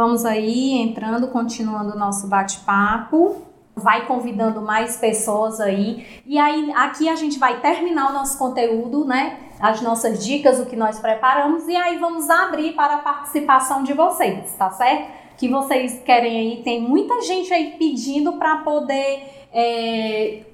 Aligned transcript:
Vamos 0.00 0.24
aí 0.24 0.78
entrando, 0.78 1.28
continuando 1.28 1.94
o 1.94 1.98
nosso 1.98 2.26
bate-papo. 2.26 3.42
Vai 3.76 4.06
convidando 4.06 4.62
mais 4.62 4.96
pessoas 4.96 5.60
aí. 5.60 6.22
E 6.24 6.38
aí, 6.38 6.72
aqui 6.72 7.06
a 7.06 7.14
gente 7.14 7.38
vai 7.38 7.60
terminar 7.60 8.08
o 8.08 8.14
nosso 8.14 8.38
conteúdo, 8.38 9.04
né? 9.04 9.36
As 9.60 9.82
nossas 9.82 10.24
dicas, 10.24 10.58
o 10.58 10.64
que 10.64 10.74
nós 10.74 10.98
preparamos. 10.98 11.68
E 11.68 11.76
aí 11.76 11.98
vamos 11.98 12.30
abrir 12.30 12.72
para 12.72 12.94
a 12.94 12.98
participação 13.00 13.82
de 13.82 13.92
vocês, 13.92 14.54
tá 14.54 14.70
certo? 14.70 15.36
Que 15.36 15.50
vocês 15.50 16.00
querem 16.02 16.34
aí. 16.34 16.62
Tem 16.62 16.80
muita 16.80 17.20
gente 17.20 17.52
aí 17.52 17.76
pedindo 17.78 18.38
para 18.38 18.56
poder. 18.56 19.48
É, 19.52 20.44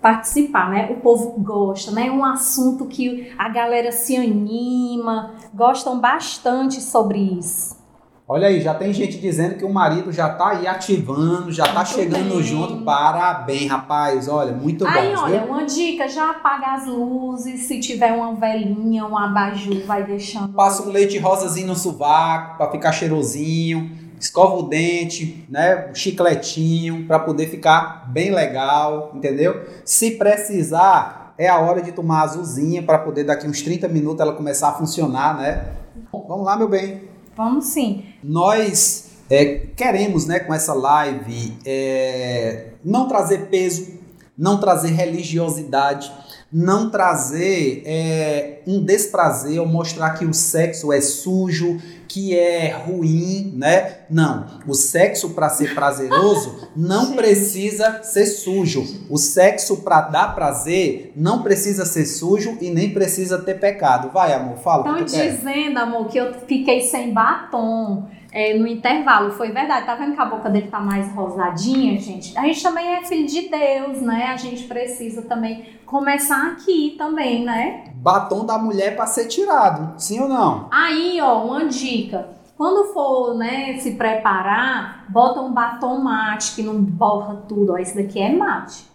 participar, 0.00 0.70
né? 0.70 0.88
O 0.90 1.00
povo 1.02 1.38
gosta, 1.40 1.90
né? 1.90 2.06
É 2.06 2.10
um 2.10 2.24
assunto 2.24 2.86
que 2.86 3.34
a 3.36 3.50
galera 3.50 3.92
se 3.92 4.16
anima, 4.16 5.34
gostam 5.52 6.00
bastante 6.00 6.80
sobre 6.80 7.18
isso. 7.18 7.83
Olha 8.26 8.48
aí, 8.48 8.62
já 8.62 8.72
tem 8.72 8.90
gente 8.90 9.18
dizendo 9.18 9.56
que 9.56 9.66
o 9.66 9.72
marido 9.72 10.10
já 10.10 10.30
tá 10.30 10.52
aí 10.52 10.66
ativando, 10.66 11.52
já 11.52 11.64
tá 11.64 11.84
chegando 11.84 12.36
bem. 12.36 12.42
junto. 12.42 12.82
Parabéns, 12.82 13.70
rapaz. 13.70 14.28
Olha, 14.28 14.50
muito 14.50 14.86
aí, 14.86 14.94
bom. 14.94 14.98
Aí, 14.98 15.14
olha, 15.14 15.40
viu? 15.40 15.50
uma 15.50 15.64
dica: 15.64 16.08
já 16.08 16.30
apaga 16.30 16.72
as 16.72 16.86
luzes. 16.86 17.64
Se 17.64 17.78
tiver 17.80 18.12
uma 18.12 18.34
velhinha, 18.34 19.04
um 19.04 19.16
abajur, 19.16 19.84
vai 19.84 20.04
deixando. 20.04 20.54
Passa 20.54 20.82
um 20.82 20.90
leite 20.90 21.18
rosazinho 21.18 21.66
no 21.66 21.76
sovaco 21.76 22.56
para 22.56 22.70
ficar 22.70 22.92
cheirosinho 22.92 24.04
escova 24.18 24.54
o 24.56 24.62
dente, 24.62 25.44
né, 25.50 25.88
um 25.90 25.94
chicletinho 25.94 27.06
para 27.06 27.18
poder 27.18 27.48
ficar 27.48 28.10
bem 28.10 28.30
legal, 28.30 29.12
entendeu? 29.14 29.66
Se 29.84 30.12
precisar, 30.12 31.34
é 31.36 31.46
a 31.46 31.58
hora 31.58 31.82
de 31.82 31.92
tomar 31.92 32.22
azulzinha 32.22 32.82
para 32.82 32.98
poder 32.98 33.24
daqui 33.24 33.46
uns 33.46 33.60
30 33.60 33.86
minutos 33.88 34.20
ela 34.20 34.32
começar 34.32 34.70
a 34.70 34.72
funcionar, 34.72 35.36
né? 35.36 35.74
Vamos 36.10 36.46
lá, 36.46 36.56
meu 36.56 36.68
bem. 36.68 37.13
Vamos 37.36 37.66
sim. 37.66 38.04
Nós 38.22 39.10
é, 39.30 39.66
queremos, 39.76 40.26
né, 40.26 40.40
com 40.40 40.52
essa 40.52 40.74
live, 40.74 41.56
é, 41.64 42.68
não 42.84 43.08
trazer 43.08 43.48
peso, 43.48 43.98
não 44.36 44.58
trazer 44.58 44.90
religiosidade, 44.90 46.12
não 46.54 46.88
trazer 46.88 47.82
é, 47.84 48.62
um 48.64 48.80
desprazer 48.80 49.60
ou 49.60 49.66
mostrar 49.66 50.10
que 50.10 50.24
o 50.24 50.32
sexo 50.32 50.92
é 50.92 51.00
sujo, 51.00 51.80
que 52.06 52.38
é 52.38 52.70
ruim, 52.70 53.52
né? 53.56 54.02
Não. 54.08 54.60
O 54.64 54.72
sexo 54.72 55.30
para 55.30 55.48
ser 55.48 55.74
prazeroso 55.74 56.68
não 56.76 57.14
precisa 57.16 58.04
ser 58.04 58.26
sujo. 58.26 58.86
O 59.10 59.18
sexo 59.18 59.78
para 59.78 60.02
dar 60.02 60.32
prazer 60.36 61.12
não 61.16 61.42
precisa 61.42 61.84
ser 61.84 62.06
sujo 62.06 62.56
e 62.60 62.70
nem 62.70 62.94
precisa 62.94 63.38
ter 63.38 63.58
pecado. 63.58 64.12
Vai, 64.12 64.32
amor, 64.32 64.58
fala. 64.58 65.02
Estão 65.02 65.26
dizendo, 65.26 65.78
amor, 65.78 66.06
que 66.06 66.18
eu 66.18 66.34
fiquei 66.46 66.82
sem 66.82 67.12
batom 67.12 68.08
é, 68.34 68.58
no 68.58 68.66
intervalo. 68.66 69.30
Foi 69.30 69.52
verdade. 69.52 69.86
Tá 69.86 69.94
vendo 69.94 70.14
que 70.14 70.20
a 70.20 70.24
boca 70.26 70.50
dele 70.50 70.66
tá 70.66 70.80
mais 70.80 71.10
rosadinha, 71.14 71.98
gente? 72.00 72.36
A 72.36 72.42
gente 72.42 72.62
também 72.62 72.96
é 72.96 73.04
filho 73.04 73.26
de 73.26 73.48
Deus, 73.48 74.02
né? 74.02 74.26
A 74.32 74.36
gente 74.36 74.64
precisa 74.64 75.22
também 75.22 75.64
começar 75.86 76.48
aqui 76.48 76.96
também, 76.98 77.44
né? 77.44 77.84
Batom 77.94 78.44
da 78.44 78.58
mulher 78.58 78.96
para 78.96 79.06
ser 79.06 79.28
tirado, 79.28 79.98
sim 79.98 80.20
ou 80.20 80.28
não? 80.28 80.68
Aí, 80.72 81.20
ó, 81.22 81.44
uma 81.44 81.64
dica. 81.66 82.34
Quando 82.56 82.92
for, 82.92 83.34
né, 83.34 83.78
se 83.78 83.92
preparar, 83.92 85.06
bota 85.08 85.40
um 85.40 85.52
batom 85.52 85.98
mate 85.98 86.54
que 86.54 86.62
não 86.62 86.80
borra 86.82 87.44
tudo. 87.48 87.72
Ó, 87.72 87.78
esse 87.78 87.96
daqui 87.96 88.20
é 88.20 88.34
mate. 88.34 88.93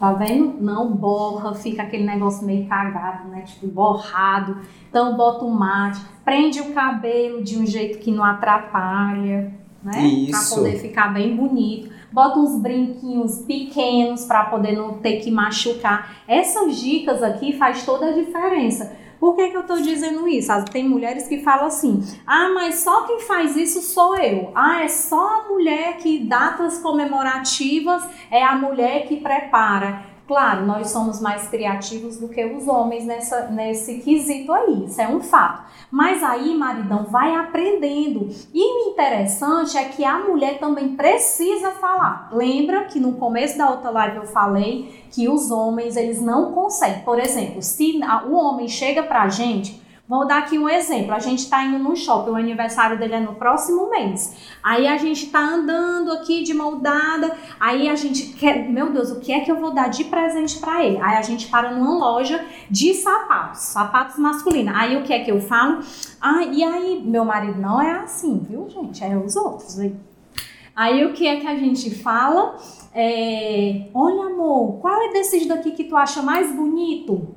Tá 0.00 0.14
vendo? 0.14 0.56
Não 0.58 0.90
borra, 0.90 1.54
fica 1.54 1.82
aquele 1.82 2.04
negócio 2.04 2.46
meio 2.46 2.66
cagado, 2.66 3.28
né? 3.28 3.42
Tipo, 3.42 3.66
borrado. 3.66 4.56
Então, 4.88 5.14
bota 5.14 5.44
um 5.44 5.50
mate, 5.50 6.00
prende 6.24 6.58
o 6.58 6.72
cabelo 6.72 7.44
de 7.44 7.58
um 7.58 7.66
jeito 7.66 7.98
que 7.98 8.10
não 8.10 8.24
atrapalha, 8.24 9.52
né? 9.82 10.02
Isso. 10.06 10.54
Pra 10.54 10.56
poder 10.56 10.78
ficar 10.78 11.12
bem 11.12 11.36
bonito. 11.36 11.90
Bota 12.10 12.38
uns 12.38 12.58
brinquinhos 12.58 13.42
pequenos 13.42 14.24
para 14.24 14.44
poder 14.44 14.72
não 14.72 14.94
ter 14.94 15.18
que 15.18 15.30
machucar. 15.30 16.10
Essas 16.26 16.80
dicas 16.80 17.22
aqui 17.22 17.52
faz 17.58 17.84
toda 17.84 18.06
a 18.06 18.12
diferença. 18.12 18.96
Por 19.20 19.36
que, 19.36 19.50
que 19.50 19.56
eu 19.56 19.60
estou 19.60 19.76
dizendo 19.82 20.26
isso? 20.26 20.50
Tem 20.72 20.88
mulheres 20.88 21.28
que 21.28 21.42
falam 21.42 21.66
assim: 21.66 22.02
ah, 22.26 22.50
mas 22.54 22.76
só 22.76 23.06
quem 23.06 23.20
faz 23.20 23.54
isso 23.54 23.82
sou 23.82 24.16
eu. 24.16 24.50
Ah, 24.54 24.82
é 24.82 24.88
só 24.88 25.40
a 25.40 25.48
mulher 25.48 25.98
que 25.98 26.20
datas 26.20 26.78
comemorativas 26.78 28.02
é 28.30 28.42
a 28.42 28.56
mulher 28.56 29.06
que 29.06 29.18
prepara. 29.18 30.09
Claro, 30.30 30.64
nós 30.64 30.90
somos 30.90 31.20
mais 31.20 31.48
criativos 31.48 32.16
do 32.18 32.28
que 32.28 32.44
os 32.44 32.68
homens 32.68 33.04
nessa, 33.04 33.48
nesse 33.48 33.98
quesito 33.98 34.52
aí, 34.52 34.84
isso 34.84 35.00
é 35.00 35.08
um 35.08 35.20
fato. 35.20 35.64
Mas 35.90 36.22
aí, 36.22 36.56
maridão, 36.56 37.02
vai 37.02 37.34
aprendendo. 37.34 38.28
E 38.54 38.62
o 38.62 38.92
interessante 38.92 39.76
é 39.76 39.86
que 39.86 40.04
a 40.04 40.20
mulher 40.20 40.60
também 40.60 40.94
precisa 40.94 41.72
falar. 41.72 42.28
Lembra 42.32 42.84
que 42.84 43.00
no 43.00 43.14
começo 43.14 43.58
da 43.58 43.70
outra 43.70 43.90
live 43.90 44.18
eu 44.18 44.26
falei 44.26 45.02
que 45.10 45.28
os 45.28 45.50
homens, 45.50 45.96
eles 45.96 46.22
não 46.22 46.52
conseguem. 46.52 47.02
Por 47.02 47.18
exemplo, 47.18 47.60
se 47.60 48.00
o 48.28 48.34
homem 48.36 48.68
chega 48.68 49.02
pra 49.02 49.28
gente 49.28 49.79
Vou 50.10 50.26
dar 50.26 50.38
aqui 50.38 50.58
um 50.58 50.68
exemplo. 50.68 51.14
A 51.14 51.20
gente 51.20 51.38
está 51.38 51.64
indo 51.64 51.78
no 51.78 51.94
shopping, 51.94 52.30
o 52.30 52.34
aniversário 52.34 52.98
dele 52.98 53.14
é 53.14 53.20
no 53.20 53.36
próximo 53.36 53.88
mês. 53.88 54.36
Aí 54.60 54.88
a 54.88 54.96
gente 54.96 55.26
está 55.26 55.38
andando 55.38 56.10
aqui 56.10 56.42
de 56.42 56.52
mão 56.52 56.80
dada, 56.80 57.38
aí 57.60 57.88
a 57.88 57.94
gente 57.94 58.32
quer, 58.32 58.68
meu 58.68 58.90
Deus, 58.90 59.12
o 59.12 59.20
que 59.20 59.30
é 59.30 59.38
que 59.38 59.52
eu 59.52 59.60
vou 59.60 59.72
dar 59.72 59.86
de 59.86 60.02
presente 60.02 60.58
para 60.58 60.84
ele? 60.84 60.98
Aí 61.00 61.16
a 61.16 61.22
gente 61.22 61.46
para 61.46 61.70
numa 61.70 61.96
loja 61.96 62.44
de 62.68 62.92
sapatos, 62.92 63.60
sapatos 63.60 64.18
masculinos. 64.18 64.74
Aí 64.74 64.96
o 64.96 65.04
que 65.04 65.12
é 65.12 65.20
que 65.20 65.30
eu 65.30 65.40
falo? 65.40 65.78
Ah, 66.20 66.42
e 66.42 66.64
aí, 66.64 67.00
meu 67.04 67.24
marido 67.24 67.60
não 67.60 67.80
é 67.80 67.92
assim, 68.00 68.44
viu, 68.50 68.68
gente? 68.68 69.04
É 69.04 69.16
os 69.16 69.36
outros 69.36 69.78
aí. 69.78 69.94
Aí 70.74 71.04
o 71.04 71.12
que 71.12 71.24
é 71.24 71.38
que 71.38 71.46
a 71.46 71.54
gente 71.54 71.88
fala? 71.94 72.56
É, 72.92 73.86
olha, 73.94 74.24
amor, 74.24 74.78
qual 74.80 75.00
é 75.02 75.12
desses 75.12 75.46
daqui 75.46 75.70
que 75.70 75.84
tu 75.84 75.94
acha 75.96 76.20
mais 76.20 76.52
bonito? 76.52 77.28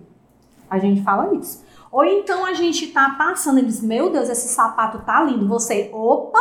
A 0.67 0.79
gente 0.79 1.03
fala 1.03 1.35
isso. 1.35 1.62
Ou 1.93 2.03
então 2.03 2.43
a 2.43 2.53
gente 2.53 2.87
tá 2.87 3.15
passando 3.19 3.59
e 3.59 3.65
diz, 3.65 3.79
meu 3.79 4.09
Deus, 4.11 4.27
esse 4.27 4.47
sapato 4.47 5.05
tá 5.05 5.21
lindo. 5.21 5.47
Você, 5.47 5.91
opa, 5.93 6.39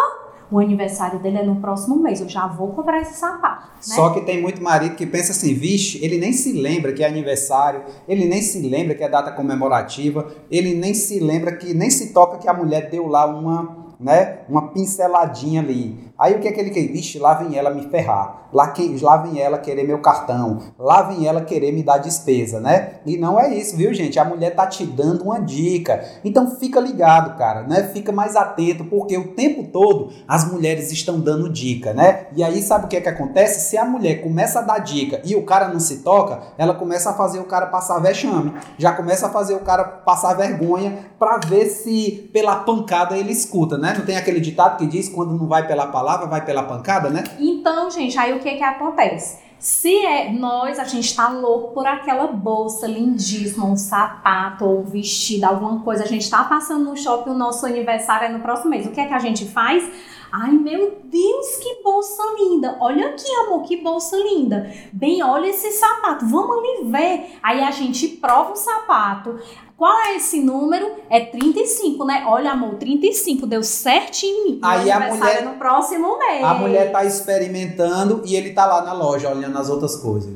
o 0.50 0.58
aniversário 0.58 1.18
dele 1.18 1.38
é 1.38 1.42
no 1.42 1.56
próximo 1.56 1.96
mês, 1.96 2.22
eu 2.22 2.28
já 2.28 2.46
vou 2.46 2.68
comprar 2.68 3.02
esse 3.02 3.18
sapato. 3.18 3.66
Né? 3.66 3.94
Só 3.94 4.10
que 4.10 4.22
tem 4.22 4.40
muito 4.40 4.62
marido 4.62 4.96
que 4.96 5.04
pensa 5.04 5.32
assim, 5.32 5.52
vixe, 5.52 6.02
ele 6.02 6.16
nem 6.16 6.32
se 6.32 6.52
lembra 6.52 6.94
que 6.94 7.04
é 7.04 7.06
aniversário, 7.06 7.82
ele 8.08 8.24
nem 8.24 8.40
se 8.40 8.66
lembra 8.66 8.94
que 8.94 9.04
é 9.04 9.08
data 9.10 9.30
comemorativa, 9.30 10.32
ele 10.50 10.74
nem 10.74 10.94
se 10.94 11.20
lembra 11.20 11.54
que, 11.54 11.74
nem 11.74 11.90
se 11.90 12.14
toca 12.14 12.38
que 12.38 12.48
a 12.48 12.54
mulher 12.54 12.88
deu 12.88 13.06
lá 13.06 13.26
uma, 13.26 13.94
né, 14.00 14.40
uma 14.48 14.72
pinceladinha 14.72 15.60
ali. 15.60 16.11
Aí 16.22 16.36
o 16.36 16.38
que 16.38 16.46
é 16.46 16.52
que 16.52 16.60
ele 16.60 16.70
quer? 16.70 16.86
Vixe, 16.86 17.18
lá 17.18 17.34
vem 17.34 17.58
ela 17.58 17.70
me 17.70 17.82
ferrar. 17.88 18.42
Lá, 18.52 18.68
que, 18.68 18.96
lá 19.02 19.16
vem 19.16 19.40
ela 19.40 19.58
querer 19.58 19.82
meu 19.82 19.98
cartão. 19.98 20.60
Lá 20.78 21.02
vem 21.02 21.26
ela 21.26 21.40
querer 21.40 21.72
me 21.72 21.82
dar 21.82 21.98
despesa, 21.98 22.60
né? 22.60 23.00
E 23.04 23.16
não 23.16 23.40
é 23.40 23.52
isso, 23.52 23.76
viu, 23.76 23.92
gente? 23.92 24.20
A 24.20 24.24
mulher 24.24 24.54
tá 24.54 24.64
te 24.66 24.86
dando 24.86 25.24
uma 25.24 25.40
dica. 25.40 26.04
Então 26.24 26.48
fica 26.60 26.78
ligado, 26.78 27.36
cara, 27.36 27.62
né? 27.62 27.90
Fica 27.92 28.12
mais 28.12 28.36
atento, 28.36 28.84
porque 28.84 29.18
o 29.18 29.32
tempo 29.34 29.64
todo 29.72 30.12
as 30.28 30.48
mulheres 30.48 30.92
estão 30.92 31.18
dando 31.18 31.50
dica, 31.50 31.92
né? 31.92 32.26
E 32.36 32.44
aí 32.44 32.62
sabe 32.62 32.84
o 32.84 32.88
que 32.88 32.98
é 32.98 33.00
que 33.00 33.08
acontece? 33.08 33.68
Se 33.68 33.76
a 33.76 33.84
mulher 33.84 34.22
começa 34.22 34.60
a 34.60 34.62
dar 34.62 34.78
dica 34.78 35.20
e 35.24 35.34
o 35.34 35.44
cara 35.44 35.66
não 35.66 35.80
se 35.80 36.04
toca, 36.04 36.40
ela 36.56 36.74
começa 36.74 37.10
a 37.10 37.14
fazer 37.14 37.40
o 37.40 37.44
cara 37.44 37.66
passar 37.66 37.98
vexame. 37.98 38.52
Já 38.78 38.92
começa 38.92 39.26
a 39.26 39.30
fazer 39.30 39.54
o 39.54 39.60
cara 39.60 39.82
passar 39.82 40.34
vergonha 40.34 41.10
para 41.18 41.38
ver 41.38 41.66
se 41.66 42.30
pela 42.32 42.56
pancada 42.56 43.16
ele 43.16 43.32
escuta, 43.32 43.76
né? 43.76 43.94
Não 43.98 44.04
tem 44.04 44.16
aquele 44.16 44.38
ditado 44.38 44.76
que 44.76 44.86
diz 44.86 45.08
quando 45.08 45.36
não 45.36 45.48
vai 45.48 45.66
pela 45.66 45.86
palavra 45.86 46.11
palavra 46.12 46.26
vai 46.26 46.44
pela 46.44 46.62
pancada, 46.62 47.08
né? 47.08 47.24
Então, 47.38 47.90
gente, 47.90 48.18
aí 48.18 48.32
o 48.32 48.40
que 48.40 48.56
que 48.56 48.62
acontece? 48.62 49.40
Se 49.58 50.04
é 50.04 50.32
nós, 50.32 50.78
a 50.78 50.84
gente 50.84 51.14
tá 51.14 51.28
louco 51.28 51.72
por 51.72 51.86
aquela 51.86 52.26
bolsa 52.26 52.86
lindíssima, 52.86 53.64
um 53.64 53.76
sapato 53.76 54.64
ou 54.64 54.80
um 54.80 54.84
vestido, 54.84 55.44
alguma 55.44 55.80
coisa, 55.80 56.02
a 56.02 56.06
gente 56.06 56.28
tá 56.28 56.42
passando 56.44 56.84
no 56.84 56.96
shopping, 56.96 57.30
o 57.30 57.34
nosso 57.34 57.64
aniversário 57.64 58.26
é 58.26 58.28
no 58.28 58.40
próximo 58.40 58.70
mês. 58.70 58.86
O 58.86 58.90
que 58.90 59.00
é 59.00 59.06
que 59.06 59.14
a 59.14 59.20
gente 59.20 59.46
faz? 59.46 59.88
Ai, 60.32 60.50
meu 60.50 60.98
Deus, 61.04 61.56
que 61.62 61.82
bolsa 61.82 62.22
linda. 62.38 62.76
Olha 62.80 63.08
aqui, 63.08 63.30
amor, 63.46 63.62
que 63.62 63.76
bolsa 63.76 64.16
linda. 64.16 64.68
Bem, 64.92 65.22
olha 65.22 65.46
esse 65.46 65.70
sapato. 65.72 66.26
Vamos 66.26 66.56
ali 66.56 66.90
ver. 66.90 67.38
Aí 67.42 67.62
a 67.62 67.70
gente 67.70 68.08
prova 68.08 68.52
o 68.52 68.56
sapato. 68.56 69.38
Qual 69.82 70.00
é 70.00 70.14
esse 70.14 70.38
número? 70.40 70.92
É 71.10 71.24
35, 71.24 72.04
né? 72.04 72.22
Olha, 72.28 72.52
amor, 72.52 72.76
35 72.76 73.48
deu 73.48 73.64
certinho. 73.64 74.60
Aí 74.62 74.88
a 74.88 75.12
mulher 75.12 75.44
no 75.44 75.54
próximo 75.54 76.20
mês. 76.20 76.44
A 76.44 76.54
mulher 76.54 76.92
tá 76.92 77.04
experimentando 77.04 78.22
e 78.24 78.36
ele 78.36 78.52
tá 78.52 78.64
lá 78.64 78.82
na 78.82 78.92
loja 78.92 79.28
olhando 79.28 79.58
as 79.58 79.68
outras 79.68 79.96
coisas. 79.96 80.32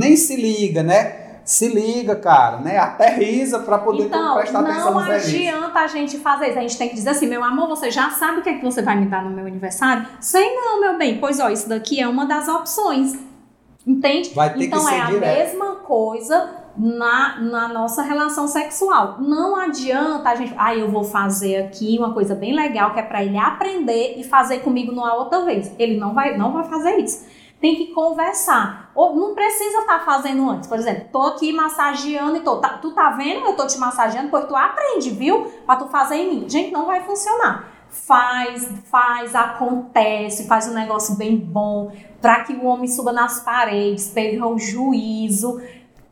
Nem 0.00 0.16
se 0.16 0.34
liga, 0.34 0.82
né? 0.82 1.24
se 1.44 1.68
liga, 1.68 2.16
cara, 2.16 2.56
né? 2.56 2.78
Aterriza 2.78 3.58
para 3.58 3.76
poder 3.78 4.04
então, 4.04 4.38
prestar 4.38 4.60
atenção 4.60 4.94
no 4.94 5.04
serviço. 5.04 5.36
Não 5.36 5.58
adianta 5.58 5.78
a 5.80 5.86
gente 5.86 6.18
fazer 6.18 6.48
isso. 6.48 6.58
A 6.58 6.62
gente 6.62 6.78
tem 6.78 6.88
que 6.88 6.94
dizer 6.94 7.10
assim, 7.10 7.26
meu 7.26 7.44
amor, 7.44 7.68
você 7.68 7.90
já 7.90 8.08
sabe 8.08 8.40
o 8.40 8.42
que 8.42 8.48
é 8.48 8.54
que 8.54 8.64
você 8.64 8.80
vai 8.80 8.98
me 8.98 9.04
dar 9.04 9.22
no 9.22 9.30
meu 9.30 9.46
aniversário? 9.46 10.06
Sei 10.20 10.54
não, 10.54 10.80
meu 10.80 10.96
bem. 10.96 11.18
Pois 11.20 11.38
ó, 11.38 11.50
isso 11.50 11.68
daqui 11.68 12.00
é 12.00 12.08
uma 12.08 12.24
das 12.24 12.48
opções. 12.48 13.12
Entende? 13.86 14.30
Vai 14.34 14.54
ter 14.54 14.64
então 14.64 14.78
que 14.78 14.86
ser 14.86 14.94
é 14.94 15.00
a 15.02 15.04
direto. 15.04 15.38
mesma 15.38 15.76
coisa 15.76 16.65
na, 16.78 17.40
na 17.40 17.68
nossa 17.68 18.02
relação 18.02 18.46
sexual. 18.46 19.16
Não 19.20 19.56
adianta 19.56 20.28
a 20.28 20.34
gente, 20.34 20.54
ah, 20.56 20.74
eu 20.74 20.90
vou 20.90 21.04
fazer 21.04 21.56
aqui 21.56 21.96
uma 21.98 22.12
coisa 22.12 22.34
bem 22.34 22.54
legal 22.54 22.92
que 22.92 23.00
é 23.00 23.02
para 23.02 23.22
ele 23.22 23.38
aprender 23.38 24.14
e 24.18 24.24
fazer 24.24 24.60
comigo 24.60 24.92
numa 24.92 25.14
outra 25.14 25.44
vez. 25.44 25.72
Ele 25.78 25.98
não 25.98 26.14
vai, 26.14 26.36
não 26.36 26.52
vai 26.52 26.64
fazer 26.64 26.96
isso. 26.98 27.26
Tem 27.60 27.74
que 27.74 27.86
conversar. 27.92 28.90
Ou 28.94 29.16
não 29.16 29.34
precisa 29.34 29.80
estar 29.80 30.00
tá 30.00 30.04
fazendo 30.04 30.48
antes. 30.48 30.68
Por 30.68 30.78
exemplo, 30.78 31.08
tô 31.10 31.22
aqui 31.22 31.52
massageando 31.52 32.36
e 32.36 32.40
tô, 32.40 32.58
tá, 32.58 32.78
tu 32.78 32.92
tá 32.92 33.10
vendo? 33.10 33.46
Eu 33.46 33.56
tô 33.56 33.66
te 33.66 33.78
massageando, 33.78 34.28
pois 34.28 34.46
tu 34.46 34.54
aprende, 34.54 35.10
viu? 35.10 35.44
Para 35.66 35.76
tu 35.76 35.88
fazer 35.88 36.16
em 36.16 36.28
mim. 36.28 36.48
Gente, 36.48 36.70
não 36.70 36.86
vai 36.86 37.02
funcionar 37.02 37.76
faz, 38.04 38.68
faz, 38.84 39.34
acontece, 39.34 40.46
faz 40.46 40.68
um 40.68 40.74
negócio 40.74 41.16
bem 41.16 41.36
bom, 41.36 41.90
para 42.20 42.44
que 42.44 42.52
o 42.52 42.64
homem 42.66 42.88
suba 42.88 43.12
nas 43.12 43.40
paredes, 43.40 44.08
perca 44.08 44.46
o 44.46 44.58
juízo. 44.58 45.60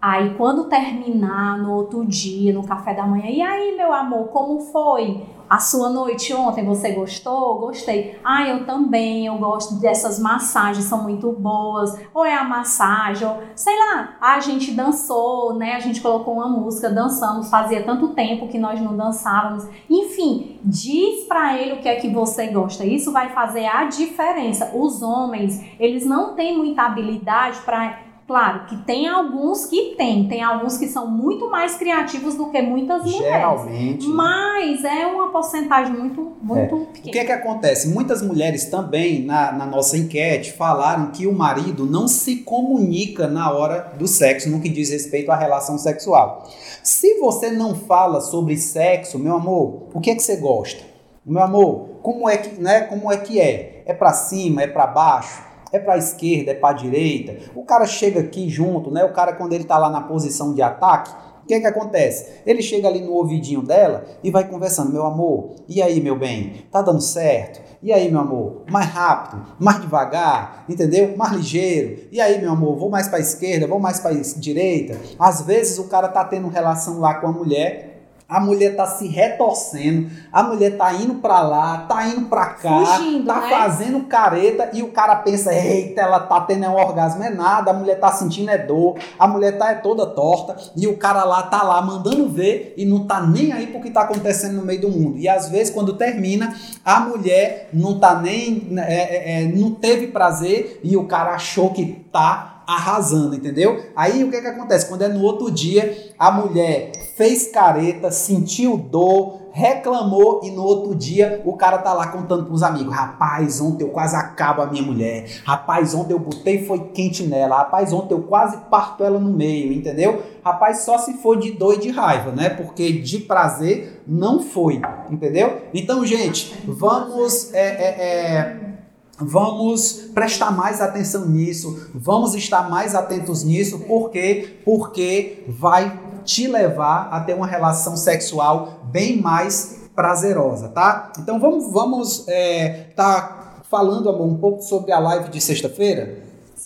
Aí 0.06 0.34
quando 0.34 0.64
terminar 0.64 1.56
no 1.56 1.72
outro 1.72 2.04
dia, 2.04 2.52
no 2.52 2.62
café 2.62 2.92
da 2.92 3.06
manhã, 3.06 3.24
e 3.24 3.40
aí, 3.40 3.74
meu 3.74 3.90
amor, 3.90 4.28
como 4.28 4.60
foi? 4.60 5.24
A 5.48 5.58
sua 5.58 5.88
noite 5.88 6.34
ontem, 6.34 6.62
você 6.62 6.92
gostou? 6.92 7.58
Gostei. 7.60 8.18
Ah, 8.22 8.46
eu 8.46 8.66
também, 8.66 9.24
eu 9.24 9.38
gosto 9.38 9.76
dessas 9.76 10.18
massagens, 10.18 10.84
são 10.84 11.02
muito 11.02 11.32
boas. 11.32 11.98
Ou 12.12 12.22
é 12.22 12.34
a 12.34 12.44
massagem, 12.44 13.26
ou 13.26 13.38
sei 13.56 13.74
lá, 13.78 14.16
a 14.20 14.40
gente 14.40 14.72
dançou, 14.72 15.54
né? 15.54 15.72
A 15.72 15.80
gente 15.80 16.02
colocou 16.02 16.34
uma 16.34 16.48
música, 16.48 16.90
dançamos, 16.90 17.48
fazia 17.48 17.82
tanto 17.82 18.08
tempo 18.08 18.48
que 18.48 18.58
nós 18.58 18.78
não 18.82 18.94
dançávamos. 18.94 19.66
Enfim, 19.88 20.60
diz 20.62 21.24
para 21.24 21.58
ele 21.58 21.76
o 21.76 21.80
que 21.80 21.88
é 21.88 21.96
que 21.96 22.10
você 22.10 22.48
gosta. 22.48 22.84
Isso 22.84 23.10
vai 23.10 23.30
fazer 23.30 23.64
a 23.64 23.84
diferença. 23.84 24.70
Os 24.74 25.00
homens, 25.00 25.64
eles 25.80 26.04
não 26.04 26.34
têm 26.34 26.58
muita 26.58 26.82
habilidade 26.82 27.60
para 27.64 28.12
Claro 28.26 28.64
que 28.66 28.76
tem 28.84 29.06
alguns 29.06 29.66
que 29.66 29.94
tem, 29.98 30.26
tem 30.26 30.42
alguns 30.42 30.78
que 30.78 30.88
são 30.88 31.06
muito 31.06 31.50
mais 31.50 31.76
criativos 31.76 32.34
do 32.34 32.50
que 32.50 32.62
muitas 32.62 33.02
mulheres. 33.02 33.26
Geralmente. 33.26 34.06
Mas 34.08 34.82
é 34.82 35.06
uma 35.06 35.28
porcentagem 35.28 35.92
muito, 35.94 36.32
muito 36.40 36.74
é. 36.74 36.84
pequena. 36.86 37.08
O 37.08 37.10
que 37.10 37.18
é 37.18 37.24
que 37.26 37.32
acontece? 37.32 37.88
Muitas 37.88 38.22
mulheres 38.22 38.64
também, 38.64 39.22
na, 39.22 39.52
na 39.52 39.66
nossa 39.66 39.98
enquete, 39.98 40.52
falaram 40.52 41.10
que 41.10 41.26
o 41.26 41.34
marido 41.34 41.84
não 41.84 42.08
se 42.08 42.36
comunica 42.36 43.28
na 43.28 43.52
hora 43.52 43.92
do 43.98 44.06
sexo, 44.06 44.48
no 44.48 44.58
que 44.58 44.70
diz 44.70 44.88
respeito 44.88 45.30
à 45.30 45.36
relação 45.36 45.76
sexual. 45.76 46.48
Se 46.82 47.18
você 47.18 47.50
não 47.50 47.74
fala 47.74 48.22
sobre 48.22 48.56
sexo, 48.56 49.18
meu 49.18 49.36
amor, 49.36 49.88
o 49.92 50.00
que 50.00 50.10
é 50.10 50.14
que 50.14 50.22
você 50.22 50.36
gosta? 50.36 50.82
Meu 51.26 51.42
amor, 51.42 51.88
como 52.02 52.28
é 52.28 52.38
que, 52.38 52.58
né, 52.60 52.82
como 52.82 53.12
é 53.12 53.18
que 53.18 53.38
é? 53.38 53.82
É 53.84 53.92
para 53.92 54.14
cima, 54.14 54.62
é 54.62 54.66
para 54.66 54.86
baixo? 54.86 55.53
É 55.74 55.78
para 55.80 55.94
a 55.94 55.98
esquerda, 55.98 56.52
é 56.52 56.54
para 56.54 56.70
a 56.70 56.78
direita. 56.78 57.50
O 57.54 57.64
cara 57.64 57.84
chega 57.84 58.20
aqui 58.20 58.48
junto, 58.48 58.92
né? 58.92 59.04
O 59.04 59.12
cara 59.12 59.32
quando 59.32 59.52
ele 59.52 59.64
está 59.64 59.76
lá 59.76 59.90
na 59.90 60.00
posição 60.00 60.54
de 60.54 60.62
ataque, 60.62 61.10
o 61.42 61.46
que 61.46 61.60
que 61.60 61.66
acontece? 61.66 62.42
Ele 62.46 62.62
chega 62.62 62.88
ali 62.88 63.02
no 63.02 63.12
ouvidinho 63.12 63.60
dela 63.60 64.04
e 64.22 64.30
vai 64.30 64.48
conversando, 64.48 64.92
meu 64.92 65.04
amor, 65.04 65.56
e 65.68 65.82
aí, 65.82 66.00
meu 66.00 66.16
bem, 66.16 66.64
tá 66.70 66.80
dando 66.80 67.02
certo? 67.02 67.60
E 67.82 67.92
aí, 67.92 68.10
meu 68.10 68.20
amor, 68.20 68.62
mais 68.70 68.86
rápido, 68.86 69.42
mais 69.58 69.80
devagar, 69.80 70.64
entendeu? 70.66 71.14
Mais 71.16 71.32
ligeiro. 71.32 72.08
E 72.10 72.18
aí, 72.18 72.40
meu 72.40 72.52
amor, 72.52 72.78
vou 72.78 72.88
mais 72.88 73.08
para 73.08 73.18
a 73.18 73.20
esquerda, 73.20 73.66
vou 73.66 73.78
mais 73.78 74.00
para 74.00 74.12
a 74.12 74.22
direita. 74.38 74.98
Às 75.18 75.42
vezes 75.42 75.78
o 75.78 75.88
cara 75.88 76.08
tá 76.08 76.24
tendo 76.24 76.48
relação 76.48 76.98
lá 77.00 77.14
com 77.14 77.26
a 77.26 77.32
mulher 77.32 77.93
a 78.28 78.40
mulher 78.40 78.74
tá 78.74 78.86
se 78.86 79.06
retorcendo, 79.06 80.10
a 80.32 80.42
mulher 80.42 80.76
tá 80.78 80.92
indo 80.94 81.16
para 81.16 81.40
lá, 81.40 81.84
tá 81.86 82.06
indo 82.06 82.22
para 82.22 82.46
cá, 82.46 82.84
Fugindo, 82.86 83.26
tá 83.26 83.40
né? 83.40 83.48
fazendo 83.50 84.00
careta 84.04 84.70
e 84.72 84.82
o 84.82 84.88
cara 84.88 85.16
pensa, 85.16 85.52
eita, 85.52 86.00
ela 86.00 86.20
tá 86.20 86.40
tendo 86.40 86.66
um 86.66 86.74
orgasmo, 86.74 87.22
é 87.22 87.30
nada, 87.30 87.70
a 87.70 87.74
mulher 87.74 88.00
tá 88.00 88.10
sentindo 88.10 88.50
é 88.50 88.58
dor, 88.58 88.96
a 89.18 89.28
mulher 89.28 89.58
tá 89.58 89.70
é 89.70 89.74
toda 89.74 90.06
torta 90.06 90.56
e 90.74 90.86
o 90.86 90.96
cara 90.96 91.24
lá 91.24 91.42
tá 91.42 91.62
lá 91.62 91.82
mandando 91.82 92.28
ver 92.28 92.74
e 92.78 92.86
não 92.86 93.06
tá 93.06 93.20
nem 93.20 93.52
aí 93.52 93.66
pro 93.66 93.80
que 93.80 93.90
tá 93.90 94.02
acontecendo 94.02 94.54
no 94.54 94.62
meio 94.62 94.80
do 94.80 94.88
mundo. 94.88 95.18
E 95.18 95.28
às 95.28 95.50
vezes 95.50 95.72
quando 95.72 95.94
termina, 95.94 96.54
a 96.84 97.00
mulher 97.00 97.68
não 97.72 97.98
tá 97.98 98.14
nem, 98.20 98.72
é, 98.78 99.42
é, 99.42 99.42
é 99.42 99.46
não 99.46 99.72
teve 99.72 100.08
prazer 100.08 100.80
e 100.82 100.96
o 100.96 101.04
cara 101.04 101.34
achou 101.34 101.70
que 101.70 102.04
tá 102.10 102.53
arrasando, 102.66 103.34
entendeu? 103.34 103.84
Aí 103.94 104.24
o 104.24 104.30
que 104.30 104.40
que 104.40 104.46
acontece? 104.46 104.88
Quando 104.88 105.02
é 105.02 105.08
no 105.08 105.22
outro 105.22 105.50
dia, 105.50 106.12
a 106.18 106.30
mulher 106.30 106.92
fez 107.16 107.48
careta, 107.48 108.10
sentiu 108.10 108.76
dor, 108.76 109.44
reclamou 109.52 110.40
e 110.42 110.50
no 110.50 110.64
outro 110.64 110.96
dia 110.96 111.40
o 111.44 111.56
cara 111.56 111.78
tá 111.78 111.92
lá 111.92 112.08
contando 112.08 112.44
pros 112.46 112.62
amigos: 112.62 112.92
rapaz, 112.92 113.60
ontem 113.60 113.84
eu 113.84 113.90
quase 113.90 114.16
acabo 114.16 114.62
a 114.62 114.66
minha 114.66 114.82
mulher, 114.82 115.26
rapaz, 115.44 115.94
ontem 115.94 116.12
eu 116.12 116.18
botei 116.18 116.64
foi 116.64 116.88
quente 116.88 117.22
nela, 117.22 117.58
rapaz, 117.58 117.92
ontem 117.92 118.14
eu 118.14 118.22
quase 118.22 118.56
parto 118.68 119.04
ela 119.04 119.18
no 119.18 119.32
meio, 119.32 119.72
entendeu? 119.72 120.22
Rapaz, 120.44 120.80
só 120.80 120.98
se 120.98 121.14
for 121.14 121.38
de 121.38 121.52
dor 121.52 121.74
e 121.74 121.78
de 121.78 121.90
raiva, 121.90 122.32
né? 122.32 122.50
Porque 122.50 122.92
de 122.92 123.20
prazer 123.20 124.02
não 124.06 124.40
foi, 124.40 124.82
entendeu? 125.08 125.62
Então, 125.72 126.04
gente, 126.04 126.54
vamos. 126.66 127.54
É, 127.54 127.66
é, 127.66 128.04
é, 128.04 128.73
Vamos 129.18 130.10
prestar 130.12 130.50
mais 130.50 130.80
atenção 130.80 131.26
nisso, 131.26 131.90
vamos 131.94 132.34
estar 132.34 132.68
mais 132.68 132.94
atentos 132.94 133.44
nisso, 133.44 133.80
porque 133.86 134.60
porque 134.64 135.44
vai 135.48 136.00
te 136.24 136.48
levar 136.48 137.08
a 137.12 137.20
ter 137.20 137.34
uma 137.34 137.46
relação 137.46 137.96
sexual 137.96 138.80
bem 138.84 139.20
mais 139.20 139.88
prazerosa, 139.94 140.68
tá? 140.68 141.12
Então 141.18 141.38
vamos 141.38 141.72
vamos 141.72 142.26
é, 142.28 142.88
tá 142.96 143.60
falando 143.70 144.08
amor, 144.08 144.26
um 144.26 144.36
pouco 144.36 144.62
sobre 144.62 144.92
a 144.92 144.98
live 144.98 145.30
de 145.30 145.40
sexta-feira, 145.40 146.18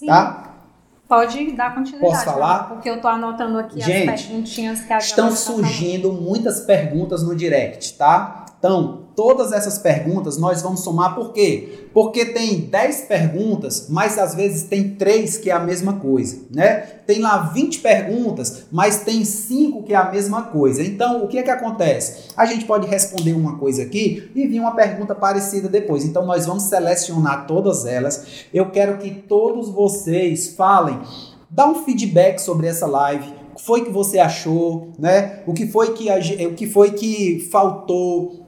tá? 0.06 0.44
Pode 1.08 1.52
dar 1.52 1.74
continuidade. 1.74 2.12
Posso 2.12 2.24
falar? 2.24 2.62
né? 2.62 2.66
Porque 2.68 2.90
eu 2.90 3.00
tô 3.00 3.08
anotando 3.08 3.58
aqui 3.58 3.80
Gente, 3.80 4.10
as 4.10 4.22
perguntinhas 4.22 4.80
que 4.82 4.92
a 4.92 4.98
Estão 4.98 5.30
tá 5.30 5.36
surgindo 5.36 6.12
muitas 6.12 6.60
perguntas 6.60 7.22
no 7.22 7.34
direct, 7.34 7.94
tá? 7.94 8.44
Então, 8.58 9.07
todas 9.18 9.50
essas 9.50 9.78
perguntas 9.78 10.38
nós 10.38 10.62
vamos 10.62 10.78
somar 10.78 11.16
por 11.16 11.32
quê? 11.32 11.88
Porque 11.92 12.26
tem 12.26 12.60
10 12.60 13.00
perguntas, 13.00 13.88
mas 13.88 14.16
às 14.16 14.32
vezes 14.32 14.62
tem 14.68 14.90
3 14.90 15.38
que 15.38 15.50
é 15.50 15.52
a 15.52 15.58
mesma 15.58 15.94
coisa, 15.94 16.42
né? 16.54 16.76
Tem 17.04 17.18
lá 17.18 17.38
20 17.38 17.80
perguntas, 17.80 18.66
mas 18.70 19.00
tem 19.00 19.24
5 19.24 19.82
que 19.82 19.92
é 19.92 19.96
a 19.96 20.08
mesma 20.08 20.42
coisa. 20.42 20.84
Então, 20.84 21.24
o 21.24 21.26
que 21.26 21.36
é 21.36 21.42
que 21.42 21.50
acontece? 21.50 22.28
A 22.36 22.46
gente 22.46 22.64
pode 22.64 22.86
responder 22.86 23.32
uma 23.32 23.58
coisa 23.58 23.82
aqui 23.82 24.30
e 24.36 24.46
vir 24.46 24.60
uma 24.60 24.76
pergunta 24.76 25.16
parecida 25.16 25.68
depois. 25.68 26.04
Então, 26.04 26.24
nós 26.24 26.46
vamos 26.46 26.62
selecionar 26.64 27.44
todas 27.48 27.86
elas. 27.86 28.24
Eu 28.54 28.70
quero 28.70 28.98
que 28.98 29.10
todos 29.10 29.68
vocês 29.68 30.54
falem, 30.54 30.96
dá 31.50 31.68
um 31.68 31.82
feedback 31.84 32.38
sobre 32.38 32.68
essa 32.68 32.86
live, 32.86 33.34
o 33.52 33.56
que 33.56 33.64
foi 33.64 33.84
que 33.84 33.90
você 33.90 34.20
achou, 34.20 34.92
né? 34.96 35.42
O 35.44 35.52
que 35.52 35.66
foi 35.66 35.92
que, 35.92 36.08
o 36.46 36.54
que, 36.54 36.68
foi 36.68 36.92
que 36.92 37.48
faltou, 37.50 38.46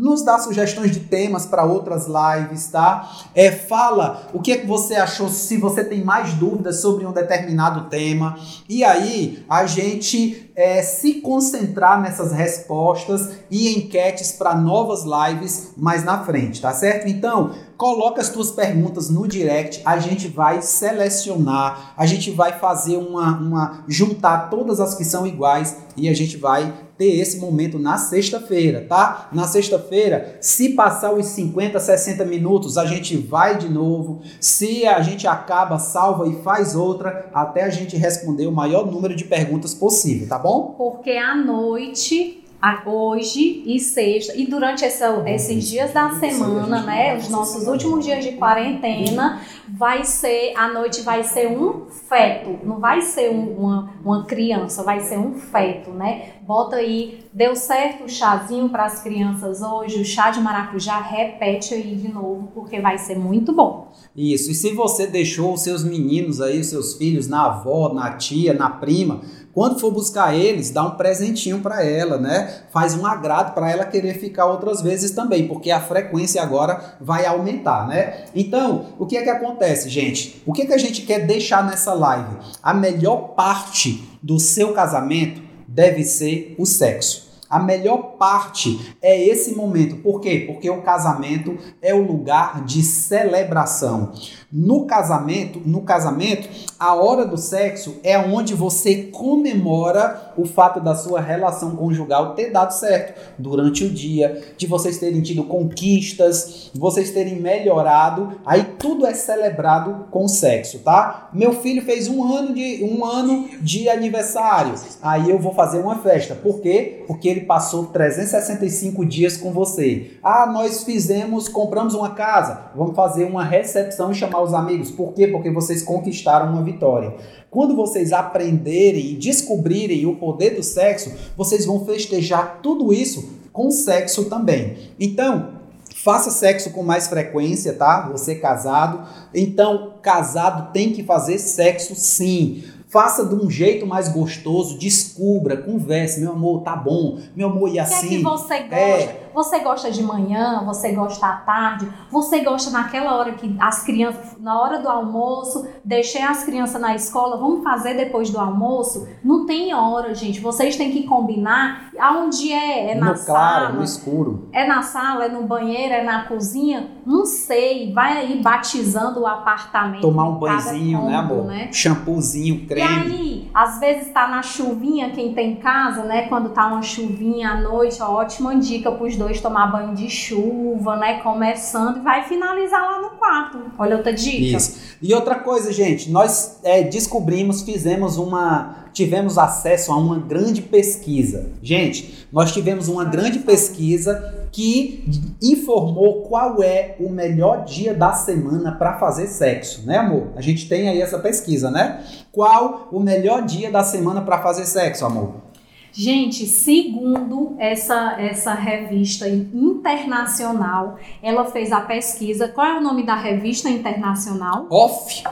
nos 0.00 0.22
dá 0.22 0.38
sugestões 0.38 0.90
de 0.90 1.00
temas 1.00 1.44
para 1.44 1.62
outras 1.62 2.06
lives, 2.06 2.68
tá? 2.68 3.06
É, 3.34 3.52
fala 3.52 4.30
o 4.32 4.40
que 4.40 4.50
é 4.50 4.56
que 4.56 4.66
você 4.66 4.94
achou, 4.94 5.28
se 5.28 5.58
você 5.58 5.84
tem 5.84 6.02
mais 6.02 6.32
dúvidas 6.32 6.80
sobre 6.80 7.04
um 7.04 7.12
determinado 7.12 7.90
tema. 7.90 8.38
E 8.66 8.82
aí, 8.82 9.44
a 9.46 9.66
gente 9.66 10.50
é, 10.56 10.82
se 10.82 11.20
concentrar 11.20 12.00
nessas 12.00 12.32
respostas 12.32 13.28
e 13.50 13.76
enquetes 13.76 14.32
para 14.32 14.54
novas 14.54 15.04
lives 15.04 15.72
mais 15.76 16.02
na 16.02 16.24
frente, 16.24 16.62
tá 16.62 16.72
certo? 16.72 17.06
Então, 17.06 17.52
coloca 17.76 18.22
as 18.22 18.30
tuas 18.30 18.50
perguntas 18.50 19.10
no 19.10 19.28
direct, 19.28 19.82
a 19.84 19.98
gente 19.98 20.28
vai 20.28 20.62
selecionar, 20.62 21.92
a 21.94 22.06
gente 22.06 22.30
vai 22.30 22.58
fazer 22.58 22.96
uma, 22.96 23.36
uma 23.38 23.84
juntar 23.86 24.48
todas 24.48 24.80
as 24.80 24.94
que 24.94 25.04
são 25.04 25.26
iguais 25.26 25.76
e 25.94 26.08
a 26.08 26.14
gente 26.14 26.38
vai 26.38 26.72
ter 27.00 27.18
esse 27.18 27.38
momento 27.38 27.78
na 27.78 27.96
sexta-feira, 27.96 28.84
tá? 28.86 29.30
Na 29.32 29.44
sexta-feira, 29.44 30.36
se 30.38 30.74
passar 30.74 31.14
os 31.14 31.24
50, 31.28 31.80
60 31.80 32.26
minutos, 32.26 32.76
a 32.76 32.84
gente 32.84 33.16
vai 33.16 33.56
de 33.56 33.70
novo. 33.70 34.20
Se 34.38 34.86
a 34.86 35.00
gente 35.00 35.26
acaba, 35.26 35.78
salva 35.78 36.28
e 36.28 36.42
faz 36.42 36.76
outra, 36.76 37.30
até 37.32 37.62
a 37.62 37.70
gente 37.70 37.96
responder 37.96 38.46
o 38.46 38.52
maior 38.52 38.84
número 38.84 39.16
de 39.16 39.24
perguntas 39.24 39.72
possível, 39.72 40.28
tá 40.28 40.38
bom? 40.38 40.74
Porque 40.76 41.12
à 41.12 41.34
noite, 41.34 42.39
hoje 42.86 43.62
e 43.66 43.78
sexta, 43.80 44.34
e 44.36 44.46
durante 44.46 44.84
essa- 44.84 45.22
esses 45.26 45.68
dias 45.68 45.92
da 45.92 46.10
semana, 46.10 46.82
né? 46.82 47.16
Os 47.16 47.28
nossos 47.28 47.66
últimos 47.66 48.04
dias 48.04 48.24
de 48.24 48.32
quarentena, 48.32 49.40
vai 49.68 50.04
ser, 50.04 50.52
a 50.56 50.68
noite 50.68 51.02
vai 51.02 51.22
ser 51.24 51.48
um 51.48 51.86
feto, 52.08 52.58
não 52.64 52.78
vai 52.78 53.00
ser 53.02 53.30
um- 53.30 53.56
uma, 53.58 53.90
uma 54.04 54.24
criança, 54.24 54.82
vai 54.82 55.00
ser 55.00 55.18
um 55.18 55.34
feto, 55.34 55.90
né? 55.90 56.32
Bota 56.46 56.76
aí, 56.76 57.24
deu 57.32 57.54
certo 57.54 58.04
o 58.04 58.08
chazinho 58.08 58.68
para 58.68 58.84
as 58.84 59.02
crianças 59.02 59.62
hoje, 59.62 60.00
o 60.00 60.04
chá 60.04 60.30
de 60.30 60.40
maracujá, 60.40 61.00
repete 61.00 61.74
aí 61.74 61.94
de 61.94 62.08
novo, 62.12 62.48
porque 62.54 62.80
vai 62.80 62.98
ser 62.98 63.16
muito 63.18 63.52
bom. 63.52 63.88
Isso. 64.16 64.50
E 64.50 64.54
se 64.54 64.72
você 64.74 65.06
deixou 65.06 65.54
os 65.54 65.62
seus 65.62 65.84
meninos 65.84 66.40
aí, 66.40 66.58
os 66.58 66.66
seus 66.66 66.94
filhos 66.94 67.28
na 67.28 67.46
avó, 67.46 67.92
na 67.94 68.12
tia, 68.16 68.52
na 68.52 68.68
prima, 68.68 69.20
quando 69.52 69.80
for 69.80 69.90
buscar 69.90 70.34
eles, 70.34 70.70
dá 70.70 70.82
um 70.84 70.92
presentinho 70.92 71.60
para 71.60 71.84
ela, 71.84 72.18
né? 72.18 72.62
Faz 72.70 72.94
um 72.94 73.04
agrado 73.04 73.52
para 73.52 73.70
ela 73.70 73.84
querer 73.84 74.14
ficar 74.14 74.46
outras 74.46 74.80
vezes 74.80 75.10
também, 75.10 75.48
porque 75.48 75.70
a 75.70 75.80
frequência 75.80 76.42
agora 76.42 76.96
vai 77.00 77.26
aumentar, 77.26 77.88
né? 77.88 78.24
Então, 78.34 78.86
o 78.98 79.06
que 79.06 79.16
é 79.16 79.22
que 79.22 79.30
acontece, 79.30 79.88
gente? 79.88 80.42
O 80.46 80.52
que 80.52 80.62
é 80.62 80.66
que 80.66 80.74
a 80.74 80.78
gente 80.78 81.02
quer 81.02 81.26
deixar 81.26 81.64
nessa 81.64 81.92
live? 81.92 82.36
A 82.62 82.72
melhor 82.72 83.34
parte 83.34 84.08
do 84.22 84.38
seu 84.38 84.72
casamento 84.72 85.42
deve 85.66 86.04
ser 86.04 86.54
o 86.58 86.64
sexo. 86.64 87.30
A 87.50 87.58
melhor 87.58 88.14
parte 88.16 88.94
é 89.02 89.20
esse 89.20 89.56
momento. 89.56 89.96
Por 89.96 90.20
quê? 90.20 90.44
Porque 90.46 90.70
o 90.70 90.82
casamento 90.82 91.58
é 91.82 91.92
o 91.92 92.00
lugar 92.00 92.64
de 92.64 92.80
celebração. 92.80 94.12
No 94.52 94.84
casamento, 94.84 95.62
no 95.64 95.82
casamento, 95.82 96.48
a 96.76 96.92
hora 96.92 97.24
do 97.24 97.36
sexo 97.36 98.00
é 98.02 98.18
onde 98.18 98.52
você 98.52 99.04
comemora 99.04 100.32
o 100.36 100.44
fato 100.44 100.80
da 100.80 100.92
sua 100.92 101.20
relação 101.20 101.76
conjugal 101.76 102.34
ter 102.34 102.50
dado 102.50 102.72
certo 102.72 103.14
durante 103.38 103.84
o 103.84 103.90
dia, 103.90 104.42
de 104.56 104.66
vocês 104.66 104.98
terem 104.98 105.22
tido 105.22 105.44
conquistas, 105.44 106.68
vocês 106.74 107.12
terem 107.12 107.40
melhorado. 107.40 108.40
Aí 108.44 108.64
tudo 108.76 109.06
é 109.06 109.14
celebrado 109.14 110.06
com 110.10 110.26
sexo, 110.26 110.80
tá? 110.80 111.28
Meu 111.32 111.52
filho 111.52 111.82
fez 111.82 112.08
um 112.08 112.24
ano 112.24 112.52
de 112.52 112.82
um 112.82 113.04
ano 113.04 113.48
de 113.60 113.88
aniversário. 113.88 114.74
Aí 115.00 115.30
eu 115.30 115.38
vou 115.38 115.54
fazer 115.54 115.78
uma 115.78 115.98
festa. 115.98 116.34
Por 116.34 116.60
quê? 116.60 117.04
Porque 117.06 117.28
ele 117.28 117.42
passou 117.42 117.86
365 117.86 119.06
dias 119.06 119.36
com 119.36 119.52
você. 119.52 120.18
Ah, 120.20 120.50
nós 120.52 120.82
fizemos, 120.82 121.48
compramos 121.48 121.94
uma 121.94 122.10
casa. 122.10 122.70
Vamos 122.74 122.96
fazer 122.96 123.26
uma 123.26 123.44
recepção 123.44 124.10
e 124.10 124.14
chamar 124.14 124.39
os 124.42 124.54
amigos. 124.54 124.90
Por 124.90 125.12
quê? 125.12 125.26
Porque 125.26 125.50
vocês 125.50 125.82
conquistaram 125.82 126.52
uma 126.52 126.62
vitória. 126.62 127.14
Quando 127.50 127.74
vocês 127.74 128.12
aprenderem 128.12 129.10
e 129.10 129.14
descobrirem 129.14 130.06
o 130.06 130.16
poder 130.16 130.50
do 130.50 130.62
sexo, 130.62 131.12
vocês 131.36 131.66
vão 131.66 131.84
festejar 131.84 132.60
tudo 132.62 132.92
isso 132.92 133.40
com 133.52 133.70
sexo 133.70 134.26
também. 134.26 134.76
Então, 134.98 135.50
faça 135.96 136.30
sexo 136.30 136.70
com 136.70 136.82
mais 136.82 137.08
frequência, 137.08 137.72
tá? 137.74 138.08
Você 138.12 138.36
casado. 138.36 139.06
Então, 139.34 139.94
casado 140.00 140.72
tem 140.72 140.92
que 140.92 141.02
fazer 141.02 141.38
sexo 141.38 141.94
sim. 141.94 142.62
Faça 142.90 143.24
de 143.24 143.36
um 143.36 143.48
jeito 143.48 143.86
mais 143.86 144.08
gostoso, 144.08 144.76
descubra, 144.76 145.56
converse, 145.56 146.20
meu 146.20 146.32
amor, 146.32 146.62
tá 146.62 146.74
bom, 146.74 147.20
meu 147.36 147.48
amor, 147.48 147.72
e 147.72 147.78
assim. 147.78 147.94
O 147.94 148.00
que 148.00 148.06
é 148.06 148.08
que 148.08 148.14
assim? 148.16 148.22
você 148.24 148.58
gosta? 148.58 148.76
É, 148.76 149.29
você 149.34 149.60
gosta 149.60 149.90
de 149.90 150.02
manhã, 150.02 150.62
você 150.64 150.92
gosta 150.92 151.26
à 151.26 151.36
tarde, 151.36 151.90
você 152.10 152.40
gosta 152.40 152.70
naquela 152.70 153.16
hora 153.16 153.32
que 153.32 153.56
as 153.60 153.82
crianças, 153.82 154.36
na 154.38 154.60
hora 154.60 154.78
do 154.78 154.88
almoço, 154.88 155.66
deixei 155.84 156.22
as 156.22 156.44
crianças 156.44 156.80
na 156.80 156.94
escola, 156.94 157.36
vamos 157.36 157.62
fazer 157.62 157.94
depois 157.94 158.30
do 158.30 158.38
almoço? 158.38 159.08
Não 159.22 159.46
tem 159.46 159.74
hora, 159.74 160.14
gente. 160.14 160.40
Vocês 160.40 160.76
têm 160.76 160.90
que 160.90 161.04
combinar 161.04 161.90
aonde 161.98 162.52
é. 162.52 162.92
É 162.92 162.94
na 162.94 163.10
no 163.10 163.16
sala. 163.16 163.38
Claro, 163.38 163.76
no 163.76 163.84
escuro. 163.84 164.48
É 164.52 164.66
na 164.66 164.82
sala, 164.82 165.26
é 165.26 165.28
no 165.28 165.42
banheiro, 165.42 165.94
é 165.94 166.02
na 166.02 166.24
cozinha? 166.24 166.90
Não 167.06 167.24
sei. 167.24 167.92
Vai 167.92 168.18
aí 168.18 168.42
batizando 168.42 169.20
o 169.20 169.26
apartamento. 169.26 170.02
Tomar 170.02 170.28
um 170.28 170.38
banhozinho, 170.38 171.04
né, 171.04 171.16
amor? 171.16 171.44
Né? 171.44 171.68
Shampoozinho, 171.72 172.66
creme. 172.66 172.80
E 172.80 173.12
aí, 173.12 173.50
às 173.54 173.80
vezes 173.80 174.12
tá 174.12 174.28
na 174.28 174.42
chuvinha, 174.42 175.10
quem 175.10 175.34
tem 175.34 175.56
casa, 175.56 176.04
né? 176.04 176.22
Quando 176.28 176.50
tá 176.50 176.66
uma 176.66 176.82
chuvinha 176.82 177.50
à 177.50 177.60
noite, 177.60 178.02
ó, 178.02 178.10
ótima 178.14 178.56
dica 178.56 178.90
pros 178.92 179.16
dois 179.20 179.40
tomar 179.40 179.70
banho 179.70 179.94
de 179.94 180.08
chuva, 180.08 180.96
né? 180.96 181.20
Começando 181.20 181.98
e 181.98 182.00
vai 182.00 182.24
finalizar 182.24 182.80
lá 182.80 183.02
no 183.02 183.10
quarto. 183.18 183.58
Olha 183.78 183.96
outra 183.96 184.12
dica. 184.12 184.56
Isso. 184.56 184.96
E 185.02 185.14
outra 185.14 185.34
coisa, 185.36 185.70
gente, 185.70 186.10
nós 186.10 186.58
é, 186.64 186.82
descobrimos, 186.82 187.62
fizemos 187.62 188.16
uma. 188.16 188.88
Tivemos 188.92 189.38
acesso 189.38 189.92
a 189.92 189.96
uma 189.96 190.18
grande 190.18 190.62
pesquisa. 190.62 191.52
Gente, 191.62 192.26
nós 192.32 192.52
tivemos 192.52 192.88
uma 192.88 193.04
grande 193.04 193.38
pesquisa 193.38 194.48
que 194.50 195.04
informou 195.40 196.22
qual 196.22 196.60
é 196.60 196.96
o 196.98 197.08
melhor 197.08 197.64
dia 197.64 197.94
da 197.94 198.12
semana 198.12 198.72
para 198.72 198.98
fazer 198.98 199.28
sexo, 199.28 199.86
né, 199.86 199.98
amor? 199.98 200.32
A 200.34 200.40
gente 200.40 200.68
tem 200.68 200.88
aí 200.88 201.00
essa 201.00 201.20
pesquisa, 201.20 201.70
né? 201.70 202.02
Qual 202.32 202.88
o 202.90 202.98
melhor 202.98 203.42
dia 203.42 203.70
da 203.70 203.84
semana 203.84 204.22
para 204.22 204.42
fazer 204.42 204.66
sexo, 204.66 205.06
amor? 205.06 205.49
Gente, 205.92 206.46
segundo 206.46 207.56
essa, 207.58 208.16
essa 208.20 208.54
revista 208.54 209.28
internacional, 209.28 210.98
ela 211.22 211.44
fez 211.46 211.72
a 211.72 211.80
pesquisa. 211.80 212.48
Qual 212.48 212.66
é 212.66 212.78
o 212.78 212.80
nome 212.80 213.02
da 213.04 213.16
revista 213.16 213.68
internacional? 213.68 214.66
Off 214.70 215.24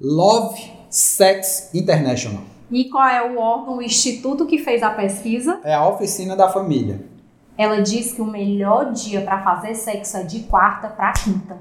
Love 0.00 0.70
Sex 0.90 1.70
International. 1.74 2.42
E 2.70 2.84
qual 2.90 3.08
é 3.08 3.22
o 3.22 3.38
órgão, 3.38 3.78
o 3.78 3.82
instituto 3.82 4.44
que 4.44 4.58
fez 4.58 4.82
a 4.82 4.90
pesquisa? 4.90 5.60
É 5.64 5.74
a 5.74 5.86
Oficina 5.88 6.36
da 6.36 6.48
Família. 6.48 7.04
Ela 7.56 7.80
diz 7.80 8.12
que 8.12 8.20
o 8.20 8.26
melhor 8.26 8.92
dia 8.92 9.22
para 9.22 9.42
fazer 9.42 9.74
sexo 9.74 10.18
é 10.18 10.22
de 10.24 10.40
quarta 10.40 10.88
para 10.88 11.12
quinta. 11.12 11.58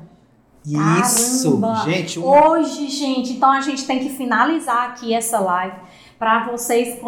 Isso, 0.66 1.62
Caramba. 1.62 1.84
gente. 1.86 2.20
Um... 2.20 2.26
Hoje, 2.26 2.90
gente, 2.90 3.34
então 3.34 3.52
a 3.52 3.62
gente 3.62 3.86
tem 3.86 4.00
que 4.00 4.10
finalizar 4.10 4.90
aqui 4.90 5.14
essa 5.14 5.40
live 5.40 5.78
para 6.18 6.48
vocês 6.52 7.00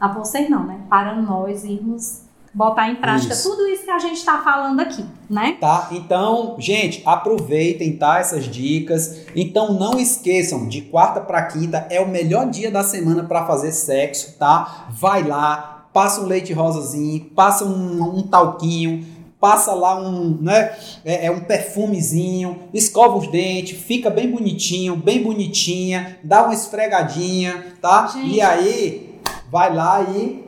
a 0.00 0.08
vocês 0.08 0.48
não, 0.48 0.64
né? 0.64 0.80
Para 0.88 1.14
nós 1.14 1.64
irmos 1.64 2.24
botar 2.54 2.88
em 2.88 2.94
prática 2.94 3.34
isso. 3.34 3.50
tudo 3.50 3.66
isso 3.66 3.84
que 3.84 3.90
a 3.90 3.98
gente 3.98 4.18
está 4.18 4.40
falando 4.40 4.78
aqui, 4.78 5.04
né? 5.28 5.56
Tá, 5.60 5.88
então, 5.90 6.54
gente, 6.58 7.02
aproveitem, 7.04 7.96
tá? 7.96 8.20
Essas 8.20 8.44
dicas. 8.44 9.26
Então, 9.34 9.74
não 9.74 9.98
esqueçam, 9.98 10.68
de 10.68 10.82
quarta 10.82 11.20
para 11.20 11.42
quinta 11.46 11.86
é 11.90 12.00
o 12.00 12.08
melhor 12.08 12.48
dia 12.48 12.70
da 12.70 12.84
semana 12.84 13.24
para 13.24 13.44
fazer 13.44 13.72
sexo, 13.72 14.38
tá? 14.38 14.86
Vai 14.90 15.24
lá, 15.24 15.88
passa 15.92 16.20
um 16.20 16.26
leite 16.26 16.52
rosazinho, 16.52 17.24
passa 17.34 17.64
um, 17.64 18.18
um 18.18 18.22
talquinho, 18.22 19.04
passa 19.40 19.74
lá 19.74 20.00
um, 20.00 20.38
né, 20.40 20.74
é, 21.04 21.26
é, 21.26 21.30
um 21.30 21.40
perfumezinho, 21.40 22.60
escova 22.72 23.18
os 23.18 23.30
dentes, 23.30 23.78
fica 23.78 24.08
bem 24.08 24.30
bonitinho, 24.30 24.96
bem 24.96 25.22
bonitinha, 25.22 26.18
dá 26.24 26.44
uma 26.44 26.54
esfregadinha, 26.54 27.74
tá? 27.82 28.06
Gente. 28.06 28.36
E 28.36 28.40
aí 28.40 29.03
vai 29.50 29.74
lá 29.74 30.02
e 30.02 30.43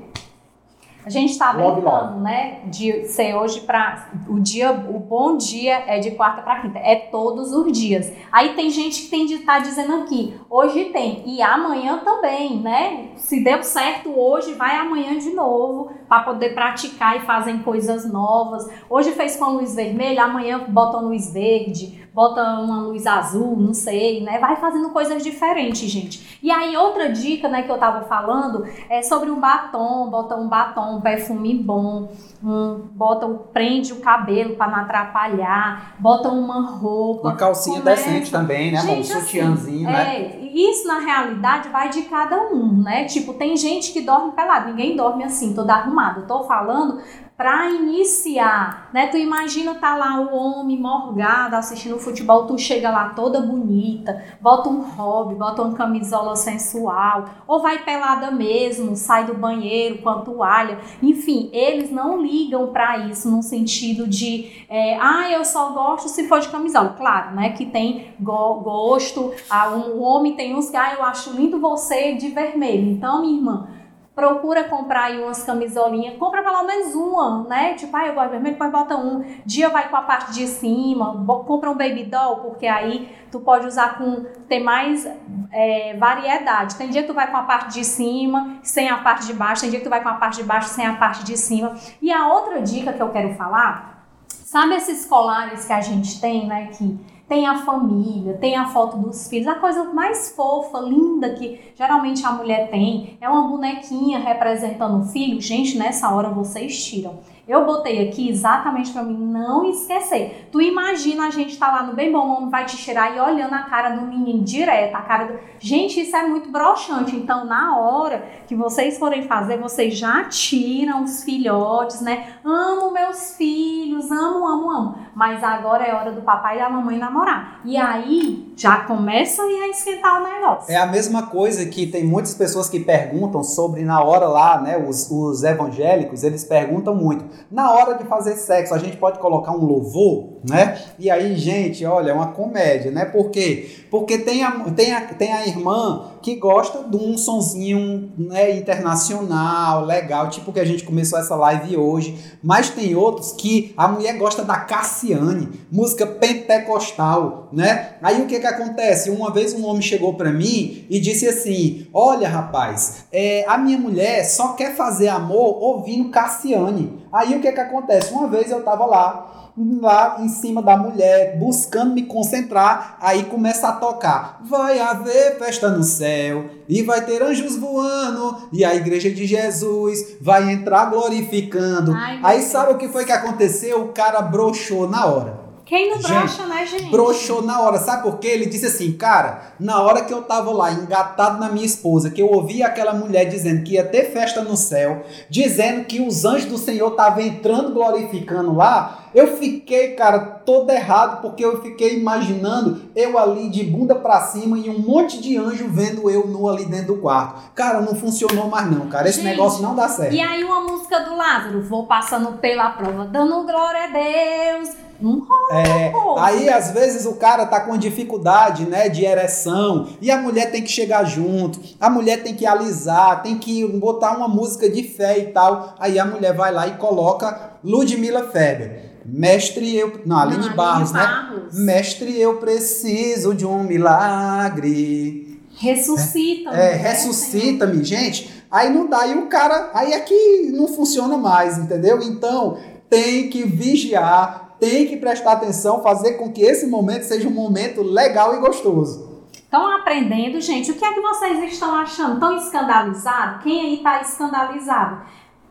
a 1.07 1.11
gente 1.11 1.31
está 1.31 1.53
brincando, 1.53 2.19
né? 2.19 2.63
De 2.65 3.07
ser 3.07 3.33
hoje 3.37 3.61
para 3.61 4.11
o 4.29 4.41
dia, 4.41 4.73
o 4.73 4.99
bom 4.99 5.37
dia 5.37 5.85
é 5.87 6.01
de 6.01 6.11
quarta 6.11 6.43
para 6.43 6.63
quinta, 6.63 6.81
é 6.81 6.97
todos 6.97 7.53
os 7.53 7.71
dias. 7.71 8.13
Aí 8.33 8.55
tem 8.55 8.69
gente 8.71 9.03
que 9.03 9.09
tem 9.09 9.25
de 9.25 9.35
estar 9.35 9.55
tá 9.55 9.59
dizendo 9.61 10.03
aqui, 10.03 10.35
hoje 10.51 10.87
tem 10.87 11.23
e 11.25 11.41
amanhã 11.41 12.01
também, 12.05 12.59
né? 12.59 13.11
Se 13.15 13.45
deu 13.45 13.63
certo 13.63 14.19
hoje, 14.19 14.55
vai 14.55 14.77
amanhã 14.79 15.17
de 15.17 15.31
novo 15.31 15.93
para 16.09 16.25
poder 16.25 16.55
praticar 16.55 17.17
e 17.17 17.21
fazem 17.21 17.61
coisas 17.61 18.11
novas. 18.13 18.69
Hoje 18.91 19.13
fez 19.13 19.37
com 19.37 19.51
luz 19.51 19.77
vermelha, 19.77 20.25
amanhã 20.25 20.65
bota 20.69 20.99
luz 20.99 21.33
verde, 21.33 22.05
bota 22.17 22.41
uma 22.61 22.81
luz 22.81 23.07
azul, 23.07 23.55
não 23.57 23.75
sei, 23.75 24.23
né? 24.23 24.39
Vai 24.39 24.57
fazendo 24.57 24.89
coisas 24.89 25.23
diferentes, 25.23 25.89
gente. 25.91 26.39
E 26.43 26.51
aí 26.51 26.75
outra 26.75 27.11
dica, 27.11 27.47
né, 27.47 27.63
que 27.63 27.71
eu 27.71 27.77
tava 27.77 28.07
falando 28.07 28.65
é 28.89 29.03
sobre 29.03 29.31
um 29.31 29.39
batom, 29.39 30.09
bota 30.09 30.35
um 30.35 30.49
batom, 30.49 30.96
um 30.97 31.01
perfume 31.01 31.55
bom, 31.55 32.11
um, 32.43 32.81
bota, 32.93 33.27
prende 33.53 33.93
o 33.93 34.01
cabelo 34.01 34.57
para 34.57 34.71
não 34.71 34.79
atrapalhar, 34.79 35.97
bota 35.99 36.29
uma 36.29 36.61
roupa. 36.67 37.29
Uma 37.29 37.37
calcinha 37.37 37.81
começa... 37.81 38.05
decente 38.05 38.31
também, 38.31 38.73
né? 38.73 38.81
Gente, 38.81 39.13
um 39.13 39.21
sutiãzinho, 39.21 39.89
assim, 39.89 39.97
né? 39.97 40.17
É, 40.17 40.41
isso 40.53 40.87
na 40.87 41.01
realidade 41.01 41.69
vai 41.69 41.89
de 41.89 42.03
cada 42.03 42.41
um, 42.53 42.83
né? 42.83 43.05
Tipo, 43.05 43.35
tem 43.35 43.57
gente 43.57 43.93
que 43.93 44.01
dorme 44.01 44.33
pelado, 44.33 44.71
ninguém 44.71 44.97
dorme 44.97 45.25
assim, 45.25 45.55
toda 45.55 45.75
arrumada. 45.75 46.21
Eu 46.21 46.27
tô 46.27 46.45
falando 46.45 47.01
para 47.37 47.71
iniciar, 47.71 48.89
né? 48.95 49.09
Tu 49.09 49.19
imagina 49.19 49.75
tá 49.75 49.95
lá 49.95 50.19
o 50.21 50.35
homem 50.35 50.79
morgado 50.79 51.55
assistindo 51.55 51.99
futebol, 51.99 52.47
tu 52.47 52.57
chega 52.57 52.89
lá 52.89 53.11
toda 53.11 53.41
bonita, 53.41 54.25
bota 54.41 54.71
um 54.71 54.81
hobby, 54.81 55.35
bota 55.35 55.63
uma 55.63 55.77
camisola 55.77 56.35
sensual, 56.35 57.27
ou 57.47 57.61
vai 57.61 57.85
pelada 57.85 58.31
mesmo, 58.31 58.97
sai 58.97 59.27
do 59.27 59.35
banheiro 59.35 59.99
com 59.99 60.09
a 60.09 60.23
toalha. 60.23 60.79
Enfim, 61.03 61.51
eles 61.53 61.91
não 61.91 62.23
ligam 62.23 62.69
para 62.69 62.99
isso 62.99 63.31
no 63.31 63.43
sentido 63.43 64.07
de, 64.07 64.65
é, 64.69 64.97
ah, 64.99 65.31
eu 65.31 65.45
só 65.45 65.71
gosto 65.73 66.09
se 66.09 66.27
for 66.27 66.41
de 66.41 66.49
camisola. 66.49 66.95
Claro, 66.97 67.35
né? 67.35 67.51
Que 67.51 67.67
tem 67.67 68.15
go 68.19 68.61
gosto, 68.61 69.35
ah, 69.51 69.69
um, 69.69 69.99
o 69.99 70.01
homem 70.01 70.35
tem 70.35 70.55
uns 70.55 70.75
ah, 70.75 70.95
eu 70.95 71.03
acho 71.05 71.31
lindo 71.33 71.61
você 71.61 72.15
de 72.15 72.29
vermelho. 72.29 72.91
Então, 72.91 73.21
minha 73.21 73.37
irmã, 73.37 73.69
procura 74.17 74.65
comprar 74.65 75.05
aí 75.05 75.23
umas 75.23 75.43
camisolinhas, 75.43 76.17
compra 76.17 76.43
pelo 76.43 76.63
menos 76.63 76.95
uma, 76.95 77.45
né? 77.45 77.75
Tipo, 77.75 77.95
ah, 77.99 78.07
eu 78.07 78.15
gosto 78.15 78.29
de 78.29 78.33
vermelho, 78.33 78.55
depois 78.55 78.73
bota 78.73 78.97
um. 78.97 79.23
Dia 79.45 79.69
vai 79.69 79.91
com 79.91 79.97
a 79.97 80.01
parte 80.01 80.33
de 80.33 80.47
cima, 80.47 81.23
compra 81.47 81.71
um 81.71 81.77
baby 81.77 82.05
doll, 82.05 82.37
porque 82.37 82.67
aí 82.67 83.15
tu 83.31 83.41
pode 83.41 83.67
usar 83.67 83.99
com, 83.99 84.25
ter 84.49 84.61
mais 84.61 85.07
é, 85.53 85.95
variedade. 85.99 86.77
Tem 86.77 86.89
dia 86.89 87.03
que 87.03 87.09
tu 87.09 87.13
vai 87.13 87.31
com 87.31 87.37
a 87.37 87.43
parte 87.43 87.75
de 87.75 87.85
cima, 87.85 88.57
sem 88.63 88.89
a 88.89 88.97
parte 88.97 89.27
de 89.27 89.35
baixo, 89.35 89.61
tem 89.61 89.71
dia 89.71 89.81
que 89.81 89.85
tu 89.85 89.91
vai 89.91 90.03
com 90.03 90.09
a 90.09 90.15
parte 90.15 90.37
de 90.37 90.45
baixo, 90.45 90.71
sem 90.71 90.87
a 90.87 90.95
parte 90.95 91.23
de 91.23 91.37
cima. 91.37 91.75
E 92.01 92.11
a 92.11 92.27
outra 92.27 92.63
dica 92.63 92.95
que 92.95 93.03
eu 93.03 93.11
quero 93.11 93.35
falar, 93.35 94.07
sabe 94.27 94.77
esses 94.77 95.05
colares 95.05 95.67
que 95.67 95.73
a 95.75 95.83
gente 95.83 96.19
tem, 96.23 96.47
né, 96.47 96.69
que 96.69 96.99
tem 97.29 97.47
a 97.47 97.59
família, 97.59 98.35
tem 98.35 98.57
a 98.57 98.67
foto 98.67 98.97
dos 98.99 99.29
filhos, 99.29 99.49
a 99.49 99.57
coisa 99.57 99.85
mais 99.93 100.31
fofa, 100.31 100.79
linda 100.79 101.31
que 101.31 101.73
geralmente 101.75 102.25
a 102.25 102.33
mulher 102.33 102.71
tem, 102.71 103.19
é 103.21 103.29
uma 103.29 103.49
bonequinha 103.49 104.19
representando 104.19 105.03
o 105.03 105.05
filho. 105.07 105.41
Gente, 105.41 105.77
nessa 105.77 106.09
hora 106.15 106.29
vocês 106.29 106.85
tiram. 106.85 107.19
Eu 107.49 107.65
botei 107.65 108.09
aqui 108.09 108.29
exatamente 108.29 108.91
para 108.93 109.05
mim 109.05 109.17
não 109.17 109.71
esquecer. 109.71 110.49
Tu 110.51 110.61
imagina 110.61 111.29
a 111.29 111.31
gente 111.31 111.57
tá 111.57 111.69
lá 111.69 111.85
no 111.85 111.95
bem 111.95 112.11
bom, 112.11 112.27
o 112.27 112.37
homem 112.39 112.51
vai 112.51 112.65
te 112.65 112.77
cheirar 112.77 113.17
e 113.17 113.21
olhando 113.21 113.55
a 113.55 113.63
cara 113.63 113.91
do 113.91 114.05
menino 114.05 114.43
direto, 114.43 114.97
a 114.97 115.03
cara 115.03 115.27
do... 115.27 115.39
Gente, 115.61 116.01
isso 116.01 116.17
é 116.17 116.27
muito 116.27 116.51
broxante. 116.51 117.15
Então, 117.15 117.45
na 117.45 117.79
hora 117.79 118.25
que 118.49 118.55
vocês 118.57 118.99
forem 118.99 119.23
fazer, 119.23 119.59
vocês 119.59 119.97
já 119.97 120.25
tiram 120.25 121.05
os 121.05 121.23
filhotes, 121.23 122.01
né? 122.01 122.35
Amo 122.45 122.91
meus 122.91 123.37
filhos, 123.37 124.11
amo, 124.11 124.45
amo, 124.45 124.71
amo. 124.71 124.99
Mas 125.15 125.45
agora 125.45 125.85
é 125.85 125.95
hora 125.95 126.11
do 126.11 126.23
papai 126.23 126.57
e 126.57 126.59
da 126.59 126.69
mamãe 126.69 126.99
namorar. 126.99 127.61
E 127.65 127.77
aí 127.77 128.53
já 128.57 128.79
começa 128.79 129.43
a 129.43 129.69
esquentar 129.69 130.21
o 130.21 130.25
negócio. 130.25 130.73
É 130.73 130.77
a 130.77 130.87
mesma 130.87 131.29
coisa 131.29 131.65
que 131.67 131.87
tem 131.87 132.05
muitas 132.05 132.35
pessoas 132.35 132.69
que 132.69 132.81
perguntam 132.81 133.45
sobre 133.45 133.85
na 133.85 134.03
hora 134.03 134.27
lá, 134.27 134.61
né? 134.61 134.77
Os, 134.77 135.09
os 135.11 135.45
evangélicos, 135.45 136.25
eles 136.25 136.43
perguntam 136.43 136.95
muito. 136.95 137.36
Na 137.51 137.73
hora 137.73 137.95
de 137.95 138.05
fazer 138.05 138.37
sexo, 138.37 138.75
a 138.75 138.79
gente 138.79 138.97
pode 138.97 139.19
colocar 139.19 139.53
um 139.53 139.65
louvor, 139.65 140.39
né? 140.49 140.79
E 140.99 141.11
aí, 141.11 141.37
gente, 141.37 141.85
olha, 141.85 142.11
é 142.11 142.15
uma 142.15 142.33
comédia, 142.33 142.91
né? 142.91 143.05
Por 143.05 143.31
quê? 143.31 143.69
Porque 143.91 144.19
tem 144.19 144.43
a, 144.43 144.51
tem 144.71 144.93
a, 144.93 145.01
tem 145.01 145.33
a 145.33 145.47
irmã 145.47 146.11
que 146.23 146.37
gosta 146.37 146.85
de 146.85 146.97
um 146.97 147.17
sonzinho 147.17 148.13
né, 148.17 148.57
internacional, 148.57 149.85
legal, 149.85 150.29
tipo 150.29 150.53
que 150.53 150.61
a 150.61 150.65
gente 150.65 150.85
começou 150.85 151.19
essa 151.19 151.37
live 151.37 151.77
hoje. 151.77 152.17
Mas 152.43 152.71
tem 152.71 152.95
outros 152.95 153.33
que 153.33 153.73
a 153.77 153.89
mulher 153.89 154.17
gosta 154.19 154.45
da 154.45 154.57
Cassiane, 154.61 155.49
música 155.71 156.07
pentecostal, 156.07 157.49
né? 157.53 157.95
Aí 158.03 158.23
o 158.23 158.27
que 158.27 158.41
que 158.41 158.47
acontece? 158.47 159.11
Uma 159.11 159.33
vez 159.33 159.53
um 159.55 159.67
homem 159.67 159.83
chegou 159.83 160.15
para 160.15 160.33
mim 160.33 160.87
e 160.89 161.01
disse 161.01 161.27
assim: 161.27 161.87
Olha, 161.93 162.29
rapaz, 162.29 163.07
é, 163.13 163.45
a 163.49 163.57
minha 163.59 163.79
mulher 163.79 164.25
só 164.25 164.55
quer 164.55 164.75
fazer 164.75 165.09
amor 165.09 165.63
ouvindo 165.63 166.11
Cassiane. 166.11 167.05
Aí 167.13 167.35
o 167.37 167.41
que 167.41 167.53
que 167.53 167.61
acontece? 167.61 168.13
Uma 168.13 168.29
vez 168.29 168.51
eu 168.51 168.63
tava 168.63 168.85
lá 168.85 169.46
lá 169.57 170.19
em 170.21 170.29
cima 170.29 170.61
da 170.61 170.77
mulher, 170.77 171.39
buscando 171.39 171.95
me 171.95 172.03
concentrar, 172.03 172.99
aí 173.01 173.25
começa 173.25 173.69
a 173.69 173.73
tocar. 173.73 174.41
Vai 174.45 174.79
haver 174.79 175.39
festa 175.39 175.71
no 175.71 175.83
céu 175.83 176.51
e 176.69 176.83
vai 176.83 177.05
ter 177.05 177.23
anjos 177.23 177.57
voando 177.57 178.49
e 178.53 178.65
a 178.65 178.75
igreja 178.75 179.11
de 179.11 179.27
Jesus 179.27 180.17
vai 180.21 180.53
entrar 180.53 180.87
glorificando. 180.87 181.93
Ai, 181.95 182.21
aí 182.23 182.43
sabe 182.43 182.73
o 182.73 182.79
que 182.79 182.89
foi 182.89 183.05
que 183.05 183.13
aconteceu? 183.13 183.83
O 183.83 183.93
cara 183.93 184.21
broxou 184.21 184.89
na 184.89 185.07
hora. 185.07 185.46
Quem 185.67 185.91
não 185.91 185.99
brocha, 185.99 186.47
né, 186.47 186.65
gente? 186.65 186.91
Broxou 186.93 187.43
na 187.43 187.61
hora, 187.61 187.79
sabe 187.79 188.05
por 188.05 188.19
quê? 188.19 188.29
Ele 188.29 188.47
disse 188.47 188.67
assim, 188.67 188.93
cara, 188.93 189.53
na 189.59 189.83
hora 189.83 190.05
que 190.05 190.15
eu 190.15 190.23
tava 190.23 190.53
lá 190.53 190.71
engatado 190.71 191.41
na 191.41 191.49
minha 191.49 191.67
esposa, 191.67 192.09
que 192.09 192.23
eu 192.23 192.31
ouvi 192.31 192.63
aquela 192.63 192.95
mulher 192.95 193.25
dizendo 193.25 193.65
que 193.65 193.75
ia 193.75 193.85
ter 193.85 194.13
festa 194.13 194.43
no 194.43 194.57
céu, 194.57 195.05
dizendo 195.29 195.85
que 195.85 196.01
os 196.01 196.25
anjos 196.25 196.45
do 196.45 196.57
Senhor 196.57 196.93
estavam 196.93 197.21
entrando 197.21 197.75
glorificando 197.75 198.55
lá, 198.55 199.09
eu 199.13 199.37
fiquei, 199.39 199.95
cara, 199.95 200.21
todo 200.21 200.71
errado, 200.71 201.21
porque 201.21 201.45
eu 201.45 201.61
fiquei 201.61 201.99
imaginando 201.99 202.83
eu 202.95 203.19
ali 203.19 203.49
de 203.49 203.65
bunda 203.65 203.97
para 203.97 204.21
cima 204.21 204.57
e 204.57 204.71
um 204.71 204.79
monte 204.79 205.21
de 205.21 205.37
anjo 205.37 205.67
vendo 205.69 206.09
eu 206.09 206.29
nu 206.29 206.49
ali 206.49 206.65
dentro 206.65 206.95
do 206.95 207.01
quarto. 207.01 207.41
Cara, 207.57 207.81
não 207.81 207.97
funcionou 207.97 208.49
mais 208.49 208.71
não, 208.71 208.87
cara. 208.89 209.09
Esse 209.09 209.21
gente, 209.21 209.31
negócio 209.31 209.63
não 209.63 209.75
dá 209.75 209.89
certo. 209.89 210.15
E 210.15 210.21
aí 210.21 210.45
uma 210.45 210.61
música 210.61 211.01
do 211.01 211.17
Lázaro, 211.17 211.61
vou 211.63 211.87
passando 211.87 212.39
pela 212.39 212.71
prova, 212.71 213.07
dando 213.07 213.43
glória 213.45 213.85
a 213.85 213.89
Deus 213.89 214.86
um 215.01 215.23
é, 215.51 215.93
aí 216.19 216.49
às 216.49 216.71
vezes 216.71 217.07
o 217.07 217.15
cara 217.15 217.47
tá 217.47 217.61
com 217.61 217.77
dificuldade, 217.77 218.65
né, 218.65 218.89
de 218.89 219.05
ereção, 219.05 219.89
e 220.01 220.11
a 220.11 220.19
mulher 220.19 220.51
tem 220.51 220.63
que 220.63 220.71
chegar 220.71 221.05
junto, 221.05 221.61
a 221.81 221.89
mulher 221.89 222.23
tem 222.23 222.35
que 222.35 222.47
alisar, 222.47 223.23
tem 223.23 223.39
que 223.39 223.67
botar 223.67 224.17
uma 224.17 224.29
música 224.29 224.69
de 224.69 224.83
fé 224.83 225.19
e 225.19 225.27
tal. 225.27 225.75
Aí 225.79 225.99
a 225.99 226.05
mulher 226.05 226.35
vai 226.35 226.53
lá 226.53 226.67
e 226.67 226.73
coloca 226.73 227.53
Ludmilla 227.63 228.25
Feber. 228.25 228.87
Mestre, 229.05 229.77
eu. 229.77 230.01
Não, 230.05 230.19
Aline 230.19 230.49
Não, 230.49 230.57
Barros, 230.57 230.93
Aline 230.95 231.07
né? 231.07 231.15
Barros. 231.15 231.59
Mestre, 231.59 232.21
eu 232.21 232.39
preciso 232.39 233.35
de 233.35 233.47
um 233.47 233.63
milagre. 233.63 235.41
Ressuscita-me. 235.59 236.57
É, 236.57 236.73
é 236.73 236.75
ressuscita-me, 236.75 237.85
gente. 237.85 238.45
Aí 238.51 238.73
não 238.73 238.89
dá, 238.89 239.07
e 239.07 239.17
o 239.17 239.27
cara. 239.27 239.71
Aí 239.75 239.93
é 239.93 240.01
que 240.01 240.51
não 240.53 240.69
funciona 240.69 241.17
mais, 241.17 241.57
entendeu? 241.57 242.03
Então, 242.03 242.59
tem 242.91 243.29
que 243.31 243.45
vigiar, 243.45 244.46
tem 244.59 244.87
que 244.87 244.97
prestar 244.97 245.33
atenção, 245.33 245.83
fazer 245.83 246.15
com 246.15 246.33
que 246.33 246.43
esse 246.43 246.67
momento 246.67 247.03
seja 247.03 247.29
um 247.29 247.33
momento 247.33 247.83
legal 247.83 248.35
e 248.37 248.41
gostoso. 248.41 249.07
Estão 249.33 249.71
aprendendo, 249.77 250.41
gente? 250.41 250.71
O 250.71 250.75
que 250.75 250.85
é 250.85 250.93
que 250.93 251.01
vocês 251.01 251.53
estão 251.53 251.75
achando? 251.75 252.15
Estão 252.15 252.37
escandalizados? 252.37 253.43
Quem 253.43 253.61
aí 253.61 253.75
está 253.77 254.01
escandalizado? 254.01 255.03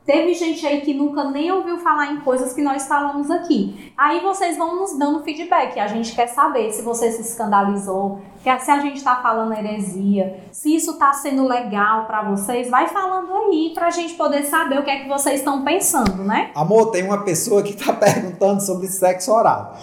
Teve 0.06 0.36
gente 0.36 0.66
aí 0.68 0.82
que 0.82 0.94
nunca 0.94 1.24
nem 1.24 1.52
ouviu 1.52 1.80
falar 1.80 2.14
em 2.14 2.20
coisas 2.20 2.54
que 2.54 2.62
nós 2.62 2.88
falamos 2.88 3.32
aqui. 3.32 3.92
Aí 3.98 4.20
vocês 4.20 4.56
vão 4.56 4.76
nos 4.76 4.98
dando 4.98 5.24
feedback. 5.24 5.80
A 5.80 5.88
gente 5.88 6.14
quer 6.14 6.28
saber 6.28 6.72
se 6.72 6.84
você 6.84 7.12
se 7.12 7.22
escandalizou, 7.22 8.22
se 8.44 8.50
a 8.50 8.80
gente 8.80 8.98
está 8.98 9.16
falando 9.16 9.54
heresia, 9.54 10.44
se 10.52 10.76
isso 10.76 10.92
está 10.92 11.12
sendo 11.12 11.48
legal 11.48 12.06
para 12.06 12.22
vocês. 12.22 12.70
Vai 12.70 12.88
falando 12.88 13.34
aí 13.34 13.72
para 13.74 13.88
a 13.88 13.92
gente 13.92 14.14
poder 14.14 14.44
saber 14.44 14.80
o 14.80 14.84
que 14.84 14.92
é 14.92 15.00
que 15.00 15.10
vocês 15.10 15.40
estão 15.40 15.64
pensando, 15.64 16.24
né? 16.24 16.52
Amor, 16.54 16.92
tem 16.92 17.04
uma 17.04 17.24
pessoa 17.24 17.64
que 17.64 17.72
está 17.72 17.92
perguntando 17.98 18.62
sobre 18.62 18.86
sexo 18.86 19.32
oral. 19.34 19.76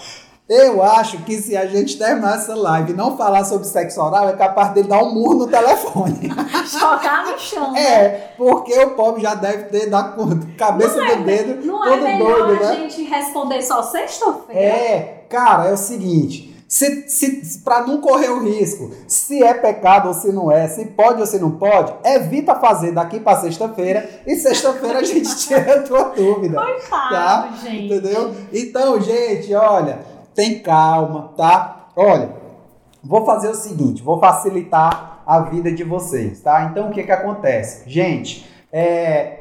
Eu 0.48 0.82
acho 0.82 1.18
que 1.18 1.36
se 1.36 1.56
a 1.56 1.66
gente 1.66 1.96
terminar 1.96 2.34
essa 2.34 2.54
live 2.54 2.92
e 2.92 2.96
não 2.96 3.16
falar 3.16 3.44
sobre 3.44 3.66
sexo 3.66 4.02
oral, 4.02 4.28
é 4.28 4.32
capaz 4.32 4.72
dele 4.74 4.88
dar 4.88 5.02
um 5.02 5.14
murro 5.14 5.34
no 5.34 5.46
telefone. 5.46 6.30
Chocar 6.66 7.30
no 7.30 7.38
chão. 7.38 7.74
É, 7.76 8.08
né? 8.08 8.08
porque 8.36 8.76
o 8.80 8.90
pobre 8.90 9.22
já 9.22 9.34
deve 9.34 9.64
ter 9.64 9.88
da 9.88 10.14
cabeça 10.58 10.96
não 10.96 11.06
do 11.06 11.12
é, 11.12 11.16
dedo 11.16 11.66
não 11.66 11.84
é 11.84 11.88
todo 11.88 12.06
é 12.06 12.18
melhor 12.18 12.46
doido, 12.46 12.60
né? 12.60 12.70
a 12.70 12.74
gente 12.74 13.02
responder 13.04 13.62
só 13.62 13.82
sexta-feira? 13.82 14.60
É, 14.60 15.24
cara, 15.28 15.68
é 15.68 15.72
o 15.72 15.76
seguinte. 15.76 16.52
Se, 16.72 17.06
se, 17.06 17.58
para 17.62 17.86
não 17.86 18.00
correr 18.00 18.30
o 18.30 18.42
risco, 18.44 18.90
se 19.06 19.42
é 19.42 19.52
pecado 19.52 20.08
ou 20.08 20.14
se 20.14 20.32
não 20.32 20.50
é, 20.50 20.66
se 20.66 20.86
pode 20.86 21.20
ou 21.20 21.26
se 21.26 21.38
não 21.38 21.50
pode, 21.50 21.92
evita 22.02 22.54
fazer 22.54 22.92
daqui 22.92 23.20
para 23.20 23.42
sexta-feira 23.42 24.08
e 24.26 24.34
sexta-feira 24.36 25.00
a 25.00 25.04
gente 25.04 25.36
tira 25.36 25.80
a 25.80 25.82
tua 25.82 26.04
dúvida. 26.04 26.58
Coitado, 26.58 27.10
tá? 27.10 27.52
gente. 27.62 27.84
Entendeu? 27.84 28.34
Então, 28.50 28.98
gente, 29.02 29.54
olha, 29.54 29.98
tem 30.34 30.60
calma, 30.60 31.32
tá? 31.36 31.88
Olha, 31.96 32.34
vou 33.02 33.24
fazer 33.24 33.48
o 33.48 33.54
seguinte, 33.54 34.02
vou 34.02 34.18
facilitar 34.18 35.22
a 35.26 35.40
vida 35.40 35.70
de 35.70 35.84
vocês, 35.84 36.40
tá? 36.40 36.68
Então, 36.70 36.88
o 36.88 36.92
que 36.92 37.02
que 37.02 37.12
acontece? 37.12 37.88
Gente, 37.88 38.46
é... 38.72 39.38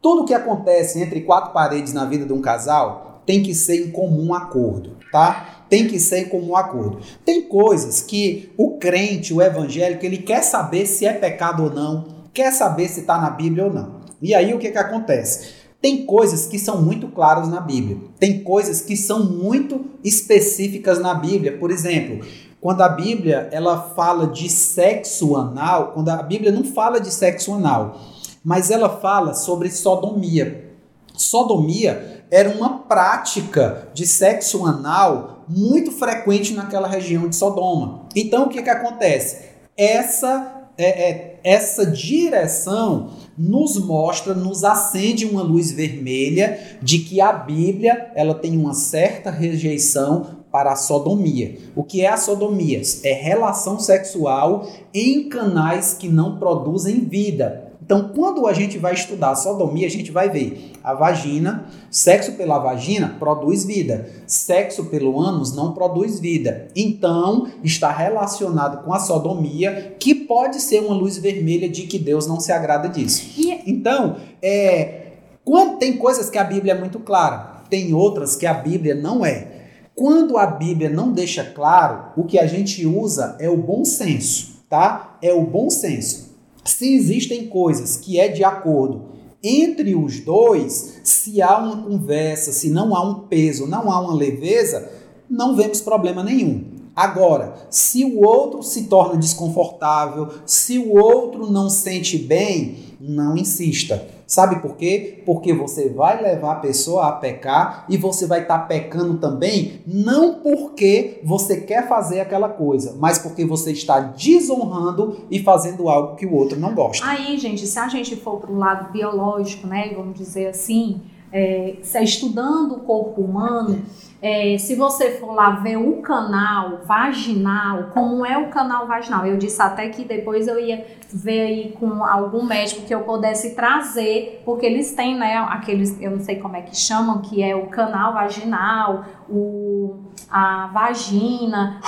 Tudo 0.00 0.26
que 0.26 0.34
acontece 0.34 1.00
entre 1.00 1.22
quatro 1.22 1.52
paredes 1.52 1.94
na 1.94 2.04
vida 2.04 2.26
de 2.26 2.32
um 2.32 2.40
casal 2.42 3.22
tem 3.24 3.42
que 3.42 3.54
ser 3.54 3.86
em 3.86 3.90
comum 3.90 4.34
acordo, 4.34 4.98
tá? 5.10 5.64
Tem 5.68 5.88
que 5.88 5.98
ser 5.98 6.26
em 6.26 6.28
comum 6.28 6.54
acordo. 6.54 7.00
Tem 7.24 7.42
coisas 7.42 8.02
que 8.02 8.52
o 8.58 8.76
crente, 8.76 9.32
o 9.32 9.40
evangélico, 9.40 10.04
ele 10.04 10.18
quer 10.18 10.42
saber 10.42 10.86
se 10.86 11.06
é 11.06 11.12
pecado 11.14 11.64
ou 11.64 11.70
não, 11.70 12.04
quer 12.34 12.52
saber 12.52 12.88
se 12.88 13.00
está 13.00 13.18
na 13.18 13.30
Bíblia 13.30 13.64
ou 13.64 13.72
não. 13.72 14.00
E 14.20 14.34
aí 14.34 14.52
o 14.52 14.58
que 14.58 14.70
que 14.70 14.78
acontece? 14.78 15.63
Tem 15.84 16.06
coisas 16.06 16.46
que 16.46 16.58
são 16.58 16.80
muito 16.80 17.08
claras 17.08 17.46
na 17.46 17.60
Bíblia, 17.60 17.98
tem 18.18 18.42
coisas 18.42 18.80
que 18.80 18.96
são 18.96 19.22
muito 19.22 19.84
específicas 20.02 20.98
na 20.98 21.12
Bíblia. 21.12 21.58
Por 21.58 21.70
exemplo, 21.70 22.26
quando 22.58 22.80
a 22.80 22.88
Bíblia 22.88 23.50
ela 23.52 23.90
fala 23.94 24.26
de 24.26 24.48
sexo 24.48 25.36
anal, 25.36 25.92
quando 25.92 26.08
a 26.08 26.22
Bíblia 26.22 26.50
não 26.50 26.64
fala 26.64 26.98
de 26.98 27.12
sexo 27.12 27.52
anal, 27.52 28.00
mas 28.42 28.70
ela 28.70 28.88
fala 28.88 29.34
sobre 29.34 29.70
sodomia. 29.70 30.72
Sodomia 31.12 32.24
era 32.30 32.48
uma 32.48 32.78
prática 32.78 33.88
de 33.92 34.06
sexo 34.06 34.64
anal 34.64 35.44
muito 35.46 35.92
frequente 35.92 36.54
naquela 36.54 36.88
região 36.88 37.28
de 37.28 37.36
Sodoma. 37.36 38.06
Então 38.16 38.44
o 38.44 38.48
que, 38.48 38.62
que 38.62 38.70
acontece? 38.70 39.50
Essa, 39.76 40.66
é, 40.78 41.10
é 41.10 41.40
essa 41.44 41.84
direção 41.84 43.10
nos 43.36 43.76
mostra, 43.76 44.34
nos 44.34 44.64
acende 44.64 45.26
uma 45.26 45.42
luz 45.42 45.72
vermelha 45.72 46.78
de 46.82 47.00
que 47.00 47.20
a 47.20 47.32
Bíblia 47.32 48.12
ela 48.14 48.34
tem 48.34 48.56
uma 48.56 48.74
certa 48.74 49.30
rejeição 49.30 50.44
para 50.50 50.72
a 50.72 50.76
sodomia. 50.76 51.58
O 51.74 51.82
que 51.82 52.02
é 52.02 52.08
a 52.08 52.16
sodomia? 52.16 52.80
É 53.02 53.12
relação 53.12 53.78
sexual 53.80 54.68
em 54.94 55.28
canais 55.28 55.94
que 55.94 56.08
não 56.08 56.38
produzem 56.38 57.00
vida. 57.00 57.72
Então, 57.84 58.12
quando 58.14 58.46
a 58.46 58.54
gente 58.54 58.78
vai 58.78 58.94
estudar 58.94 59.32
a 59.32 59.34
sodomia, 59.34 59.86
a 59.86 59.90
gente 59.90 60.10
vai 60.10 60.30
ver 60.30 60.72
a 60.82 60.94
vagina, 60.94 61.66
sexo 61.90 62.32
pela 62.32 62.58
vagina 62.58 63.16
produz 63.18 63.62
vida, 63.62 64.08
sexo 64.26 64.86
pelo 64.86 65.20
ânus 65.20 65.54
não 65.54 65.74
produz 65.74 66.18
vida. 66.18 66.68
Então, 66.74 67.46
está 67.62 67.92
relacionado 67.92 68.82
com 68.82 68.94
a 68.94 68.98
sodomia, 68.98 69.96
que 70.00 70.14
pode 70.14 70.62
ser 70.62 70.80
uma 70.80 70.94
luz 70.94 71.18
vermelha 71.18 71.68
de 71.68 71.82
que 71.82 71.98
Deus 71.98 72.26
não 72.26 72.40
se 72.40 72.52
agrada 72.52 72.88
disso. 72.88 73.22
Então, 73.66 74.16
é, 74.40 75.12
quando 75.44 75.76
tem 75.76 75.98
coisas 75.98 76.30
que 76.30 76.38
a 76.38 76.44
Bíblia 76.44 76.72
é 76.72 76.78
muito 76.78 76.98
clara, 76.98 77.64
tem 77.68 77.92
outras 77.92 78.34
que 78.34 78.46
a 78.46 78.54
Bíblia 78.54 78.94
não 78.94 79.26
é. 79.26 79.48
Quando 79.94 80.38
a 80.38 80.46
Bíblia 80.46 80.88
não 80.88 81.12
deixa 81.12 81.44
claro, 81.44 82.12
o 82.16 82.24
que 82.24 82.38
a 82.38 82.46
gente 82.46 82.86
usa 82.86 83.36
é 83.38 83.50
o 83.50 83.58
bom 83.58 83.84
senso, 83.84 84.64
tá? 84.70 85.18
É 85.20 85.34
o 85.34 85.42
bom 85.42 85.68
senso. 85.68 86.23
Se 86.64 86.94
existem 86.94 87.46
coisas 87.46 87.96
que 87.96 88.18
é 88.18 88.28
de 88.28 88.42
acordo 88.42 89.14
entre 89.42 89.94
os 89.94 90.20
dois, 90.20 91.00
se 91.04 91.42
há 91.42 91.58
uma 91.58 91.82
conversa, 91.82 92.50
se 92.50 92.70
não 92.70 92.96
há 92.96 93.06
um 93.06 93.26
peso, 93.26 93.66
não 93.66 93.90
há 93.92 94.00
uma 94.00 94.14
leveza, 94.14 94.90
não 95.28 95.54
vemos 95.54 95.82
problema 95.82 96.22
nenhum. 96.22 96.64
Agora, 96.96 97.54
se 97.70 98.04
o 98.04 98.24
outro 98.24 98.62
se 98.62 98.84
torna 98.84 99.18
desconfortável, 99.18 100.28
se 100.46 100.78
o 100.78 100.94
outro 100.96 101.50
não 101.50 101.68
sente 101.68 102.16
bem, 102.16 102.93
não 103.06 103.36
insista. 103.36 104.06
Sabe 104.26 104.60
por 104.60 104.76
quê? 104.76 105.22
Porque 105.26 105.52
você 105.52 105.90
vai 105.90 106.22
levar 106.22 106.52
a 106.52 106.60
pessoa 106.60 107.08
a 107.08 107.12
pecar 107.12 107.84
e 107.88 107.96
você 107.96 108.26
vai 108.26 108.42
estar 108.42 108.60
tá 108.60 108.64
pecando 108.64 109.18
também, 109.18 109.82
não 109.86 110.40
porque 110.40 111.20
você 111.22 111.60
quer 111.60 111.86
fazer 111.86 112.20
aquela 112.20 112.48
coisa, 112.48 112.96
mas 112.98 113.18
porque 113.18 113.44
você 113.44 113.72
está 113.72 114.00
desonrando 114.00 115.18
e 115.30 115.40
fazendo 115.40 115.88
algo 115.88 116.16
que 116.16 116.24
o 116.24 116.34
outro 116.34 116.58
não 116.58 116.74
gosta. 116.74 117.06
Aí, 117.06 117.36
gente, 117.36 117.66
se 117.66 117.78
a 117.78 117.88
gente 117.88 118.16
for 118.16 118.40
para 118.40 118.50
o 118.50 118.56
lado 118.56 118.90
biológico, 118.92 119.66
né, 119.66 119.92
vamos 119.94 120.16
dizer 120.16 120.46
assim, 120.48 121.02
é, 121.30 121.76
estudando 122.02 122.76
o 122.76 122.80
corpo 122.80 123.20
humano, 123.20 123.82
é, 124.24 124.56
se 124.56 124.74
você 124.74 125.10
for 125.10 125.34
lá 125.34 125.50
ver 125.50 125.76
o 125.76 126.00
canal 126.00 126.78
vaginal, 126.86 127.90
como 127.92 128.24
é 128.24 128.38
o 128.38 128.48
canal 128.48 128.86
vaginal, 128.86 129.26
eu 129.26 129.36
disse 129.36 129.60
até 129.60 129.90
que 129.90 130.02
depois 130.02 130.48
eu 130.48 130.58
ia 130.58 130.82
ver 131.12 131.40
aí 131.42 131.72
com 131.78 132.02
algum 132.02 132.42
médico 132.42 132.86
que 132.86 132.94
eu 132.94 133.00
pudesse 133.00 133.54
trazer, 133.54 134.40
porque 134.42 134.64
eles 134.64 134.94
têm, 134.94 135.14
né, 135.14 135.36
aqueles, 135.50 136.00
eu 136.00 136.10
não 136.10 136.20
sei 136.20 136.36
como 136.36 136.56
é 136.56 136.62
que 136.62 136.74
chamam, 136.74 137.20
que 137.20 137.42
é 137.42 137.54
o 137.54 137.66
canal 137.66 138.14
vaginal, 138.14 139.04
o, 139.28 139.96
a 140.30 140.68
vagina, 140.68 141.80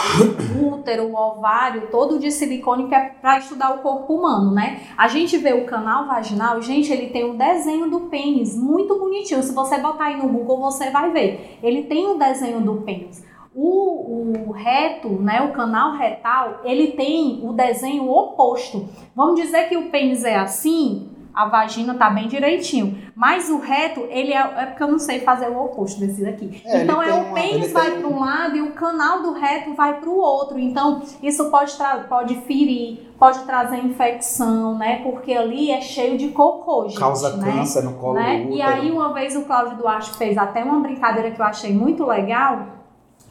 o 0.59 0.75
útero, 0.75 1.09
o 1.09 1.15
ovário, 1.15 1.89
todo 1.91 2.19
de 2.19 2.31
silicone 2.31 2.89
que 2.89 2.95
é 2.95 3.09
para 3.21 3.39
estudar 3.39 3.75
o 3.75 3.79
corpo 3.79 4.15
humano, 4.15 4.53
né? 4.53 4.83
A 4.97 5.09
gente 5.09 5.37
vê 5.39 5.53
o 5.53 5.67
canal 5.67 6.07
vaginal, 6.07 6.61
gente, 6.61 6.93
ele 6.93 7.09
tem 7.09 7.25
um 7.25 7.37
desenho 7.37 7.91
do 7.91 8.01
pênis 8.01 8.57
muito 8.57 8.99
bonitinho. 8.99 9.43
Se 9.43 9.53
você 9.53 9.79
botar 9.79 10.07
aí 10.07 10.17
no 10.17 10.29
Google, 10.29 10.61
você 10.61 10.91
vai 10.91 11.11
ver. 11.11 11.59
Ele 11.63 11.85
tem 11.85 12.07
um 12.07 12.19
desenho 12.19 12.61
do 12.61 12.83
pênis. 12.83 13.25
O, 13.55 14.49
o, 14.49 14.53
reto, 14.53 15.09
né, 15.09 15.41
o 15.41 15.53
canal 15.53 15.97
retal, 15.97 16.61
ele 16.63 16.89
tem 16.89 17.41
o 17.43 17.55
desenho 17.55 18.11
oposto. 18.11 18.87
Vamos 19.15 19.41
dizer 19.41 19.69
que 19.71 19.79
o 19.79 19.91
pênis 19.91 20.25
é 20.25 20.37
assim, 20.37 21.16
a 21.37 21.45
vagina 21.45 21.95
tá 21.95 22.09
bem 22.09 22.29
direitinho. 22.29 22.97
Mas 23.15 23.51
o 23.51 23.59
reto, 23.59 24.01
ele 24.09 24.33
é, 24.33 24.39
é 24.39 24.67
porque 24.67 24.83
eu 24.83 24.89
não 24.89 24.99
sei 24.99 25.21
fazer 25.21 25.49
o 25.49 25.65
oposto 25.65 26.01
desse 26.01 26.25
daqui. 26.25 26.63
É, 26.65 26.83
então 26.83 27.03
é 27.03 27.13
o 27.13 27.35
pênis 27.35 27.73
vai 27.73 27.91
para 27.91 28.09
um 28.09 28.19
lado 28.19 28.57
e 28.57 28.63
o 28.63 28.73
canal 28.73 29.23
do 29.23 29.33
reto 29.33 29.75
vai 29.75 30.01
para 30.01 30.09
o 30.09 30.17
outro. 30.17 30.59
Então 30.59 31.03
isso 31.23 31.51
pode, 31.51 31.73
pode 32.09 32.37
ferir, 32.43 33.13
pode 33.19 33.41
trazer 33.41 33.77
infecção, 33.85 34.79
né? 34.79 35.03
Porque 35.03 35.35
ali 35.35 35.71
é 35.71 35.83
cheio 35.83 36.17
de 36.17 36.29
cocô, 36.29 36.89
gente. 36.89 36.99
Causa 36.99 37.37
né? 37.37 37.53
câncer 37.53 37.85
no 37.85 37.93
colo 37.93 38.15
né? 38.15 38.47
E 38.51 38.63
aí 38.63 38.91
uma 38.91 39.13
vez 39.13 39.37
o 39.37 39.43
Cláudio 39.43 39.77
Duarte 39.77 40.17
fez 40.17 40.39
até 40.39 40.65
uma 40.65 40.81
brincadeira 40.81 41.31
que 41.31 41.41
eu 41.41 41.45
achei 41.45 41.71
muito 41.71 42.07
legal, 42.07 42.67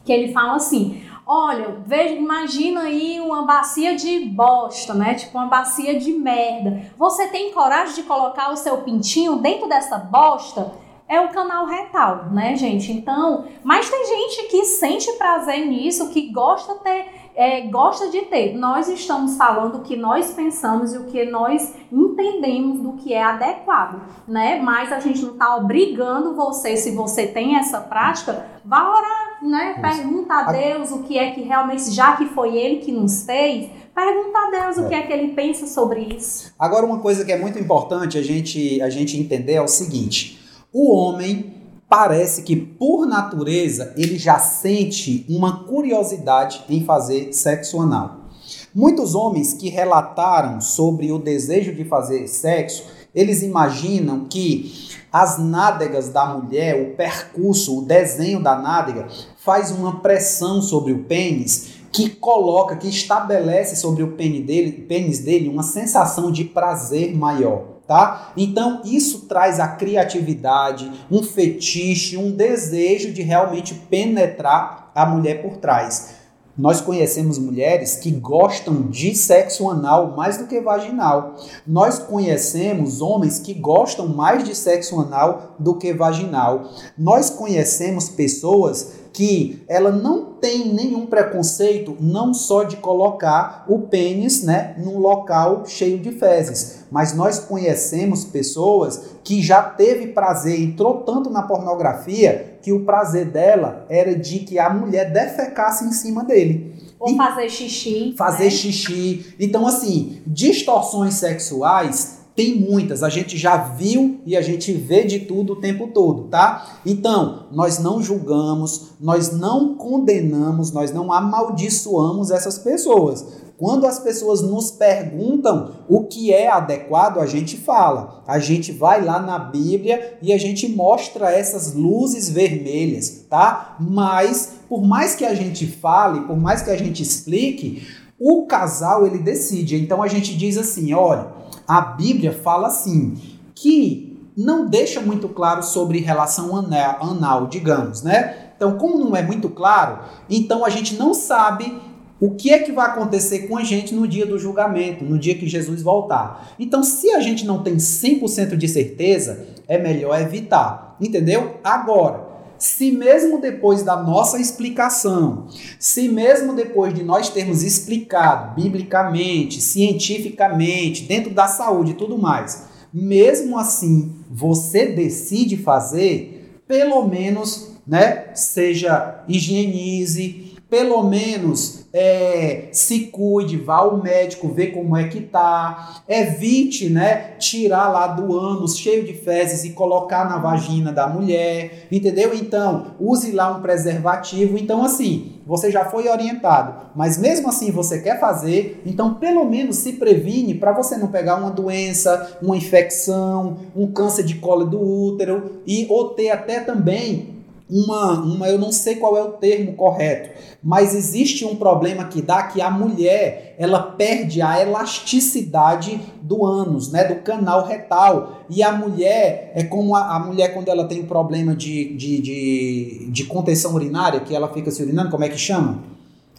que 0.04 0.12
ele 0.12 0.32
fala 0.32 0.54
assim: 0.54 1.02
Olha, 1.28 1.82
veja, 1.84 2.14
imagina 2.14 2.82
aí 2.82 3.20
uma 3.20 3.42
bacia 3.42 3.96
de 3.96 4.20
bosta, 4.26 4.94
né? 4.94 5.14
Tipo 5.14 5.36
uma 5.36 5.48
bacia 5.48 5.98
de 5.98 6.12
merda. 6.12 6.82
Você 6.96 7.26
tem 7.26 7.52
coragem 7.52 7.96
de 7.96 8.04
colocar 8.04 8.52
o 8.52 8.56
seu 8.56 8.78
pintinho 8.82 9.34
dentro 9.38 9.68
dessa 9.68 9.98
bosta? 9.98 10.72
É 11.08 11.20
o 11.20 11.30
canal 11.30 11.66
retal, 11.66 12.26
né, 12.30 12.54
gente? 12.54 12.92
Então, 12.92 13.44
mas 13.64 13.90
tem 13.90 14.06
gente 14.06 14.48
que 14.48 14.64
sente 14.64 15.10
prazer 15.14 15.66
nisso, 15.66 16.10
que 16.10 16.32
gosta 16.32 16.74
ter, 16.76 17.06
é, 17.34 17.60
gosta 17.62 18.08
de 18.08 18.22
ter. 18.22 18.56
Nós 18.56 18.88
estamos 18.88 19.36
falando 19.36 19.78
o 19.78 19.82
que 19.82 19.96
nós 19.96 20.32
pensamos 20.32 20.94
e 20.94 20.98
o 20.98 21.06
que 21.06 21.24
nós 21.24 21.74
entendemos 21.90 22.80
do 22.80 22.92
que 22.92 23.12
é 23.12 23.22
adequado, 23.24 24.00
né? 24.28 24.60
Mas 24.62 24.92
a 24.92 25.00
gente 25.00 25.22
não 25.22 25.32
está 25.32 25.56
obrigando 25.56 26.36
você, 26.36 26.76
se 26.76 26.92
você 26.92 27.26
tem 27.26 27.56
essa 27.56 27.80
prática, 27.80 28.46
vá 28.64 28.88
orar 28.96 29.25
né? 29.42 29.78
Pergunta 29.80 30.34
a 30.34 30.52
Deus 30.52 30.90
o 30.90 31.02
que 31.02 31.18
é 31.18 31.30
que 31.32 31.42
realmente, 31.42 31.90
já 31.90 32.16
que 32.16 32.26
foi 32.26 32.56
Ele 32.56 32.76
que 32.76 32.92
nos 32.92 33.24
fez, 33.24 33.70
pergunta 33.94 34.38
a 34.38 34.50
Deus 34.50 34.78
é. 34.78 34.80
o 34.80 34.88
que 34.88 34.94
é 34.94 35.02
que 35.02 35.12
Ele 35.12 35.32
pensa 35.32 35.66
sobre 35.66 36.00
isso. 36.00 36.52
Agora, 36.58 36.86
uma 36.86 36.98
coisa 36.98 37.24
que 37.24 37.32
é 37.32 37.38
muito 37.38 37.58
importante 37.58 38.18
a 38.18 38.22
gente, 38.22 38.80
a 38.80 38.90
gente 38.90 39.18
entender 39.18 39.54
é 39.54 39.62
o 39.62 39.68
seguinte: 39.68 40.38
o 40.72 40.92
homem 40.92 41.54
parece 41.88 42.42
que, 42.42 42.56
por 42.56 43.06
natureza, 43.06 43.94
ele 43.96 44.18
já 44.18 44.38
sente 44.38 45.24
uma 45.28 45.64
curiosidade 45.64 46.64
em 46.68 46.84
fazer 46.84 47.32
sexo 47.32 47.80
anal. 47.80 48.26
Muitos 48.74 49.14
homens 49.14 49.54
que 49.54 49.68
relataram 49.68 50.60
sobre 50.60 51.10
o 51.10 51.18
desejo 51.18 51.74
de 51.74 51.84
fazer 51.84 52.28
sexo, 52.28 52.84
eles 53.16 53.42
imaginam 53.42 54.26
que 54.26 54.90
as 55.10 55.38
nádegas 55.38 56.10
da 56.10 56.26
mulher, 56.26 56.82
o 56.82 56.94
percurso, 56.94 57.78
o 57.78 57.82
desenho 57.82 58.42
da 58.42 58.54
nádega, 58.54 59.08
faz 59.38 59.70
uma 59.70 60.00
pressão 60.00 60.60
sobre 60.60 60.92
o 60.92 61.04
pênis 61.04 61.76
que 61.90 62.10
coloca, 62.10 62.76
que 62.76 62.88
estabelece 62.88 63.74
sobre 63.74 64.02
o 64.02 64.12
pênis 64.12 64.44
dele, 64.44 64.70
pênis 64.70 65.20
dele 65.20 65.48
uma 65.48 65.62
sensação 65.62 66.30
de 66.30 66.44
prazer 66.44 67.16
maior. 67.16 67.76
Tá? 67.86 68.32
Então 68.36 68.82
isso 68.84 69.26
traz 69.26 69.60
a 69.60 69.68
criatividade, 69.68 70.90
um 71.10 71.22
fetiche, 71.22 72.16
um 72.16 72.32
desejo 72.32 73.12
de 73.12 73.22
realmente 73.22 73.74
penetrar 73.88 74.90
a 74.94 75.06
mulher 75.06 75.40
por 75.40 75.56
trás. 75.56 76.25
Nós 76.56 76.80
conhecemos 76.80 77.38
mulheres 77.38 77.96
que 77.96 78.10
gostam 78.10 78.88
de 78.88 79.14
sexo 79.14 79.68
anal 79.68 80.14
mais 80.16 80.38
do 80.38 80.46
que 80.46 80.60
vaginal. 80.60 81.36
Nós 81.66 81.98
conhecemos 81.98 83.02
homens 83.02 83.38
que 83.38 83.52
gostam 83.52 84.08
mais 84.08 84.42
de 84.42 84.54
sexo 84.54 84.98
anal 85.00 85.54
do 85.58 85.76
que 85.76 85.92
vaginal. 85.92 86.70
Nós 86.96 87.28
conhecemos 87.28 88.08
pessoas 88.08 89.06
que 89.16 89.64
ela 89.66 89.90
não 89.90 90.26
tem 90.26 90.74
nenhum 90.74 91.06
preconceito 91.06 91.96
não 91.98 92.34
só 92.34 92.64
de 92.64 92.76
colocar 92.76 93.64
o 93.66 93.78
pênis, 93.80 94.42
né, 94.42 94.74
num 94.78 94.98
local 94.98 95.64
cheio 95.64 95.98
de 95.98 96.12
fezes, 96.12 96.84
mas 96.90 97.14
nós 97.14 97.38
conhecemos 97.38 98.24
pessoas 98.24 99.16
que 99.24 99.42
já 99.42 99.62
teve 99.62 100.08
prazer, 100.08 100.60
entrou 100.60 101.02
tanto 101.02 101.30
na 101.30 101.42
pornografia 101.42 102.58
que 102.62 102.72
o 102.72 102.84
prazer 102.84 103.26
dela 103.26 103.86
era 103.88 104.14
de 104.14 104.40
que 104.40 104.58
a 104.58 104.70
mulher 104.70 105.12
defecasse 105.12 105.84
em 105.84 105.92
cima 105.92 106.24
dele. 106.24 106.74
Ou 106.98 107.12
e 107.12 107.16
fazer 107.16 107.48
xixi. 107.48 108.14
Fazer 108.16 108.44
né? 108.44 108.50
xixi. 108.50 109.34
Então, 109.38 109.66
assim, 109.66 110.22
distorções 110.26 111.14
sexuais 111.14 112.16
tem 112.36 112.54
muitas, 112.54 113.02
a 113.02 113.08
gente 113.08 113.38
já 113.38 113.56
viu 113.56 114.20
e 114.26 114.36
a 114.36 114.42
gente 114.42 114.70
vê 114.70 115.04
de 115.04 115.20
tudo 115.20 115.54
o 115.54 115.56
tempo 115.56 115.88
todo, 115.88 116.24
tá? 116.24 116.80
Então, 116.84 117.46
nós 117.50 117.78
não 117.78 118.02
julgamos, 118.02 118.90
nós 119.00 119.32
não 119.32 119.74
condenamos, 119.74 120.70
nós 120.70 120.92
não 120.92 121.10
amaldiçoamos 121.10 122.30
essas 122.30 122.58
pessoas. 122.58 123.24
Quando 123.58 123.86
as 123.86 123.98
pessoas 123.98 124.42
nos 124.42 124.70
perguntam 124.70 125.76
o 125.88 126.04
que 126.04 126.32
é 126.32 126.48
adequado, 126.48 127.18
a 127.18 127.26
gente 127.26 127.56
fala. 127.56 128.22
A 128.26 128.38
gente 128.38 128.72
vai 128.72 129.02
lá 129.02 129.18
na 129.18 129.38
Bíblia 129.38 130.18
e 130.20 130.32
a 130.32 130.38
gente 130.38 130.68
mostra 130.68 131.30
essas 131.30 131.72
luzes 131.72 132.28
vermelhas, 132.28 133.24
tá? 133.30 133.76
Mas, 133.80 134.54
por 134.68 134.82
mais 134.86 135.14
que 135.14 135.24
a 135.24 135.34
gente 135.34 135.66
fale, 135.66 136.20
por 136.22 136.36
mais 136.36 136.62
que 136.62 136.70
a 136.70 136.76
gente 136.76 137.02
explique, 137.02 137.86
o 138.18 138.46
casal 138.46 139.06
ele 139.06 139.18
decide. 139.18 139.76
Então 139.76 140.02
a 140.02 140.08
gente 140.08 140.36
diz 140.36 140.58
assim: 140.58 140.92
olha 140.92 141.36
a 141.66 141.80
Bíblia 141.80 142.32
fala 142.32 142.68
assim, 142.68 143.14
que 143.54 144.30
não 144.36 144.66
deixa 144.66 145.00
muito 145.00 145.28
claro 145.28 145.62
sobre 145.62 145.98
relação 145.98 146.54
anal, 146.56 146.98
anal, 147.02 147.46
digamos, 147.46 148.02
né? 148.02 148.52
Então, 148.56 148.78
como 148.78 148.98
não 148.98 149.16
é 149.16 149.22
muito 149.22 149.50
claro, 149.50 149.98
então 150.30 150.64
a 150.64 150.70
gente 150.70 150.94
não 150.94 151.12
sabe 151.12 151.78
o 152.20 152.30
que 152.30 152.50
é 152.50 152.60
que 152.60 152.72
vai 152.72 152.86
acontecer 152.86 153.40
com 153.40 153.58
a 153.58 153.64
gente 153.64 153.94
no 153.94 154.08
dia 154.08 154.24
do 154.24 154.38
julgamento, 154.38 155.04
no 155.04 155.18
dia 155.18 155.34
que 155.36 155.46
Jesus 155.46 155.82
voltar. 155.82 156.54
Então, 156.58 156.82
se 156.82 157.10
a 157.10 157.20
gente 157.20 157.44
não 157.44 157.62
tem 157.62 157.76
100% 157.76 158.56
de 158.56 158.68
certeza, 158.68 159.46
é 159.68 159.76
melhor 159.76 160.20
evitar, 160.20 160.96
entendeu? 161.00 161.56
Agora, 161.62 162.24
se 162.58 162.90
mesmo 162.90 163.38
depois 163.38 163.82
da 163.82 164.02
nossa 164.02 164.38
explicação, 164.38 165.46
se 165.78 166.08
mesmo 166.08 166.54
depois 166.54 166.94
de 166.94 167.02
nós 167.02 167.28
termos 167.28 167.62
explicado 167.62 168.54
biblicamente, 168.54 169.60
cientificamente, 169.60 171.04
dentro 171.04 171.34
da 171.34 171.46
saúde 171.46 171.90
e 171.90 171.96
tudo 171.96 172.16
mais, 172.16 172.66
mesmo 172.92 173.58
assim 173.58 174.14
você 174.30 174.86
decide 174.86 175.58
fazer, 175.58 176.62
pelo 176.66 177.06
menos 177.06 177.76
né? 177.86 178.34
Seja 178.34 179.22
higienize, 179.28 180.45
pelo 180.68 181.02
menos 181.04 181.86
é, 181.92 182.68
se 182.72 183.06
cuide, 183.06 183.56
vá 183.56 183.76
ao 183.76 184.02
médico, 184.02 184.48
ver 184.48 184.68
como 184.68 184.96
é 184.96 185.08
que 185.08 185.20
tá, 185.20 186.02
evite, 186.08 186.90
né, 186.90 187.34
tirar 187.38 187.88
lá 187.88 188.08
do 188.08 188.36
ânus 188.36 188.76
cheio 188.76 189.04
de 189.04 189.14
fezes 189.14 189.64
e 189.64 189.70
colocar 189.70 190.28
na 190.28 190.38
vagina 190.38 190.92
da 190.92 191.06
mulher, 191.06 191.86
entendeu? 191.90 192.34
Então, 192.34 192.94
use 192.98 193.32
lá 193.32 193.56
um 193.56 193.62
preservativo. 193.62 194.58
Então, 194.58 194.84
assim, 194.84 195.36
você 195.46 195.70
já 195.70 195.84
foi 195.84 196.08
orientado, 196.08 196.90
mas 196.94 197.16
mesmo 197.16 197.48
assim 197.48 197.70
você 197.70 198.00
quer 198.00 198.18
fazer, 198.18 198.82
então 198.84 199.14
pelo 199.14 199.44
menos 199.44 199.76
se 199.76 199.92
previne 199.92 200.54
para 200.54 200.72
você 200.72 200.96
não 200.96 201.06
pegar 201.06 201.36
uma 201.36 201.50
doença, 201.50 202.36
uma 202.42 202.56
infecção, 202.56 203.58
um 203.74 203.86
câncer 203.86 204.24
de 204.24 204.34
colo 204.34 204.64
do 204.64 204.80
útero 204.80 205.62
e 205.64 205.86
ou 205.88 206.08
ter 206.10 206.30
até 206.30 206.58
também 206.58 207.35
uma, 207.68 208.12
uma, 208.20 208.48
eu 208.48 208.58
não 208.58 208.70
sei 208.70 208.94
qual 208.94 209.16
é 209.16 209.22
o 209.22 209.32
termo 209.32 209.72
correto, 209.74 210.30
mas 210.62 210.94
existe 210.94 211.44
um 211.44 211.56
problema 211.56 212.04
que 212.04 212.22
dá 212.22 212.44
que 212.44 212.60
a 212.60 212.70
mulher 212.70 213.56
ela 213.58 213.82
perde 213.82 214.40
a 214.40 214.60
elasticidade 214.60 216.00
do 216.22 216.44
ânus, 216.44 216.92
né, 216.92 217.04
do 217.04 217.16
canal 217.22 217.66
retal. 217.66 218.42
E 218.48 218.62
a 218.62 218.70
mulher 218.72 219.52
é 219.54 219.64
como 219.64 219.96
a, 219.96 220.14
a 220.14 220.18
mulher 220.20 220.54
quando 220.54 220.68
ela 220.68 220.86
tem 220.86 221.00
um 221.00 221.06
problema 221.06 221.56
de, 221.56 221.96
de, 221.96 222.20
de, 222.20 223.08
de, 223.10 223.24
contenção 223.24 223.74
urinária, 223.74 224.20
que 224.20 224.34
ela 224.34 224.52
fica 224.52 224.70
se 224.70 224.82
urinando, 224.82 225.10
como 225.10 225.24
é 225.24 225.28
que 225.28 225.38
chama? 225.38 225.82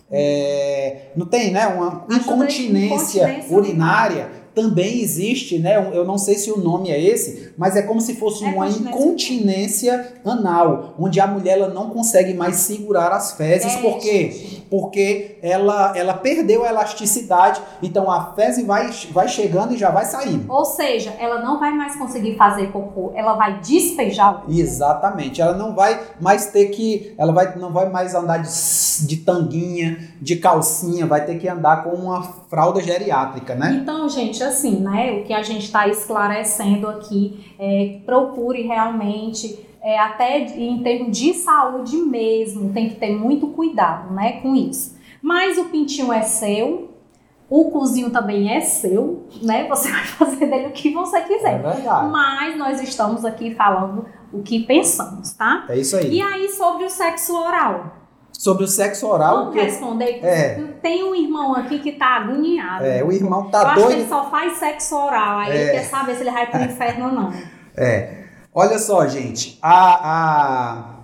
É, 0.10 1.10
não 1.16 1.26
tem, 1.26 1.52
né? 1.52 1.68
Uma 1.68 2.06
incontinência, 2.10 3.24
incontinência 3.24 3.58
urinária 3.58 4.30
também 4.58 5.02
existe, 5.04 5.60
né? 5.60 5.78
Eu 5.94 6.04
não 6.04 6.18
sei 6.18 6.34
se 6.34 6.52
o 6.52 6.58
nome 6.58 6.90
é 6.90 7.00
esse, 7.00 7.54
mas 7.56 7.76
é 7.76 7.84
como 7.84 8.02
se 8.02 8.16
fosse 8.16 8.44
é 8.44 8.48
uma 8.48 8.68
incontinência 8.68 10.16
anal, 10.26 10.96
onde 10.98 11.20
a 11.20 11.28
mulher 11.28 11.60
ela 11.60 11.70
não 11.70 11.92
consegue 11.92 12.34
mais 12.34 12.56
segurar 12.56 13.12
as 13.12 13.34
fezes, 13.34 13.76
é, 13.76 13.82
por 13.82 14.00
quê? 14.00 14.32
Gente. 14.32 14.62
Porque 14.68 15.38
ela, 15.44 15.96
ela 15.96 16.16
perdeu 16.16 16.66
a 16.66 16.70
elasticidade, 16.70 17.62
então 17.84 18.10
a 18.10 18.34
fezes 18.34 18.66
vai, 18.66 18.90
vai 19.12 19.28
chegando 19.28 19.76
e 19.76 19.78
já 19.78 19.92
vai 19.92 20.06
saindo. 20.06 20.52
Ou 20.52 20.66
seja, 20.66 21.14
ela 21.20 21.40
não 21.40 21.60
vai 21.60 21.72
mais 21.74 21.96
conseguir 21.96 22.36
fazer 22.36 22.72
cocô, 22.72 23.12
ela 23.14 23.36
vai 23.36 23.60
despejar 23.60 24.32
o 24.32 24.40
cocô. 24.40 24.52
Exatamente, 24.52 25.40
ela 25.40 25.56
não 25.56 25.76
vai 25.76 26.02
mais 26.20 26.48
ter 26.48 26.70
que, 26.70 27.14
ela 27.16 27.32
vai, 27.32 27.56
não 27.58 27.72
vai 27.72 27.90
mais 27.90 28.16
andar 28.16 28.40
de, 28.40 28.50
de 29.06 29.18
tanguinha, 29.18 30.00
de 30.20 30.38
calcinha, 30.38 31.06
vai 31.06 31.24
ter 31.24 31.38
que 31.38 31.48
andar 31.48 31.84
com 31.84 31.92
uma 31.92 32.24
fralda 32.48 32.82
geriátrica, 32.82 33.56
né? 33.56 33.80
Então, 33.82 34.08
gente, 34.10 34.44
assim, 34.44 34.80
né? 34.80 35.20
O 35.20 35.24
que 35.24 35.34
a 35.34 35.44
gente 35.44 35.66
está 35.66 35.88
esclarecendo 35.88 36.88
aqui 36.88 37.54
é 37.60 38.00
procure 38.06 38.64
realmente. 38.64 39.66
É, 39.80 39.98
até 40.00 40.40
em 40.40 40.82
termos 40.84 41.18
de 41.18 41.34
saúde 41.34 41.96
mesmo, 41.98 42.74
tem 42.74 42.90
que 42.90 42.96
ter 42.96 43.16
muito 43.16 43.48
cuidado 43.50 44.14
né, 44.14 44.42
com 44.42 44.54
isso. 44.54 44.98
Mas 45.22 45.58
o 45.58 45.66
pintinho 45.66 46.12
é 46.12 46.24
seu, 46.24 46.90
o 47.50 47.72
cozinho 47.72 48.10
também 48.10 48.54
é 48.54 48.60
seu, 48.60 49.26
né? 49.42 49.68
Você 49.70 49.90
vai 49.92 50.04
fazer 50.04 50.46
dele 50.48 50.68
o 50.68 50.72
que 50.72 50.92
você 50.92 51.22
quiser. 51.22 51.60
É 51.60 51.60
verdade. 51.60 52.10
Mas 52.10 52.58
nós 52.58 52.82
estamos 52.82 53.24
aqui 53.24 53.54
falando 53.56 54.06
o 54.34 54.42
que 54.42 54.64
pensamos, 54.64 55.32
tá? 55.34 55.66
É 55.70 55.78
isso 55.78 55.96
aí. 55.96 56.16
E 56.16 56.22
aí, 56.22 56.50
sobre 56.50 56.84
o 56.84 56.90
sexo 56.90 57.38
oral? 57.38 58.07
Sobre 58.38 58.64
o 58.64 58.68
sexo 58.68 59.08
oral. 59.08 59.46
Vamos 59.46 59.56
responder. 59.56 60.24
É. 60.24 60.56
Tem 60.82 61.04
um 61.04 61.16
irmão 61.16 61.56
aqui 61.56 61.80
que 61.80 61.94
tá 61.94 62.18
agoniado. 62.18 62.86
É, 62.86 63.04
o 63.04 63.12
irmão 63.12 63.50
tá 63.50 63.60
Eu 63.60 63.66
doido. 63.66 63.80
Acho 63.80 63.88
que 63.88 63.94
ele 64.02 64.08
só 64.08 64.30
faz 64.30 64.58
sexo 64.58 64.96
oral. 64.96 65.40
Aí 65.40 65.52
é. 65.52 65.62
ele 65.62 65.72
quer 65.72 65.84
saber 65.86 66.16
se 66.16 66.22
ele 66.22 66.32
vai 66.32 66.50
pro 66.50 66.62
inferno 66.62 67.06
ou 67.08 67.12
não. 67.12 67.34
É. 67.76 68.26
Olha 68.54 68.78
só, 68.78 69.08
gente. 69.08 69.58
A, 69.62 70.12
a, 70.12 70.96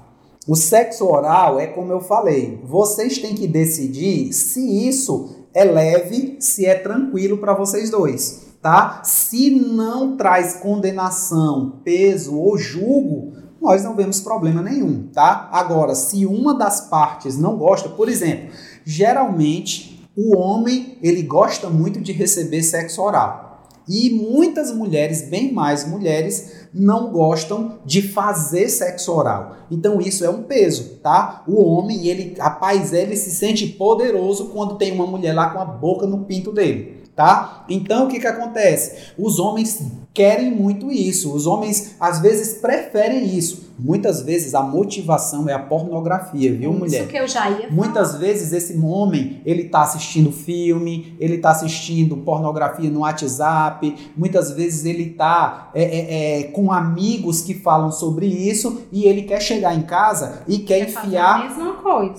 o 0.48 0.56
sexo 0.56 1.06
oral 1.08 1.60
é 1.60 1.68
como 1.68 1.92
eu 1.92 2.02
falei. 2.02 2.62
Vocês 2.64 3.18
têm 3.18 3.34
que 3.34 3.48
decidir 3.48 4.32
se 4.32 4.88
isso 4.88 5.48
é 5.54 5.64
leve, 5.64 6.38
se 6.40 6.66
é 6.66 6.76
tranquilo 6.76 7.38
para 7.38 7.54
vocês 7.54 7.90
dois. 7.90 8.44
Tá? 8.62 9.02
Se 9.04 9.50
não 9.50 10.16
traz 10.16 10.54
condenação, 10.54 11.82
peso 11.84 12.40
ou 12.40 12.58
julgo, 12.58 13.33
nós 13.64 13.82
não 13.82 13.96
vemos 13.96 14.20
problema 14.20 14.62
nenhum, 14.62 15.08
tá? 15.08 15.48
Agora, 15.54 15.96
se 15.96 16.26
uma 16.26 16.54
das 16.54 16.82
partes 16.90 17.38
não 17.38 17.56
gosta, 17.56 17.88
por 17.88 18.10
exemplo, 18.10 18.50
geralmente 18.84 20.06
o 20.18 20.38
homem 20.38 20.98
ele 21.02 21.24
gosta 21.24 21.70
muito 21.70 22.02
de 22.02 22.12
receber 22.12 22.62
sexo 22.62 23.02
oral. 23.02 23.70
E 23.88 24.10
muitas 24.12 24.72
mulheres, 24.72 25.30
bem 25.30 25.54
mais 25.54 25.88
mulheres, 25.88 26.68
não 26.74 27.12
gostam 27.12 27.80
de 27.86 28.02
fazer 28.02 28.68
sexo 28.68 29.14
oral. 29.14 29.56
Então 29.72 30.00
isso 30.02 30.26
é 30.26 30.30
um 30.30 30.44
peso, 30.44 31.00
tá? 31.02 31.44
O 31.48 31.64
homem, 31.64 32.08
ele, 32.08 32.36
rapaz, 32.38 32.92
ele 32.92 33.16
se 33.16 33.32
sente 33.32 33.66
poderoso 33.68 34.50
quando 34.50 34.78
tem 34.78 34.92
uma 34.92 35.08
mulher 35.08 35.34
lá 35.34 35.50
com 35.50 35.60
a 35.60 35.66
boca 35.66 36.06
no 36.06 36.26
pinto 36.26 36.52
dele 36.52 37.03
tá? 37.16 37.66
Então 37.70 38.06
o 38.06 38.08
que 38.08 38.20
que 38.20 38.28
acontece? 38.28 39.14
Os 39.18 39.40
homens 39.40 39.82
querem 40.14 40.52
muito 40.52 40.92
isso. 40.92 41.34
Os 41.34 41.48
homens 41.48 41.96
às 42.00 42.20
vezes 42.20 42.60
preferem 42.60 43.26
isso. 43.36 43.74
Muitas 43.78 44.22
vezes 44.22 44.54
a 44.54 44.62
motivação 44.62 45.50
é 45.50 45.54
a 45.54 45.60
pornografia, 45.60 46.54
viu, 46.54 46.72
mulher? 46.72 47.02
Isso 47.02 47.10
que 47.10 47.18
eu 47.18 47.28
já 47.28 47.50
ia 47.50 47.58
falar. 47.58 47.72
Muitas 47.72 48.16
vezes 48.18 48.54
esse 48.54 48.78
homem, 48.78 49.42
ele 49.44 49.66
tá 49.66 49.82
assistindo 49.82 50.32
filme, 50.32 51.16
ele 51.20 51.40
tá 51.40 51.50
assistindo 51.50 52.16
pornografia 52.18 52.90
no 52.92 53.00
WhatsApp, 53.00 54.12
muitas 54.16 54.52
vezes 54.52 54.86
ele 54.86 55.10
tá 55.10 55.72
é, 55.74 55.84
é, 55.84 56.42
é, 56.42 56.44
com 56.44 56.72
amigos 56.72 57.42
que 57.42 57.56
falam 57.56 57.92
sobre 57.92 58.28
isso 58.28 58.84
e 58.92 59.06
ele 59.06 59.24
quer 59.24 59.42
chegar 59.42 59.76
em 59.76 59.82
casa 59.82 60.44
e 60.48 60.60
quer, 60.60 60.86
quer 60.86 60.90
enfiar 60.90 61.52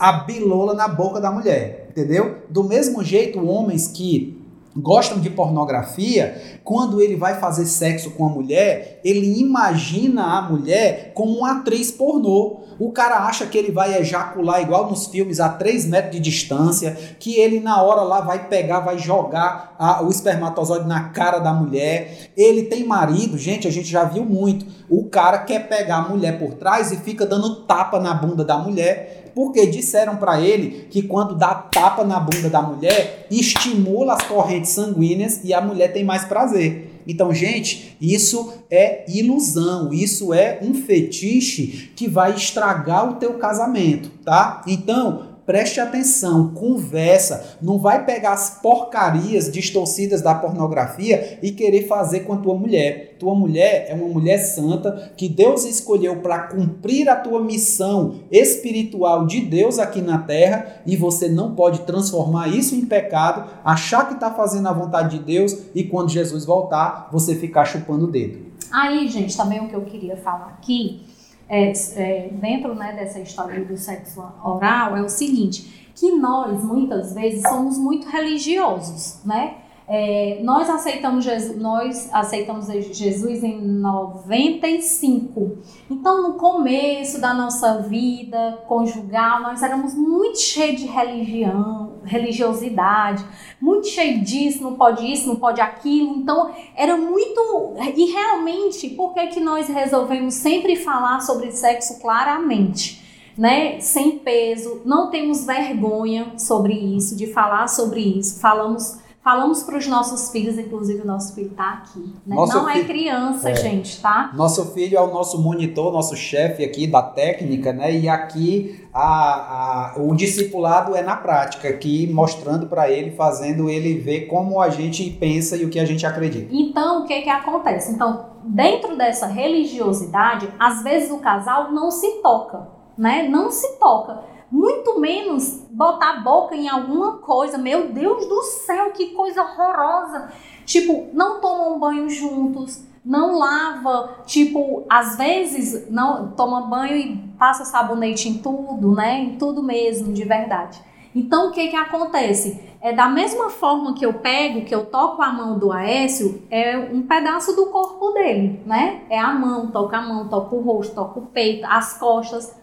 a, 0.00 0.08
a 0.08 0.12
bilola 0.24 0.74
na 0.74 0.88
boca 0.88 1.20
da 1.20 1.30
mulher, 1.30 1.88
entendeu? 1.90 2.38
Do 2.50 2.64
mesmo 2.64 3.04
jeito, 3.04 3.46
homens 3.46 3.86
que 3.86 4.33
gostam 4.76 5.20
de 5.20 5.30
pornografia, 5.30 6.58
quando 6.64 7.00
ele 7.00 7.16
vai 7.16 7.38
fazer 7.38 7.66
sexo 7.66 8.10
com 8.10 8.26
a 8.26 8.28
mulher, 8.28 9.00
ele 9.04 9.38
imagina 9.40 10.38
a 10.38 10.42
mulher 10.42 11.12
como 11.14 11.38
uma 11.38 11.58
atriz 11.58 11.90
pornô. 11.90 12.63
O 12.78 12.92
cara 12.92 13.26
acha 13.26 13.46
que 13.46 13.56
ele 13.56 13.72
vai 13.72 13.98
ejacular 13.98 14.60
igual 14.60 14.88
nos 14.88 15.06
filmes 15.06 15.40
a 15.40 15.48
3 15.48 15.86
metros 15.86 16.12
de 16.12 16.20
distância, 16.20 16.96
que 17.18 17.38
ele 17.38 17.60
na 17.60 17.82
hora 17.82 18.02
lá 18.02 18.20
vai 18.20 18.48
pegar, 18.48 18.80
vai 18.80 18.98
jogar 18.98 19.74
a, 19.78 20.02
o 20.02 20.10
espermatozoide 20.10 20.86
na 20.86 21.10
cara 21.10 21.38
da 21.38 21.52
mulher. 21.52 22.30
Ele 22.36 22.64
tem 22.64 22.86
marido, 22.86 23.38
gente, 23.38 23.68
a 23.68 23.70
gente 23.70 23.88
já 23.88 24.04
viu 24.04 24.24
muito. 24.24 24.66
O 24.88 25.04
cara 25.04 25.38
quer 25.38 25.68
pegar 25.68 25.96
a 25.96 26.08
mulher 26.08 26.38
por 26.38 26.54
trás 26.54 26.92
e 26.92 26.96
fica 26.96 27.26
dando 27.26 27.62
tapa 27.62 27.98
na 27.98 28.14
bunda 28.14 28.44
da 28.44 28.58
mulher 28.58 29.22
porque 29.34 29.66
disseram 29.66 30.16
para 30.16 30.40
ele 30.40 30.86
que 30.90 31.02
quando 31.02 31.34
dá 31.34 31.54
tapa 31.54 32.04
na 32.04 32.20
bunda 32.20 32.48
da 32.48 32.62
mulher, 32.62 33.26
estimula 33.30 34.14
as 34.14 34.22
correntes 34.22 34.70
sanguíneas 34.70 35.40
e 35.42 35.52
a 35.52 35.60
mulher 35.60 35.92
tem 35.92 36.04
mais 36.04 36.24
prazer. 36.24 36.93
Então, 37.06 37.32
gente, 37.34 37.96
isso 38.00 38.52
é 38.70 39.04
ilusão, 39.08 39.92
isso 39.92 40.32
é 40.32 40.58
um 40.62 40.74
fetiche 40.74 41.90
que 41.94 42.08
vai 42.08 42.34
estragar 42.34 43.10
o 43.10 43.16
teu 43.16 43.34
casamento, 43.34 44.10
tá? 44.24 44.62
Então, 44.66 45.33
preste 45.46 45.80
atenção, 45.80 46.54
conversa, 46.54 47.56
não 47.60 47.78
vai 47.78 48.04
pegar 48.04 48.32
as 48.32 48.60
porcarias 48.60 49.50
distorcidas 49.50 50.22
da 50.22 50.34
pornografia 50.34 51.38
e 51.42 51.52
querer 51.52 51.86
fazer 51.86 52.20
com 52.20 52.32
a 52.32 52.38
tua 52.38 52.54
mulher. 52.54 53.16
Tua 53.18 53.34
mulher 53.34 53.86
é 53.88 53.94
uma 53.94 54.08
mulher 54.08 54.38
santa 54.38 55.12
que 55.16 55.28
Deus 55.28 55.64
escolheu 55.64 56.16
para 56.16 56.48
cumprir 56.48 57.08
a 57.08 57.16
tua 57.16 57.42
missão 57.42 58.20
espiritual 58.30 59.26
de 59.26 59.40
Deus 59.40 59.78
aqui 59.78 60.00
na 60.00 60.18
terra 60.18 60.82
e 60.86 60.96
você 60.96 61.28
não 61.28 61.54
pode 61.54 61.80
transformar 61.80 62.48
isso 62.48 62.74
em 62.74 62.84
pecado, 62.84 63.50
achar 63.64 64.08
que 64.08 64.14
está 64.14 64.30
fazendo 64.30 64.68
a 64.68 64.72
vontade 64.72 65.18
de 65.18 65.24
Deus 65.24 65.56
e 65.74 65.84
quando 65.84 66.10
Jesus 66.10 66.44
voltar, 66.44 67.08
você 67.12 67.34
ficar 67.34 67.64
chupando 67.64 68.06
o 68.06 68.10
dedo. 68.10 68.44
Aí, 68.72 69.06
gente, 69.08 69.36
também 69.36 69.60
o 69.60 69.68
que 69.68 69.74
eu 69.74 69.82
queria 69.82 70.16
falar 70.16 70.48
aqui 70.48 71.03
é, 71.48 71.72
é, 71.72 72.28
dentro 72.32 72.74
né, 72.74 72.92
dessa 72.92 73.20
história 73.20 73.64
do 73.64 73.76
sexo 73.76 74.22
oral 74.42 74.96
é 74.96 75.02
o 75.02 75.08
seguinte, 75.08 75.90
que 75.94 76.12
nós 76.12 76.62
muitas 76.64 77.14
vezes 77.14 77.42
somos 77.42 77.78
muito 77.78 78.08
religiosos, 78.08 79.20
né? 79.24 79.58
É, 79.86 80.40
nós 80.42 80.70
aceitamos 80.70 81.24
Jesus, 81.24 81.60
nós 81.60 82.08
aceitamos 82.10 82.66
Jesus 82.66 83.44
em 83.44 83.60
95. 83.60 85.58
Então, 85.90 86.22
no 86.22 86.34
começo 86.34 87.20
da 87.20 87.34
nossa 87.34 87.82
vida 87.82 88.62
conjugal, 88.66 89.42
nós 89.42 89.62
éramos 89.62 89.94
muito 89.94 90.38
cheios 90.38 90.80
de 90.80 90.86
religião, 90.86 91.93
religiosidade, 92.04 93.24
muito 93.60 93.88
cheio 93.88 94.22
disso, 94.22 94.62
não 94.62 94.74
pode 94.74 95.10
isso, 95.10 95.28
não 95.28 95.36
pode 95.36 95.60
aquilo. 95.60 96.16
Então, 96.16 96.54
era 96.76 96.96
muito. 96.96 97.74
E 97.96 98.12
realmente, 98.12 98.90
por 98.90 99.14
que, 99.14 99.26
que 99.28 99.40
nós 99.40 99.68
resolvemos 99.68 100.34
sempre 100.34 100.76
falar 100.76 101.20
sobre 101.20 101.50
sexo 101.50 102.00
claramente? 102.00 103.02
Né? 103.36 103.80
Sem 103.80 104.18
peso, 104.18 104.82
não 104.84 105.10
temos 105.10 105.44
vergonha 105.44 106.34
sobre 106.38 106.72
isso, 106.72 107.16
de 107.16 107.26
falar 107.26 107.68
sobre 107.68 108.00
isso. 108.00 108.38
Falamos 108.40 108.98
Falamos 109.24 109.62
para 109.62 109.78
os 109.78 109.86
nossos 109.86 110.30
filhos, 110.30 110.58
inclusive 110.58 111.00
o 111.00 111.06
nosso 111.06 111.34
filho 111.34 111.50
está 111.50 111.70
aqui. 111.70 112.14
Né? 112.26 112.36
Não 112.36 112.68
é 112.68 112.84
criança, 112.84 113.48
É. 113.48 113.54
gente, 113.56 113.98
tá? 114.02 114.30
Nosso 114.34 114.66
filho 114.74 114.98
é 114.98 115.00
o 115.00 115.06
nosso 115.06 115.40
monitor, 115.40 115.90
nosso 115.90 116.14
chefe 116.14 116.62
aqui 116.62 116.86
da 116.86 117.00
técnica, 117.00 117.72
né? 117.72 117.90
E 117.96 118.06
aqui 118.06 118.86
a, 118.92 119.00
a- 119.02 119.94
o 119.96 120.14
discipulado 120.14 120.94
é 120.94 121.02
na 121.02 121.16
prática, 121.16 121.66
aqui 121.70 122.06
mostrando 122.12 122.66
para 122.66 122.90
ele, 122.90 123.12
fazendo 123.12 123.70
ele 123.70 123.94
ver 123.98 124.26
como 124.26 124.60
a 124.60 124.68
gente 124.68 125.08
pensa 125.12 125.56
e 125.56 125.64
o 125.64 125.70
que 125.70 125.80
a 125.80 125.86
gente 125.86 126.04
acredita. 126.04 126.54
Então, 126.54 127.02
o 127.02 127.06
que 127.06 127.22
que 127.22 127.30
acontece? 127.30 127.92
Então, 127.92 128.26
dentro 128.44 128.94
dessa 128.94 129.26
religiosidade, 129.26 130.50
às 130.58 130.82
vezes 130.82 131.10
o 131.10 131.16
casal 131.18 131.72
não 131.72 131.90
se 131.90 132.20
toca, 132.22 132.68
né? 132.98 133.26
Não 133.26 133.50
se 133.50 133.78
toca. 133.78 134.33
Muito 134.50 135.00
menos 135.00 135.66
botar 135.70 136.10
a 136.10 136.20
boca 136.20 136.54
em 136.54 136.68
alguma 136.68 137.18
coisa. 137.18 137.58
Meu 137.58 137.88
Deus 137.88 138.26
do 138.26 138.42
céu, 138.42 138.92
que 138.92 139.10
coisa 139.10 139.42
horrorosa. 139.42 140.30
Tipo, 140.64 141.08
não 141.12 141.40
tomam 141.40 141.78
banho 141.78 142.08
juntos, 142.08 142.82
não 143.04 143.38
lava, 143.38 144.22
tipo, 144.24 144.84
às 144.88 145.16
vezes 145.16 145.90
não 145.90 146.30
toma 146.30 146.62
banho 146.62 146.96
e 146.96 147.16
passa 147.38 147.64
sabonete 147.64 148.28
em 148.28 148.38
tudo, 148.38 148.94
né? 148.94 149.18
Em 149.20 149.36
tudo 149.36 149.62
mesmo, 149.62 150.12
de 150.12 150.24
verdade. 150.24 150.80
Então, 151.14 151.48
o 151.48 151.52
que 151.52 151.68
que 151.68 151.76
acontece? 151.76 152.60
É 152.80 152.92
da 152.92 153.08
mesma 153.08 153.48
forma 153.48 153.94
que 153.94 154.04
eu 154.04 154.14
pego, 154.14 154.64
que 154.64 154.74
eu 154.74 154.86
toco 154.86 155.22
a 155.22 155.30
mão 155.30 155.58
do 155.58 155.70
Aécio, 155.70 156.42
é 156.50 156.76
um 156.76 157.02
pedaço 157.02 157.54
do 157.54 157.66
corpo 157.66 158.10
dele, 158.10 158.60
né? 158.66 159.02
É 159.08 159.18
a 159.18 159.32
mão, 159.32 159.68
toco 159.68 159.94
a 159.94 160.02
mão, 160.02 160.28
toco 160.28 160.56
o 160.56 160.62
rosto, 160.62 160.94
toco 160.94 161.20
o 161.20 161.26
peito, 161.26 161.64
as 161.66 161.96
costas, 161.96 162.54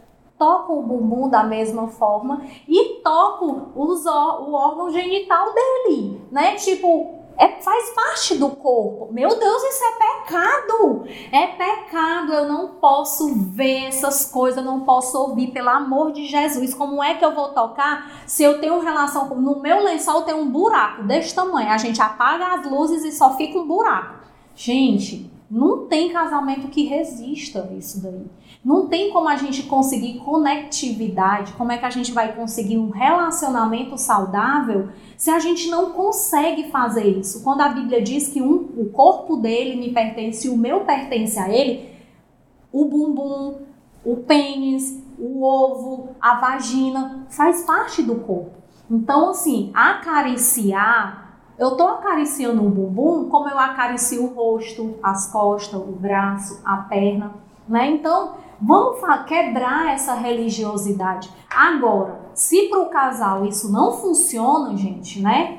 toco 0.42 0.74
o 0.74 0.82
bumbum 0.82 1.30
da 1.30 1.44
mesma 1.44 1.88
forma 1.88 2.42
e 2.68 3.00
toco 3.04 3.74
os, 3.76 4.04
o 4.08 4.54
órgão 4.54 4.90
genital 4.90 5.54
dele, 5.54 6.20
né? 6.32 6.56
Tipo, 6.56 7.20
é, 7.38 7.62
faz 7.62 7.92
parte 7.92 8.38
do 8.40 8.50
corpo. 8.50 9.14
Meu 9.14 9.30
Deus, 9.38 9.64
isso 9.64 9.84
é 9.84 9.92
pecado! 10.00 11.04
É 11.32 11.46
pecado, 11.46 12.34
eu 12.34 12.48
não 12.48 12.70
posso 12.70 13.36
ver 13.52 13.86
essas 13.86 14.26
coisas, 14.26 14.58
eu 14.58 14.64
não 14.64 14.82
posso 14.82 15.16
ouvir, 15.16 15.52
pelo 15.52 15.70
amor 15.70 16.12
de 16.12 16.26
Jesus. 16.26 16.74
Como 16.74 17.04
é 17.04 17.14
que 17.14 17.24
eu 17.24 17.36
vou 17.36 17.50
tocar 17.50 18.24
se 18.26 18.42
eu 18.42 18.60
tenho 18.60 18.80
relação 18.80 19.30
com. 19.30 19.36
No 19.36 19.62
meu 19.62 19.84
lençol 19.84 20.24
tem 20.24 20.34
um 20.34 20.50
buraco 20.50 21.04
desse 21.04 21.36
tamanho. 21.36 21.70
A 21.70 21.78
gente 21.78 22.02
apaga 22.02 22.56
as 22.56 22.66
luzes 22.66 23.04
e 23.04 23.12
só 23.12 23.36
fica 23.38 23.60
um 23.60 23.68
buraco. 23.68 24.26
Gente, 24.56 25.32
não 25.52 25.86
tem 25.86 26.12
casamento 26.12 26.70
que 26.70 26.86
resista 26.86 27.72
isso 27.78 28.02
daí. 28.02 28.26
Não 28.64 28.88
tem 28.88 29.12
como 29.12 29.28
a 29.28 29.36
gente 29.36 29.64
conseguir 29.64 30.20
conectividade, 30.20 31.54
como 31.54 31.72
é 31.72 31.80
que 31.80 31.86
a 31.86 31.90
gente 31.90 32.12
vai 32.12 32.36
conseguir 32.36 32.78
um 32.78 32.92
relacionamento 32.92 33.98
saudável 33.98 34.90
se 35.18 35.32
a 35.32 35.40
gente 35.40 35.68
não 35.70 35.92
consegue 35.92 36.70
fazer 36.70 37.06
isso. 37.06 37.44
Quando 37.44 37.62
a 37.62 37.70
Bíblia 37.70 38.04
diz 38.04 38.28
que 38.28 38.40
um, 38.40 38.70
o 38.78 38.90
corpo 38.92 39.38
dele 39.38 39.76
me 39.78 39.92
pertence 39.92 40.48
e 40.48 40.50
o 40.50 40.58
meu 40.58 40.82
pertence 40.82 41.40
a 41.40 41.50
ele, 41.50 41.90
o 42.72 42.86
bumbum, 42.86 43.62
o 44.06 44.18
pênis, 44.18 45.02
o 45.18 45.44
ovo, 45.44 46.10
a 46.22 46.36
vagina 46.36 47.26
faz 47.30 47.64
parte 47.64 48.04
do 48.04 48.16
corpo. 48.16 48.52
Então, 48.90 49.32
assim, 49.32 49.72
acariciar, 49.74 51.40
eu 51.58 51.76
tô 51.78 51.88
acariciando 51.88 52.64
o 52.64 52.70
bumbum 52.70 53.28
como 53.30 53.50
eu 53.50 53.58
acaricio 53.58 54.24
o 54.24 54.34
rosto, 54.34 54.96
as 55.02 55.32
costas, 55.32 55.80
o 55.80 55.92
braço, 55.92 56.62
a 56.64 56.78
perna, 56.78 57.34
né? 57.68 57.90
Então, 57.92 58.36
vamos 58.62 59.00
quebrar 59.28 59.94
essa 59.94 60.14
religiosidade. 60.14 61.30
Agora, 61.50 62.20
se 62.34 62.70
para 62.70 62.80
o 62.80 62.90
casal 62.90 63.46
isso 63.46 63.72
não 63.72 63.92
funciona, 63.94 64.76
gente, 64.78 65.22
né? 65.22 65.58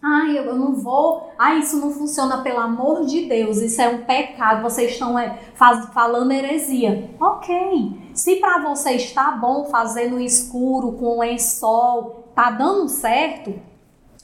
Ai, 0.00 0.38
eu 0.38 0.54
não 0.54 0.74
vou. 0.74 1.32
Ai, 1.36 1.58
isso 1.58 1.76
não 1.80 1.90
funciona, 1.90 2.38
pelo 2.38 2.60
amor 2.60 3.04
de 3.04 3.22
Deus. 3.26 3.58
Isso 3.58 3.82
é 3.82 3.88
um 3.88 4.04
pecado. 4.04 4.62
Vocês 4.62 4.92
estão 4.92 5.18
é, 5.18 5.36
faz- 5.54 5.86
falando 5.92 6.30
heresia. 6.30 7.10
Ok. 7.20 8.10
Se 8.14 8.36
para 8.36 8.62
você 8.62 8.92
está 8.92 9.32
bom 9.32 9.64
fazer 9.64 10.08
no 10.08 10.20
escuro, 10.20 10.92
com 10.92 11.18
lençol, 11.18 12.28
tá 12.32 12.48
dando 12.50 12.88
certo, 12.88 13.54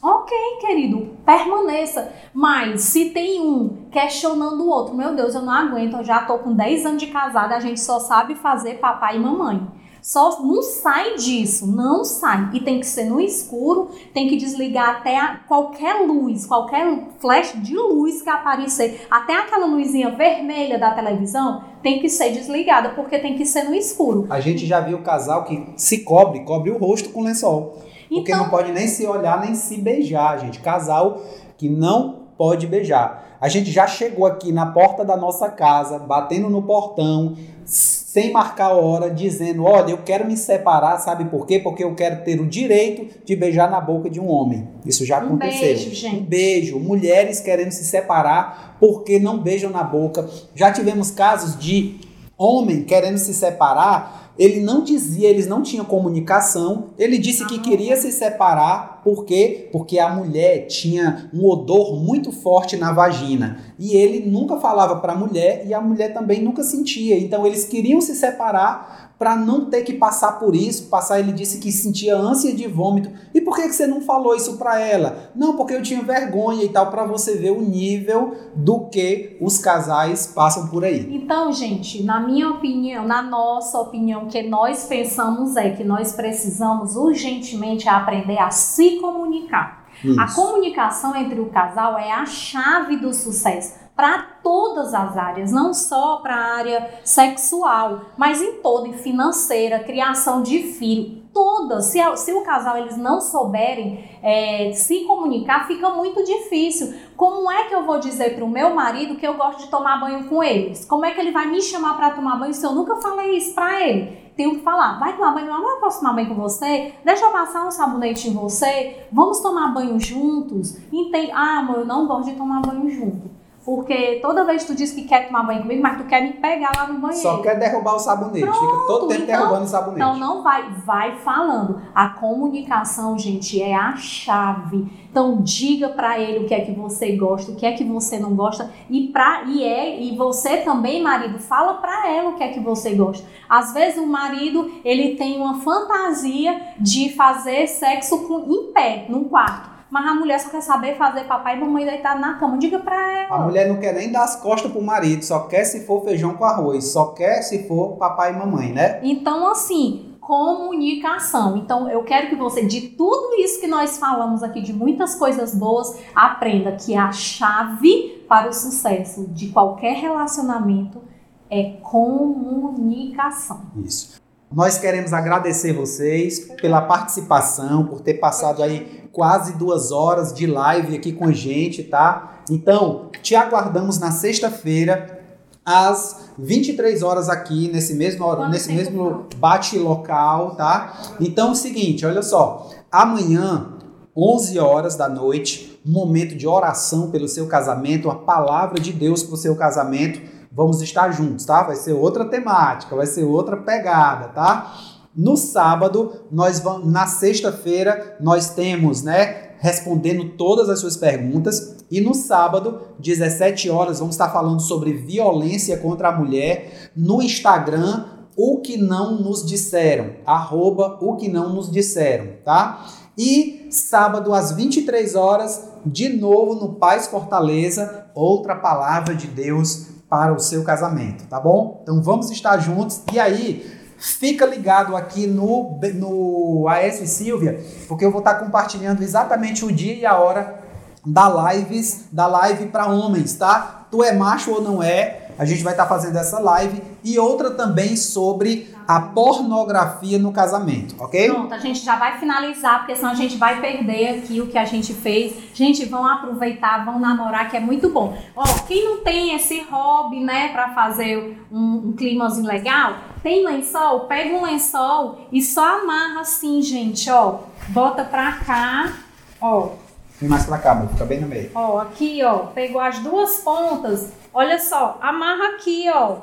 ok, 0.04 0.36
querido, 0.60 1.08
permaneça. 1.24 2.12
Mas 2.34 2.82
se 2.82 3.06
tem 3.10 3.40
um 3.40 3.86
questionando 3.90 4.62
o 4.62 4.68
outro, 4.68 4.94
meu 4.94 5.14
Deus, 5.14 5.34
eu 5.34 5.40
não 5.42 5.52
aguento, 5.52 5.96
eu 5.96 6.04
já 6.04 6.20
tô 6.26 6.38
com 6.38 6.52
10 6.52 6.84
anos 6.84 7.00
de 7.02 7.06
casada, 7.08 7.54
a 7.56 7.60
gente 7.60 7.80
só 7.80 7.98
sabe 7.98 8.34
fazer 8.34 8.74
papai 8.74 9.16
e 9.16 9.20
mamãe. 9.20 9.66
Só 10.02 10.42
não 10.42 10.60
sai 10.60 11.14
disso, 11.14 11.66
não 11.66 12.04
sai. 12.04 12.50
E 12.52 12.60
tem 12.60 12.78
que 12.78 12.84
ser 12.86 13.04
no 13.06 13.18
escuro, 13.18 13.88
tem 14.12 14.28
que 14.28 14.36
desligar 14.36 14.96
até 14.96 15.16
a- 15.18 15.40
qualquer 15.48 16.06
luz, 16.06 16.44
qualquer 16.44 17.08
flash 17.18 17.54
de 17.62 17.74
luz 17.74 18.20
que 18.20 18.28
aparecer, 18.28 19.06
até 19.10 19.34
aquela 19.34 19.64
luzinha 19.64 20.10
vermelha 20.10 20.78
da 20.78 20.90
televisão, 20.90 21.64
tem 21.82 22.00
que 22.00 22.10
ser 22.10 22.32
desligada, 22.32 22.90
porque 22.90 23.18
tem 23.18 23.34
que 23.34 23.46
ser 23.46 23.62
no 23.62 23.74
escuro. 23.74 24.26
A 24.28 24.40
gente 24.40 24.66
já 24.66 24.80
viu 24.80 25.00
casal 25.00 25.44
que 25.44 25.72
se 25.78 26.04
cobre, 26.04 26.40
cobre 26.44 26.70
o 26.70 26.76
rosto 26.76 27.08
com 27.08 27.22
lençol. 27.22 27.78
Porque 28.14 28.32
Então, 28.32 28.44
não 28.44 28.50
pode 28.50 28.72
nem 28.72 28.86
se 28.86 29.06
olhar, 29.06 29.40
nem 29.40 29.54
se 29.54 29.76
beijar, 29.78 30.38
gente. 30.40 30.60
Casal 30.60 31.20
que 31.58 31.68
não 31.68 32.24
pode 32.36 32.66
beijar. 32.66 33.36
A 33.40 33.48
gente 33.48 33.70
já 33.70 33.86
chegou 33.86 34.24
aqui 34.26 34.50
na 34.52 34.66
porta 34.66 35.04
da 35.04 35.16
nossa 35.16 35.48
casa, 35.50 35.98
batendo 35.98 36.48
no 36.48 36.62
portão, 36.62 37.36
sem 37.64 38.32
marcar 38.32 38.72
hora, 38.72 39.10
dizendo: 39.10 39.64
Olha, 39.64 39.90
eu 39.90 39.98
quero 39.98 40.26
me 40.26 40.36
separar, 40.36 40.98
sabe 40.98 41.26
por 41.26 41.46
quê? 41.46 41.58
Porque 41.58 41.84
eu 41.84 41.94
quero 41.94 42.24
ter 42.24 42.40
o 42.40 42.46
direito 42.46 43.06
de 43.24 43.36
beijar 43.36 43.70
na 43.70 43.80
boca 43.80 44.08
de 44.08 44.18
um 44.20 44.30
homem. 44.30 44.68
Isso 44.86 45.04
já 45.04 45.18
Um 45.20 45.26
aconteceu. 45.26 45.60
beijo, 45.60 45.94
gente. 45.94 46.16
Um 46.16 46.24
beijo. 46.24 46.78
Mulheres 46.78 47.40
querendo 47.40 47.70
se 47.72 47.84
separar 47.84 48.76
porque 48.80 49.18
não 49.18 49.38
beijam 49.38 49.70
na 49.70 49.82
boca. 49.82 50.28
Já 50.54 50.72
tivemos 50.72 51.10
casos 51.10 51.58
de 51.58 52.00
homem 52.38 52.84
querendo 52.84 53.18
se 53.18 53.34
separar. 53.34 54.23
Ele 54.38 54.60
não 54.60 54.82
dizia, 54.82 55.28
eles 55.28 55.46
não 55.46 55.62
tinham 55.62 55.84
comunicação. 55.84 56.90
Ele 56.98 57.18
disse 57.18 57.46
que 57.46 57.56
Ah. 57.56 57.62
queria 57.62 57.96
se 57.96 58.10
separar, 58.10 59.02
por 59.04 59.24
quê? 59.24 59.68
Porque 59.70 59.98
a 59.98 60.08
mulher 60.08 60.66
tinha 60.66 61.30
um 61.32 61.46
odor 61.46 61.96
muito 62.00 62.32
forte 62.32 62.76
na 62.76 62.92
vagina. 62.92 63.58
E 63.78 63.96
ele 63.96 64.28
nunca 64.28 64.56
falava 64.56 64.96
para 64.96 65.12
a 65.12 65.16
mulher 65.16 65.64
e 65.66 65.74
a 65.74 65.80
mulher 65.80 66.12
também 66.12 66.42
nunca 66.42 66.62
sentia. 66.62 67.18
Então 67.18 67.46
eles 67.46 67.64
queriam 67.64 68.00
se 68.00 68.14
separar 68.14 69.13
para 69.18 69.36
não 69.36 69.66
ter 69.66 69.82
que 69.82 69.94
passar 69.94 70.38
por 70.38 70.54
isso. 70.54 70.88
Passar, 70.88 71.20
ele 71.20 71.32
disse 71.32 71.58
que 71.58 71.70
sentia 71.70 72.16
ânsia 72.16 72.54
de 72.54 72.66
vômito. 72.66 73.10
E 73.32 73.40
por 73.40 73.56
que 73.56 73.62
que 73.62 73.74
você 73.74 73.86
não 73.86 74.00
falou 74.00 74.34
isso 74.34 74.56
para 74.56 74.80
ela? 74.80 75.30
Não, 75.34 75.56
porque 75.56 75.74
eu 75.74 75.82
tinha 75.82 76.02
vergonha 76.02 76.64
e 76.64 76.68
tal, 76.68 76.90
para 76.90 77.04
você 77.04 77.36
ver 77.36 77.52
o 77.52 77.60
nível 77.60 78.34
do 78.54 78.88
que 78.88 79.36
os 79.40 79.58
casais 79.58 80.26
passam 80.26 80.68
por 80.68 80.84
aí. 80.84 81.08
Então, 81.14 81.52
gente, 81.52 82.02
na 82.02 82.20
minha 82.20 82.50
opinião, 82.50 83.06
na 83.06 83.22
nossa 83.22 83.78
opinião, 83.78 84.24
o 84.24 84.28
que 84.28 84.42
nós 84.42 84.84
pensamos 84.84 85.56
é 85.56 85.70
que 85.70 85.84
nós 85.84 86.12
precisamos 86.12 86.96
urgentemente 86.96 87.88
aprender 87.88 88.38
a 88.38 88.50
se 88.50 88.96
comunicar. 88.96 89.84
A 90.18 90.24
Isso. 90.24 90.34
comunicação 90.34 91.14
entre 91.14 91.40
o 91.40 91.46
casal 91.46 91.96
é 91.96 92.10
a 92.10 92.26
chave 92.26 92.96
do 92.96 93.14
sucesso 93.14 93.83
para 93.96 94.18
todas 94.42 94.92
as 94.92 95.16
áreas, 95.16 95.52
não 95.52 95.72
só 95.72 96.16
para 96.16 96.34
a 96.34 96.56
área 96.56 96.90
sexual, 97.04 98.00
mas 98.16 98.42
em 98.42 98.54
toda, 98.60 98.88
em 98.88 98.94
financeira, 98.94 99.78
criação 99.78 100.42
de 100.42 100.58
filho, 100.64 101.22
todas. 101.32 101.86
Se, 101.86 101.98
se 102.16 102.32
o 102.32 102.42
casal 102.42 102.76
eles 102.78 102.96
não 102.96 103.20
souberem 103.20 104.04
é, 104.20 104.72
se 104.72 105.04
comunicar, 105.04 105.66
fica 105.66 105.90
muito 105.90 106.24
difícil. 106.24 106.94
Como 107.16 107.50
é 107.50 107.64
que 107.64 107.74
eu 107.74 107.84
vou 107.84 108.00
dizer 108.00 108.34
para 108.34 108.44
o 108.44 108.50
meu 108.50 108.74
marido 108.74 109.16
que 109.16 109.26
eu 109.26 109.34
gosto 109.34 109.64
de 109.64 109.70
tomar 109.70 110.00
banho 110.00 110.28
com 110.28 110.42
eles? 110.42 110.84
Como 110.84 111.04
é 111.04 111.12
que 111.12 111.20
ele 111.20 111.30
vai 111.30 111.46
me 111.46 111.62
chamar 111.62 111.96
para 111.96 112.10
tomar 112.10 112.36
banho 112.36 112.54
se 112.54 112.66
eu 112.66 112.72
nunca 112.72 112.96
falei 112.96 113.36
isso 113.36 113.54
para 113.54 113.80
ele? 113.80 114.24
Tenho 114.36 114.56
que 114.56 114.62
falar, 114.62 114.98
vai 114.98 115.14
tomar 115.16 115.32
banho, 115.32 115.52
amor, 115.52 115.70
eu 115.70 115.80
posso 115.80 116.00
tomar 116.00 116.14
banho 116.14 116.28
com 116.28 116.34
você? 116.34 116.92
Deixa 117.04 117.24
eu 117.24 117.30
passar 117.30 117.64
um 117.64 117.70
sabonete 117.70 118.28
em 118.28 118.34
você? 118.34 119.06
Vamos 119.12 119.38
tomar 119.38 119.72
banho 119.72 120.00
juntos? 120.00 120.76
Entende? 120.92 121.30
Ah, 121.30 121.58
amor, 121.58 121.78
eu 121.78 121.86
não 121.86 122.08
gosto 122.08 122.30
de 122.30 122.36
tomar 122.36 122.60
banho 122.60 122.90
junto. 122.90 123.33
Porque 123.64 124.18
toda 124.20 124.44
vez 124.44 124.62
que 124.62 124.72
tu 124.72 124.76
diz 124.76 124.92
que 124.92 125.04
quer 125.04 125.26
tomar 125.26 125.42
banho 125.44 125.62
comigo, 125.62 125.82
mas 125.82 125.96
tu 125.96 126.04
quer 126.04 126.22
me 126.22 126.34
pegar 126.34 126.70
lá 126.76 126.86
no 126.86 126.98
banheiro. 126.98 127.22
Só 127.22 127.38
quer 127.38 127.58
derrubar 127.58 127.94
o 127.94 127.98
sabonete. 127.98 128.46
Fica 128.46 128.86
todo 128.86 129.08
tempo 129.08 129.22
então- 129.22 129.38
derrubando 129.38 129.64
o 129.64 129.68
sabonete. 129.68 130.00
Então 130.00 130.18
não 130.18 130.42
vai, 130.42 130.70
vai 130.84 131.16
falando. 131.16 131.80
A 131.94 132.10
comunicação, 132.10 133.18
gente, 133.18 133.62
é 133.62 133.74
a 133.74 133.96
chave. 133.96 134.86
Então 135.10 135.40
diga 135.40 135.88
pra 135.88 136.18
ele 136.18 136.44
o 136.44 136.48
que 136.48 136.52
é 136.52 136.60
que 136.60 136.72
você 136.72 137.16
gosta, 137.16 137.52
o 137.52 137.56
que 137.56 137.64
é 137.64 137.72
que 137.72 137.84
você 137.84 138.18
não 138.18 138.34
gosta 138.34 138.70
e 138.90 139.08
para 139.08 139.44
e 139.44 139.64
é 139.64 139.98
e 139.98 140.14
você 140.14 140.58
também, 140.58 141.02
marido, 141.02 141.38
fala 141.38 141.74
pra 141.74 142.10
ela 142.10 142.30
o 142.30 142.34
que 142.34 142.42
é 142.42 142.48
que 142.48 142.60
você 142.60 142.94
gosta. 142.94 143.26
Às 143.48 143.72
vezes 143.72 143.98
o 143.98 144.06
marido, 144.06 144.70
ele 144.84 145.16
tem 145.16 145.38
uma 145.40 145.60
fantasia 145.60 146.60
de 146.78 147.14
fazer 147.14 147.66
sexo 147.66 148.26
com, 148.26 148.40
em 148.52 148.72
pé, 148.72 149.06
num 149.08 149.24
quarto. 149.24 149.73
Mas 149.94 150.08
a 150.08 150.14
mulher 150.14 150.40
só 150.40 150.50
quer 150.50 150.60
saber 150.60 150.96
fazer 150.96 151.22
papai 151.22 151.56
e 151.56 151.60
mamãe 151.60 151.86
deitado 151.86 152.20
na 152.20 152.34
cama. 152.34 152.58
Diga 152.58 152.80
pra 152.80 152.96
ela. 152.96 153.36
A 153.36 153.38
mulher 153.38 153.68
não 153.68 153.76
quer 153.76 153.94
nem 153.94 154.10
dar 154.10 154.24
as 154.24 154.34
costas 154.34 154.72
pro 154.72 154.82
marido, 154.82 155.24
só 155.24 155.46
quer 155.46 155.62
se 155.62 155.86
for 155.86 156.02
feijão 156.02 156.34
com 156.34 156.44
arroz, 156.44 156.90
só 156.90 157.12
quer 157.12 157.42
se 157.42 157.68
for 157.68 157.92
papai 157.96 158.32
e 158.32 158.36
mamãe, 158.36 158.72
né? 158.72 158.98
Então, 159.04 159.48
assim, 159.48 160.16
comunicação. 160.20 161.56
Então, 161.58 161.88
eu 161.88 162.02
quero 162.02 162.28
que 162.28 162.34
você, 162.34 162.64
de 162.66 162.88
tudo 162.88 163.36
isso 163.36 163.60
que 163.60 163.68
nós 163.68 163.96
falamos 163.96 164.42
aqui, 164.42 164.60
de 164.60 164.72
muitas 164.72 165.14
coisas 165.14 165.54
boas, 165.54 165.96
aprenda 166.12 166.72
que 166.72 166.96
a 166.96 167.12
chave 167.12 168.24
para 168.28 168.48
o 168.48 168.52
sucesso 168.52 169.28
de 169.28 169.50
qualquer 169.50 169.94
relacionamento 169.94 171.00
é 171.48 171.76
comunicação. 171.80 173.60
Isso. 173.76 174.23
Nós 174.52 174.78
queremos 174.78 175.12
agradecer 175.12 175.72
vocês 175.72 176.50
pela 176.60 176.80
participação, 176.82 177.86
por 177.86 178.00
ter 178.00 178.14
passado 178.14 178.62
aí 178.62 179.08
quase 179.12 179.54
duas 179.54 179.90
horas 179.90 180.32
de 180.32 180.46
live 180.46 180.96
aqui 180.96 181.12
com 181.12 181.26
a 181.26 181.32
gente, 181.32 181.82
tá? 181.82 182.42
Então, 182.50 183.10
te 183.22 183.34
aguardamos 183.34 183.98
na 183.98 184.10
sexta-feira, 184.10 185.20
às 185.64 186.30
23 186.38 187.02
horas 187.02 187.28
aqui, 187.28 187.70
nesse 187.72 187.94
mesmo, 187.94 188.24
Quanto 188.24 188.50
nesse 188.50 188.72
mesmo 188.72 189.26
bate-local, 189.36 190.56
tá? 190.56 191.16
Então 191.20 191.48
é 191.48 191.52
o 191.52 191.54
seguinte, 191.54 192.04
olha 192.04 192.22
só. 192.22 192.70
Amanhã, 192.92 193.70
11 194.16 194.58
horas 194.58 194.94
da 194.94 195.08
noite, 195.08 195.80
um 195.84 195.90
momento 195.90 196.36
de 196.36 196.46
oração 196.46 197.10
pelo 197.10 197.26
seu 197.26 197.46
casamento, 197.46 198.10
a 198.10 198.14
palavra 198.14 198.78
de 198.78 198.92
Deus 198.92 199.22
para 199.22 199.34
o 199.34 199.38
seu 199.38 199.56
casamento. 199.56 200.20
Vamos 200.54 200.80
estar 200.80 201.10
juntos, 201.10 201.44
tá? 201.44 201.64
Vai 201.64 201.74
ser 201.74 201.94
outra 201.94 202.24
temática, 202.26 202.94
vai 202.94 203.06
ser 203.06 203.24
outra 203.24 203.56
pegada, 203.56 204.28
tá? 204.28 204.72
No 205.14 205.36
sábado, 205.36 206.12
nós 206.30 206.60
vamos, 206.60 206.92
na 206.92 207.06
sexta-feira, 207.08 208.16
nós 208.20 208.50
temos, 208.50 209.02
né, 209.02 209.50
respondendo 209.58 210.36
todas 210.36 210.68
as 210.68 210.78
suas 210.78 210.96
perguntas. 210.96 211.78
E 211.90 212.00
no 212.00 212.14
sábado, 212.14 212.82
17 213.00 213.68
horas, 213.68 213.98
vamos 213.98 214.14
estar 214.14 214.28
falando 214.30 214.60
sobre 214.60 214.92
violência 214.92 215.76
contra 215.76 216.10
a 216.10 216.16
mulher 216.16 216.90
no 216.96 217.20
Instagram, 217.20 218.04
o 218.36 218.60
que 218.60 218.76
não 218.76 219.20
nos 219.20 219.44
disseram, 219.44 220.12
arroba 220.24 220.98
o 221.00 221.16
que 221.16 221.28
não 221.28 221.52
nos 221.52 221.70
disseram, 221.70 222.28
tá? 222.44 222.86
E 223.18 223.66
sábado 223.70 224.32
às 224.32 224.52
23 224.52 225.16
horas, 225.16 225.68
de 225.84 226.08
novo 226.08 226.54
no 226.54 226.74
Paz 226.74 227.08
Fortaleza, 227.08 228.06
outra 228.14 228.56
palavra 228.56 229.14
de 229.14 229.26
Deus 229.28 229.93
para 230.14 230.32
o 230.32 230.38
seu 230.38 230.62
casamento, 230.62 231.24
tá 231.24 231.40
bom? 231.40 231.80
Então 231.82 232.00
vamos 232.00 232.30
estar 232.30 232.56
juntos. 232.58 233.02
E 233.12 233.18
aí, 233.18 233.68
fica 233.98 234.46
ligado 234.46 234.94
aqui 234.94 235.26
no, 235.26 235.76
no 235.92 236.68
AS 236.68 236.98
Silvia, 237.10 237.60
porque 237.88 238.04
eu 238.04 238.12
vou 238.12 238.20
estar 238.20 238.34
compartilhando 238.34 239.02
exatamente 239.02 239.64
o 239.64 239.72
dia 239.72 239.92
e 239.92 240.06
a 240.06 240.16
hora 240.16 240.62
da 241.04 241.52
lives, 241.52 242.04
da 242.12 242.28
live 242.28 242.66
para 242.66 242.86
homens, 242.86 243.34
tá? 243.34 243.88
Tu 243.90 244.04
é 244.04 244.12
macho 244.12 244.52
ou 244.52 244.62
não 244.62 244.80
é? 244.80 245.23
A 245.38 245.44
gente 245.44 245.62
vai 245.62 245.72
estar 245.72 245.86
fazendo 245.86 246.16
essa 246.16 246.38
live 246.38 246.82
e 247.02 247.18
outra 247.18 247.50
também 247.50 247.96
sobre 247.96 248.72
a 248.86 249.00
pornografia 249.00 250.18
no 250.18 250.32
casamento, 250.32 250.94
ok? 250.98 251.30
Pronto, 251.30 251.54
a 251.54 251.58
gente 251.58 251.80
já 251.80 251.96
vai 251.96 252.18
finalizar, 252.18 252.80
porque 252.80 252.94
senão 252.96 253.10
a 253.10 253.14
gente 253.14 253.36
vai 253.36 253.60
perder 253.60 254.18
aqui 254.18 254.40
o 254.40 254.46
que 254.46 254.58
a 254.58 254.64
gente 254.64 254.92
fez. 254.92 255.34
Gente, 255.54 255.84
vão 255.86 256.06
aproveitar, 256.06 256.84
vão 256.84 256.98
namorar, 256.98 257.50
que 257.50 257.56
é 257.56 257.60
muito 257.60 257.88
bom. 257.88 258.16
Ó, 258.36 258.44
quem 258.66 258.84
não 258.84 259.02
tem 259.02 259.34
esse 259.34 259.60
hobby, 259.62 260.20
né, 260.20 260.48
para 260.48 260.74
fazer 260.74 261.38
um, 261.50 261.88
um 261.88 261.92
climazinho 261.92 262.46
legal, 262.46 262.94
tem 263.22 263.44
lençol? 263.44 264.00
Pega 264.00 264.34
um 264.34 264.42
lençol 264.42 265.26
e 265.32 265.40
só 265.40 265.80
amarra 265.80 266.20
assim, 266.20 266.60
gente, 266.60 267.10
ó. 267.10 267.38
Bota 267.68 268.04
pra 268.04 268.32
cá, 268.32 268.92
ó. 269.40 269.83
Mais 270.28 270.44
pra 270.46 270.58
cá, 270.58 270.86
fica 270.88 271.04
bem 271.04 271.20
no 271.20 271.28
meio. 271.28 271.50
Ó, 271.54 271.78
aqui, 271.78 272.22
ó. 272.24 272.46
Pegou 272.54 272.80
as 272.80 272.98
duas 273.00 273.38
pontas. 273.38 274.12
Olha 274.32 274.58
só, 274.58 274.98
amarra 275.00 275.54
aqui, 275.54 275.86
ó. 275.92 276.16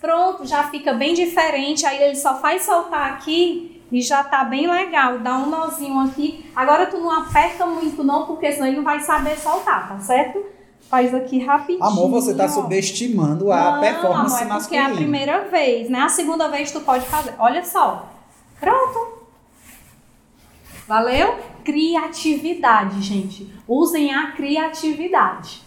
Pronto, 0.00 0.46
já 0.46 0.64
fica 0.64 0.92
bem 0.92 1.14
diferente. 1.14 1.84
Aí 1.86 2.02
ele 2.02 2.16
só 2.16 2.36
faz 2.36 2.62
soltar 2.62 3.12
aqui 3.12 3.82
e 3.90 4.00
já 4.00 4.22
tá 4.22 4.44
bem 4.44 4.70
legal. 4.70 5.18
Dá 5.18 5.36
um 5.38 5.50
nozinho 5.50 5.98
aqui. 6.00 6.48
Agora 6.54 6.86
tu 6.86 6.98
não 6.98 7.10
aperta 7.10 7.66
muito 7.66 8.04
não, 8.04 8.26
porque 8.26 8.52
senão 8.52 8.66
ele 8.68 8.76
não 8.76 8.84
vai 8.84 9.00
saber 9.00 9.36
soltar, 9.36 9.88
tá 9.88 9.98
certo? 9.98 10.44
Faz 10.88 11.12
aqui 11.14 11.38
rapidinho. 11.44 11.84
Amor, 11.84 12.08
você 12.10 12.34
tá 12.34 12.44
ó. 12.44 12.48
subestimando 12.48 13.52
a 13.52 13.72
não, 13.72 13.80
performance 13.80 14.42
amor, 14.42 14.56
é 14.56 14.58
porque 14.60 14.76
é 14.76 14.78
a 14.78 14.82
masculina. 14.84 14.96
primeira 14.96 15.44
vez, 15.50 15.90
né? 15.90 16.00
A 16.00 16.08
segunda 16.08 16.48
vez 16.48 16.70
tu 16.70 16.80
pode 16.80 17.04
fazer. 17.06 17.34
Olha 17.38 17.62
só. 17.64 18.06
Pronto. 18.58 19.17
Valeu? 20.88 21.36
Criatividade, 21.64 23.02
gente. 23.02 23.46
Usem 23.68 24.10
a 24.10 24.32
criatividade. 24.32 25.60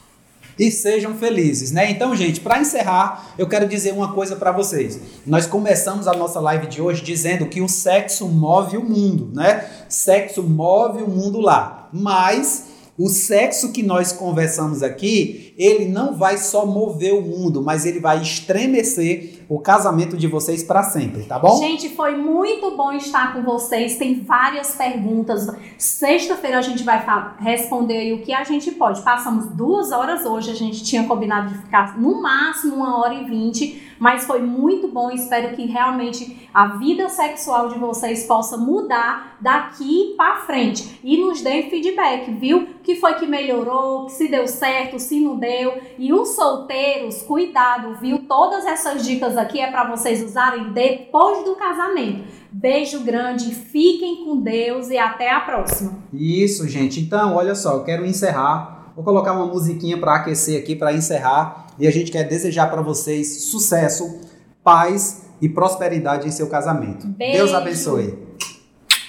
e 0.58 0.72
sejam 0.72 1.14
felizes, 1.16 1.72
né? 1.72 1.90
Então, 1.92 2.16
gente, 2.16 2.40
para 2.40 2.60
encerrar, 2.60 3.34
eu 3.38 3.48
quero 3.48 3.68
dizer 3.68 3.94
uma 3.94 4.14
coisa 4.14 4.36
para 4.36 4.52
vocês. 4.52 5.00
Nós 5.26 5.46
começamos 5.46 6.08
a 6.08 6.14
nossa 6.14 6.40
live 6.40 6.68
de 6.68 6.82
hoje 6.82 7.04
dizendo 7.04 7.46
que 7.46 7.62
o 7.62 7.70
sexo 7.70 8.28
move 8.28 8.78
o 8.78 8.84
mundo, 8.84 9.30
né? 9.34 9.70
Sexo 9.88 10.42
move 10.44 11.04
o 11.04 11.08
mundo 11.08 11.40
lá. 11.40 11.90
Mas 11.94 12.66
o 12.98 13.08
sexo 13.10 13.72
que 13.72 13.82
nós 13.82 14.12
conversamos 14.12 14.84
aqui, 14.84 15.54
ele 15.58 15.86
não 15.86 16.16
vai 16.16 16.38
só 16.38 16.66
mover 16.66 17.14
o 17.14 17.22
mundo, 17.22 17.62
mas 17.62 17.86
ele 17.86 18.00
vai 18.00 18.22
estremecer 18.22 19.41
o 19.52 19.60
casamento 19.60 20.16
de 20.16 20.28
vocês 20.28 20.64
para 20.64 20.82
sempre, 20.82 21.24
tá 21.24 21.38
bom? 21.38 21.58
Gente, 21.58 21.90
foi 21.90 22.16
muito 22.16 22.72
bom 22.72 22.94
estar 22.94 23.34
com 23.34 23.42
vocês. 23.42 23.98
Tem 23.98 24.24
várias 24.24 24.76
perguntas. 24.76 25.46
Sexta-feira 25.78 26.60
a 26.60 26.62
gente 26.62 26.86
vai 26.86 27.06
responder 27.38 28.14
o 28.14 28.22
que 28.22 28.34
a 28.34 28.46
gente 28.46 28.72
pode. 28.72 29.02
Passamos 29.02 29.48
duas 29.48 29.92
horas 29.92 30.26
hoje. 30.26 30.52
A 30.52 30.56
gente 30.56 30.82
tinha 30.86 31.06
combinado 31.06 31.50
de 31.50 31.58
ficar 31.58 32.00
no 32.00 32.22
máximo 32.22 32.78
uma 32.78 33.02
hora 33.02 33.14
e 33.14 33.26
vinte. 33.26 33.90
Mas 34.00 34.24
foi 34.24 34.42
muito 34.42 34.88
bom. 34.88 35.12
Espero 35.12 35.54
que 35.54 35.66
realmente 35.66 36.50
a 36.54 36.78
vida 36.78 37.08
sexual 37.08 37.68
de 37.68 37.78
vocês 37.78 38.24
possa 38.24 38.58
mudar 38.58 39.38
daqui 39.40 40.16
para 40.18 40.38
frente. 40.38 41.00
E 41.04 41.18
nos 41.18 41.42
dê 41.42 41.64
feedback, 41.64 42.32
viu? 42.32 42.68
Que 42.82 42.96
foi 42.96 43.14
que 43.16 43.28
melhorou, 43.28 44.06
que 44.06 44.14
se 44.14 44.28
deu 44.28 44.48
certo, 44.48 44.98
se 44.98 45.20
não 45.20 45.36
deu. 45.36 45.80
E 46.00 46.12
os 46.12 46.30
solteiros, 46.30 47.22
cuidado, 47.22 47.96
viu? 48.02 48.20
Todas 48.28 48.66
essas 48.66 49.06
dicas 49.06 49.38
aqui 49.42 49.60
é 49.60 49.70
para 49.70 49.90
vocês 49.90 50.24
usarem 50.24 50.72
depois 50.72 51.44
do 51.44 51.56
casamento. 51.56 52.24
Beijo 52.52 53.00
grande, 53.02 53.54
fiquem 53.54 54.26
com 54.26 54.42
Deus 54.42 54.90
e 54.90 54.98
até 54.98 55.32
a 55.32 55.40
próxima. 55.40 56.00
Isso, 56.14 56.68
gente. 56.68 57.00
Então, 57.00 57.36
olha 57.36 57.56
só, 57.56 57.76
eu 57.76 57.84
quero 57.84 58.06
encerrar. 58.06 58.92
Vou 58.96 59.04
colocar 59.04 59.34
uma 59.34 59.46
musiquinha 59.46 59.98
para 59.98 60.16
aquecer 60.16 60.62
aqui, 60.62 60.76
para 60.76 60.94
encerrar. 60.94 61.68
E 61.80 61.88
a 61.88 61.92
gente 61.92 62.12
quer 62.12 62.24
desejar 62.24 62.70
para 62.70 62.82
vocês 62.82 63.46
sucesso, 63.46 64.22
paz 64.64 65.26
e 65.42 65.50
prosperidade 65.50 66.28
em 66.28 66.32
seu 66.32 66.48
casamento. 66.48 67.08
Beijo. 67.08 67.38
Deus 67.38 67.54
abençoe. 67.54 68.20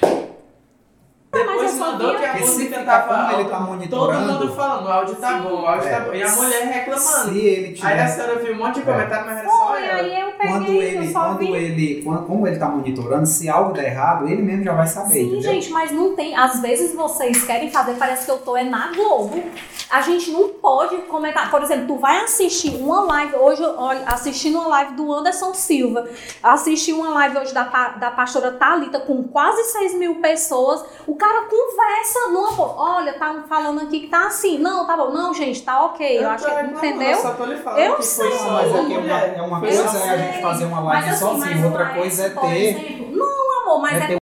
mas 0.00 1.32
Depois 1.32 1.72
eu 1.72 1.78
só 1.78 1.92
mandou 1.92 2.12
vi 2.12 2.18
que 2.18 2.24
a 2.24 2.32
Porque 2.32 2.46
se 2.46 2.52
música 2.52 2.78
ficar 2.78 2.81
tava 2.98 3.28
como 3.28 3.40
ele 3.40 3.48
tá 3.48 3.60
monitorando- 3.60 4.26
Todo 4.32 4.40
mundo 4.40 4.54
falando, 4.56 4.86
o 4.86 4.92
áudio 4.92 5.14
tá 5.16 5.28
Sim. 5.28 5.40
bom, 5.42 5.62
o 5.62 5.66
áudio 5.66 5.88
É. 5.88 5.90
tá 5.94 6.00
bom. 6.00 6.14
E 6.14 6.22
a 6.22 6.30
mulher 6.32 6.62
reclamando. 6.66 7.02
Se 7.32 7.38
ele 7.38 7.66
Aí 7.68 7.74
tiver 7.74 8.00
a 8.02 8.08
senhora 8.08 8.34
viu 8.36 8.54
um 8.54 8.58
monte 8.58 8.74
de 8.76 8.82
comentário, 8.82 9.26
mas 9.26 9.38
era 9.38 9.48
só 9.48 9.66
Foi, 9.68 9.84
ela. 9.84 9.98
aí 10.00 10.20
eu 10.20 10.32
peguei, 10.32 10.48
quando 10.52 10.66
eu 10.66 10.82
ele, 10.82 11.12
só 11.12 11.20
quando 11.20 11.38
vi. 11.38 11.52
ele, 11.52 12.02
quando, 12.02 12.26
como 12.26 12.46
ele 12.46 12.58
tá 12.58 12.66
monitorando, 12.68 13.26
se 13.26 13.48
algo 13.48 13.72
der 13.72 13.86
errado, 13.92 14.28
ele 14.28 14.42
mesmo 14.42 14.64
já 14.64 14.72
vai 14.74 14.86
saber, 14.86 15.12
Sim, 15.14 15.22
entendeu? 15.24 15.42
gente, 15.42 15.70
mas 15.70 15.90
não 15.90 16.14
tem. 16.14 16.36
Às 16.36 16.60
vezes 16.60 16.94
vocês 16.94 17.44
querem 17.44 17.70
fazer, 17.70 17.94
parece 17.94 18.24
que 18.24 18.30
eu 18.30 18.38
tô 18.38 18.56
é 18.56 18.64
na 18.64 18.92
Globo. 18.92 19.42
A 19.90 20.00
gente 20.00 20.30
não 20.30 20.48
pode 20.48 20.96
comentar. 21.02 21.50
Por 21.50 21.62
exemplo, 21.62 21.86
tu 21.86 21.96
vai 21.98 22.18
assistir 22.24 22.74
uma 22.76 23.02
live 23.02 23.36
hoje, 23.36 23.62
olha, 23.76 24.02
assistindo 24.06 24.58
uma 24.58 24.68
live 24.68 24.94
do 24.94 25.12
Anderson 25.12 25.52
Silva, 25.52 26.08
assisti 26.42 26.92
uma 26.94 27.10
live 27.10 27.36
hoje 27.38 27.52
da, 27.52 27.64
da 27.98 28.10
pastora 28.10 28.52
Thalita 28.52 29.00
com 29.00 29.22
quase 29.24 29.62
6 29.64 29.94
mil 29.94 30.14
pessoas. 30.16 30.82
O 31.06 31.14
cara 31.14 31.42
conversa 31.46 32.30
numa. 32.30 32.81
Olha, 32.82 33.12
tá 33.12 33.44
falando 33.48 33.80
aqui 33.82 34.00
que 34.00 34.08
tá 34.08 34.26
assim. 34.26 34.58
Não, 34.58 34.84
tá 34.84 34.96
bom. 34.96 35.10
Não, 35.12 35.32
gente, 35.32 35.62
tá 35.62 35.84
ok. 35.84 36.18
Eu, 36.18 36.22
não 36.24 36.30
acho 36.32 36.44
tô 36.44 36.50
que. 36.50 36.56
reclamando, 36.56 36.86
Entendeu? 36.86 37.10
Eu 37.10 37.16
só 37.22 37.30
tô 37.34 37.44
lhe 37.44 37.56
falando 37.56 37.80
Eu 37.80 37.94
que 37.94 38.02
sei. 38.04 38.30
foi 38.30 38.50
Mas 38.50 38.74
é 38.74 38.84
que 38.84 38.94
é 38.94 38.98
uma, 38.98 39.18
é 39.20 39.42
uma 39.42 39.60
Foi 39.60 39.68
coisa 39.68 39.88
só 39.88 39.98
é 39.98 40.10
a 40.10 40.16
gente 40.16 40.42
fazer 40.42 40.64
uma 40.64 40.80
live 40.80 41.06
Mas 41.06 41.22
assim, 41.22 41.40
sozinho, 41.40 41.64
outra 41.66 41.84
coisa 41.90 42.24
é 42.24 42.30
ter 42.30 42.56
exemplo, 42.56 43.16
Não, 43.16 43.62
amor, 43.62 43.80
mas 43.80 43.92
É 43.92 43.96
é 43.96 44.00
ter 44.00 44.06